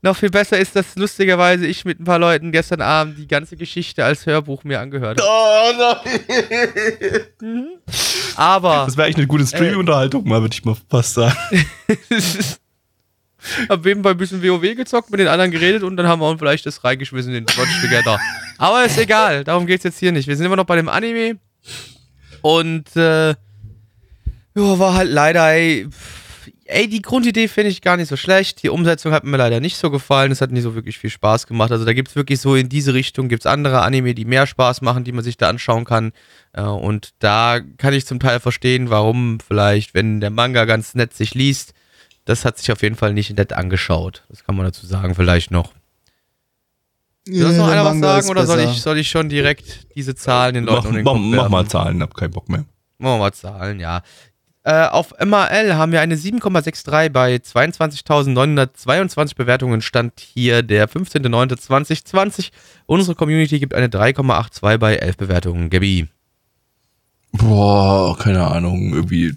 Noch 0.00 0.16
viel 0.16 0.30
besser 0.30 0.56
ist, 0.58 0.76
dass 0.76 0.94
lustigerweise 0.94 1.66
ich 1.66 1.84
mit 1.84 1.98
ein 1.98 2.04
paar 2.04 2.20
Leuten 2.20 2.52
gestern 2.52 2.82
Abend 2.82 3.18
die 3.18 3.26
ganze 3.26 3.56
Geschichte 3.56 4.04
als 4.04 4.26
Hörbuch 4.26 4.62
mir 4.62 4.78
angehört 4.78 5.20
habe. 5.20 5.28
Oh 5.28 5.72
nein. 7.40 7.66
Aber 8.38 8.84
Das 8.86 8.96
wäre 8.96 9.06
eigentlich 9.06 9.16
eine 9.16 9.26
gute 9.26 9.44
Streaming-Unterhaltung, 9.44 10.28
mal 10.28 10.40
würde 10.40 10.54
ich 10.54 10.64
mal 10.64 10.76
fast 10.88 11.14
sagen. 11.14 11.36
hab 13.68 13.84
nebenbei 13.84 14.10
ein 14.12 14.16
bisschen 14.16 14.40
WoW 14.40 14.76
gezockt, 14.76 15.10
mit 15.10 15.18
den 15.18 15.26
anderen 15.26 15.50
geredet 15.50 15.82
und 15.82 15.96
dann 15.96 16.06
haben 16.06 16.20
wir 16.20 16.28
uns 16.28 16.38
vielleicht 16.38 16.64
das 16.64 16.84
reingeschmissen 16.84 17.34
in 17.34 17.44
den 17.44 17.56
Watch 17.56 17.80
Together. 17.80 18.20
Aber 18.56 18.84
ist 18.84 18.96
egal, 18.96 19.42
darum 19.42 19.66
geht's 19.66 19.82
jetzt 19.82 19.98
hier 19.98 20.12
nicht. 20.12 20.28
Wir 20.28 20.36
sind 20.36 20.46
immer 20.46 20.54
noch 20.54 20.66
bei 20.66 20.76
dem 20.76 20.88
Anime 20.88 21.38
und 22.40 22.94
äh, 22.94 23.30
ja, 23.30 23.36
war 24.54 24.94
halt 24.94 25.10
leider, 25.10 25.50
ey, 25.52 25.88
pff, 25.90 26.27
ey, 26.68 26.88
die 26.88 27.02
Grundidee 27.02 27.48
finde 27.48 27.70
ich 27.70 27.80
gar 27.80 27.96
nicht 27.96 28.08
so 28.08 28.16
schlecht. 28.16 28.62
Die 28.62 28.68
Umsetzung 28.68 29.12
hat 29.12 29.24
mir 29.24 29.36
leider 29.36 29.58
nicht 29.60 29.76
so 29.76 29.90
gefallen. 29.90 30.30
Es 30.30 30.40
hat 30.40 30.52
nicht 30.52 30.62
so 30.62 30.74
wirklich 30.74 30.98
viel 30.98 31.10
Spaß 31.10 31.46
gemacht. 31.46 31.72
Also 31.72 31.84
da 31.84 31.92
gibt's 31.94 32.14
wirklich 32.14 32.40
so 32.40 32.54
in 32.54 32.68
diese 32.68 32.94
Richtung, 32.94 33.28
gibt's 33.28 33.46
andere 33.46 33.80
Anime, 33.82 34.14
die 34.14 34.24
mehr 34.24 34.46
Spaß 34.46 34.82
machen, 34.82 35.04
die 35.04 35.12
man 35.12 35.24
sich 35.24 35.36
da 35.36 35.48
anschauen 35.48 35.84
kann. 35.84 36.12
Äh, 36.52 36.62
und 36.62 37.10
da 37.18 37.60
kann 37.78 37.94
ich 37.94 38.06
zum 38.06 38.20
Teil 38.20 38.38
verstehen, 38.38 38.90
warum 38.90 39.38
vielleicht, 39.40 39.94
wenn 39.94 40.20
der 40.20 40.30
Manga 40.30 40.66
ganz 40.66 40.94
nett 40.94 41.14
sich 41.14 41.34
liest, 41.34 41.72
das 42.26 42.44
hat 42.44 42.58
sich 42.58 42.70
auf 42.70 42.82
jeden 42.82 42.96
Fall 42.96 43.14
nicht 43.14 43.36
nett 43.36 43.54
angeschaut. 43.54 44.24
Das 44.28 44.44
kann 44.44 44.54
man 44.54 44.66
dazu 44.66 44.86
sagen, 44.86 45.14
vielleicht 45.14 45.50
noch. 45.50 45.72
Will 47.26 47.42
das 47.42 47.56
noch 47.56 47.68
einer 47.68 47.84
was 47.84 47.98
sagen 47.98 48.28
oder 48.28 48.46
soll 48.46 48.60
ich, 48.60 48.80
soll 48.80 48.98
ich 48.98 49.08
schon 49.08 49.28
direkt 49.28 49.94
diese 49.94 50.14
Zahlen 50.14 50.54
den 50.54 50.64
Leuten 50.64 50.88
Mach, 50.88 50.88
um 50.88 50.94
den 50.94 51.04
mach, 51.04 51.12
Kopf 51.12 51.42
mach 51.42 51.48
mal 51.48 51.66
Zahlen, 51.66 52.02
hab 52.02 52.14
keinen 52.14 52.30
Bock 52.30 52.48
mehr. 52.48 52.64
Machen 52.98 53.14
wir 53.14 53.18
mal 53.18 53.32
Zahlen, 53.32 53.80
ja. 53.80 54.02
Äh, 54.64 54.86
auf 54.86 55.14
MAL 55.24 55.76
haben 55.76 55.92
wir 55.92 56.00
eine 56.00 56.16
7,63 56.16 57.10
bei 57.10 57.36
22.922 57.36 59.36
Bewertungen. 59.36 59.80
Stand 59.80 60.20
hier 60.20 60.62
der 60.62 60.88
15.09.2020. 60.88 62.50
Unsere 62.86 63.14
Community 63.14 63.60
gibt 63.60 63.74
eine 63.74 63.88
3,82 63.88 64.78
bei 64.78 64.96
11 64.96 65.16
Bewertungen. 65.16 65.70
Gabi. 65.70 66.08
Boah, 67.32 68.16
keine 68.18 68.46
Ahnung, 68.46 68.94
irgendwie 68.94 69.34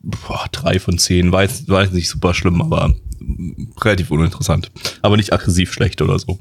boah, 0.00 0.46
drei 0.50 0.78
von 0.78 0.98
zehn. 0.98 1.32
War 1.32 1.42
jetzt, 1.42 1.68
war 1.68 1.82
jetzt 1.82 1.94
nicht 1.94 2.08
super 2.08 2.34
schlimm, 2.34 2.60
aber 2.60 2.94
relativ 3.80 4.10
uninteressant. 4.10 4.70
Aber 5.02 5.16
nicht 5.16 5.32
aggressiv 5.32 5.72
schlecht 5.72 6.02
oder 6.02 6.18
so. 6.18 6.38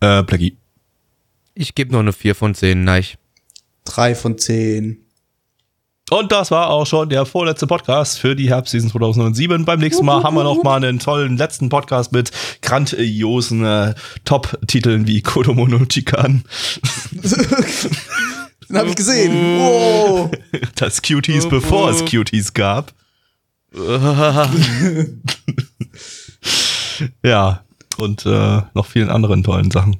Äh, 0.00 0.22
Blackie. 0.22 0.56
Ich 1.54 1.74
gebe 1.74 1.92
nur 1.92 2.00
eine 2.00 2.12
4 2.12 2.34
von 2.34 2.54
10, 2.54 2.84
nein. 2.84 3.04
Drei 3.84 4.14
von 4.14 4.38
zehn. 4.38 5.01
Und 6.12 6.30
das 6.30 6.50
war 6.50 6.68
auch 6.68 6.84
schon 6.84 7.08
der 7.08 7.24
vorletzte 7.24 7.66
Podcast 7.66 8.18
für 8.18 8.36
die 8.36 8.50
Herbstseason 8.50 8.90
2007. 8.90 9.64
Beim 9.64 9.80
nächsten 9.80 10.04
Mal 10.04 10.22
haben 10.22 10.36
wir 10.36 10.44
noch 10.44 10.62
mal 10.62 10.76
einen 10.76 10.98
tollen 10.98 11.38
letzten 11.38 11.70
Podcast 11.70 12.12
mit 12.12 12.30
grandiosen 12.60 13.64
äh, 13.64 13.94
Top-Titeln 14.26 15.06
wie 15.06 15.22
Kodomo 15.22 15.66
no 15.66 15.86
Chikan, 15.86 16.44
Den 18.68 18.76
habe 18.76 18.90
ich 18.90 18.96
gesehen. 18.96 19.58
Wow. 19.58 20.30
das 20.74 21.00
Cuties, 21.00 21.48
bevor 21.48 21.88
es 21.88 22.04
Cuties 22.04 22.52
gab. 22.52 22.92
Ja, 27.24 27.64
und 27.96 28.26
äh, 28.26 28.62
noch 28.74 28.86
vielen 28.86 29.08
anderen 29.08 29.42
tollen 29.42 29.70
Sachen. 29.70 29.96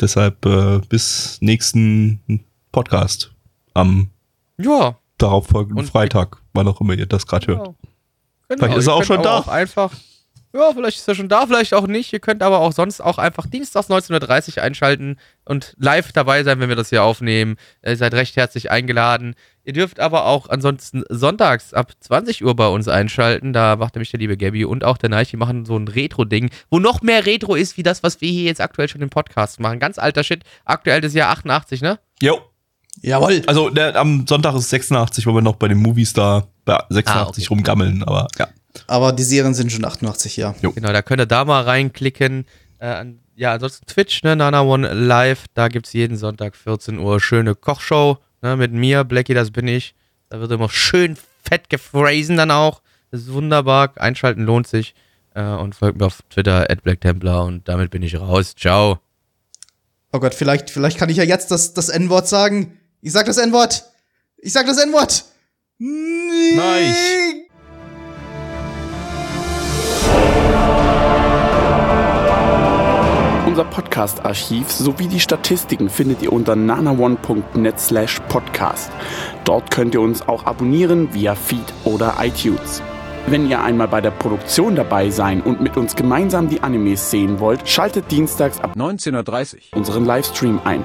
Deshalb 0.00 0.44
äh, 0.46 0.80
bis 0.88 1.36
nächsten 1.40 2.44
Podcast 2.72 3.30
am 3.74 4.08
Ja. 4.56 4.96
Darauffolgenden 5.18 5.86
Freitag, 5.86 6.38
wann 6.52 6.68
auch 6.68 6.80
immer 6.80 6.94
ihr 6.94 7.06
das 7.06 7.26
gerade 7.26 7.46
hört. 7.48 7.58
Genau. 7.58 7.76
Genau, 8.48 8.64
Vielleicht 8.64 8.78
ist 8.78 8.86
er 8.86 8.94
auch 8.94 9.04
schon 9.04 9.22
da. 9.22 9.38
Auch 9.38 9.48
einfach, 9.48 9.92
ja, 10.54 10.72
vielleicht 10.72 10.98
ist 10.98 11.06
er 11.06 11.14
schon 11.14 11.28
da, 11.28 11.46
vielleicht 11.46 11.74
auch 11.74 11.86
nicht. 11.86 12.10
Ihr 12.14 12.20
könnt 12.20 12.42
aber 12.42 12.60
auch 12.60 12.72
sonst 12.72 13.02
auch 13.02 13.18
einfach 13.18 13.44
dienstags 13.46 13.90
19.30 13.90 14.56
Uhr 14.56 14.62
einschalten 14.62 15.18
und 15.44 15.74
live 15.78 16.12
dabei 16.12 16.42
sein, 16.42 16.58
wenn 16.58 16.70
wir 16.70 16.76
das 16.76 16.88
hier 16.88 17.02
aufnehmen. 17.02 17.56
Ihr 17.84 17.96
seid 17.96 18.14
recht 18.14 18.36
herzlich 18.36 18.70
eingeladen. 18.70 19.34
Ihr 19.64 19.74
dürft 19.74 20.00
aber 20.00 20.24
auch 20.24 20.48
ansonsten 20.48 21.04
sonntags 21.10 21.74
ab 21.74 21.92
20 22.00 22.42
Uhr 22.42 22.56
bei 22.56 22.68
uns 22.68 22.88
einschalten. 22.88 23.52
Da 23.52 23.76
macht 23.76 23.94
nämlich 23.94 24.10
der 24.10 24.20
liebe 24.20 24.38
Gabby 24.38 24.64
und 24.64 24.82
auch 24.82 24.96
der 24.96 25.10
Nike 25.10 25.36
machen 25.36 25.66
so 25.66 25.76
ein 25.76 25.88
Retro-Ding, 25.88 26.48
wo 26.70 26.78
noch 26.78 27.02
mehr 27.02 27.26
Retro 27.26 27.54
ist, 27.54 27.76
wie 27.76 27.82
das, 27.82 28.02
was 28.02 28.22
wir 28.22 28.30
hier 28.30 28.44
jetzt 28.44 28.62
aktuell 28.62 28.88
schon 28.88 29.02
im 29.02 29.10
Podcast 29.10 29.60
machen. 29.60 29.78
Ganz 29.78 29.98
alter 29.98 30.24
Shit. 30.24 30.44
Aktuell 30.64 31.02
das 31.02 31.12
Jahr 31.12 31.28
88, 31.30 31.82
ne? 31.82 31.98
Jo. 32.22 32.40
Jawohl. 33.02 33.42
Also 33.46 33.70
der, 33.70 33.96
am 33.96 34.26
Sonntag 34.26 34.54
ist 34.54 34.70
86, 34.70 35.26
weil 35.26 35.34
wir 35.34 35.42
noch 35.42 35.56
bei 35.56 35.68
den 35.68 35.78
Movies 35.78 36.12
da 36.12 36.46
bei 36.64 36.78
86 36.90 37.06
Ah, 37.06 37.28
okay. 37.28 37.46
rumgammeln, 37.48 38.02
aber 38.02 38.28
ja. 38.38 38.48
Aber 38.86 39.12
die 39.12 39.22
Serien 39.22 39.54
sind 39.54 39.72
schon 39.72 39.84
88, 39.84 40.36
ja. 40.36 40.54
Genau, 40.62 40.92
da 40.92 41.02
könnt 41.02 41.20
ihr 41.20 41.26
da 41.26 41.44
mal 41.44 41.62
reinklicken. 41.62 42.44
Äh, 42.78 43.06
ja, 43.34 43.54
ansonsten 43.54 43.86
Twitch, 43.86 44.22
ne, 44.22 44.36
Nana 44.36 44.62
One 44.62 44.92
Live, 44.92 45.46
da 45.54 45.68
gibt 45.68 45.86
es 45.86 45.92
jeden 45.92 46.16
Sonntag 46.16 46.54
14 46.56 46.98
Uhr 46.98 47.20
schöne 47.20 47.54
Kochshow, 47.54 48.18
ne, 48.42 48.56
mit 48.56 48.72
mir, 48.72 49.04
Blackie, 49.04 49.34
das 49.34 49.50
bin 49.50 49.66
ich. 49.68 49.94
Da 50.28 50.40
wird 50.40 50.50
immer 50.52 50.68
schön 50.68 51.16
fett 51.42 51.70
gefräsen 51.70 52.36
dann 52.36 52.50
auch. 52.50 52.82
Das 53.10 53.22
ist 53.22 53.32
wunderbar. 53.32 53.92
Einschalten 53.96 54.42
lohnt 54.42 54.66
sich. 54.66 54.94
Äh, 55.34 55.42
und 55.42 55.74
folgt 55.74 55.98
mir 55.98 56.06
auf 56.06 56.20
Twitter, 56.30 56.70
at 56.70 56.82
BlackTemplar 56.82 57.44
und 57.44 57.66
damit 57.68 57.90
bin 57.90 58.02
ich 58.02 58.18
raus. 58.20 58.54
Ciao. 58.54 58.98
Oh 60.12 60.20
Gott, 60.20 60.34
vielleicht, 60.34 60.70
vielleicht 60.70 60.98
kann 60.98 61.10
ich 61.10 61.16
ja 61.16 61.24
jetzt 61.24 61.50
das, 61.50 61.74
das 61.74 61.88
N-Wort 61.88 62.28
sagen. 62.28 62.77
Ich 63.00 63.12
sag 63.12 63.26
das 63.26 63.36
N-Wort. 63.36 63.84
Ich 64.38 64.52
sag 64.52 64.66
das 64.66 64.78
N-Wort. 64.78 65.24
Nein. 65.78 66.94
Unser 73.46 73.64
Podcast-Archiv 73.64 74.70
sowie 74.70 75.06
die 75.06 75.20
Statistiken 75.20 75.88
findet 75.88 76.22
ihr 76.22 76.32
unter 76.32 76.56
nanaone.net 76.56 77.78
slash 77.78 78.18
podcast. 78.28 78.90
Dort 79.44 79.70
könnt 79.70 79.94
ihr 79.94 80.00
uns 80.00 80.22
auch 80.26 80.46
abonnieren 80.46 81.14
via 81.14 81.36
Feed 81.36 81.72
oder 81.84 82.16
iTunes. 82.20 82.82
Wenn 83.28 83.48
ihr 83.48 83.62
einmal 83.62 83.88
bei 83.88 84.00
der 84.00 84.10
Produktion 84.10 84.74
dabei 84.74 85.10
sein 85.10 85.40
und 85.40 85.60
mit 85.60 85.76
uns 85.76 85.94
gemeinsam 85.94 86.48
die 86.48 86.62
Animes 86.62 87.10
sehen 87.10 87.38
wollt, 87.38 87.68
schaltet 87.68 88.10
dienstags 88.10 88.58
ab 88.60 88.74
19.30 88.76 89.76
unseren 89.76 90.04
Livestream 90.04 90.60
ein. 90.64 90.84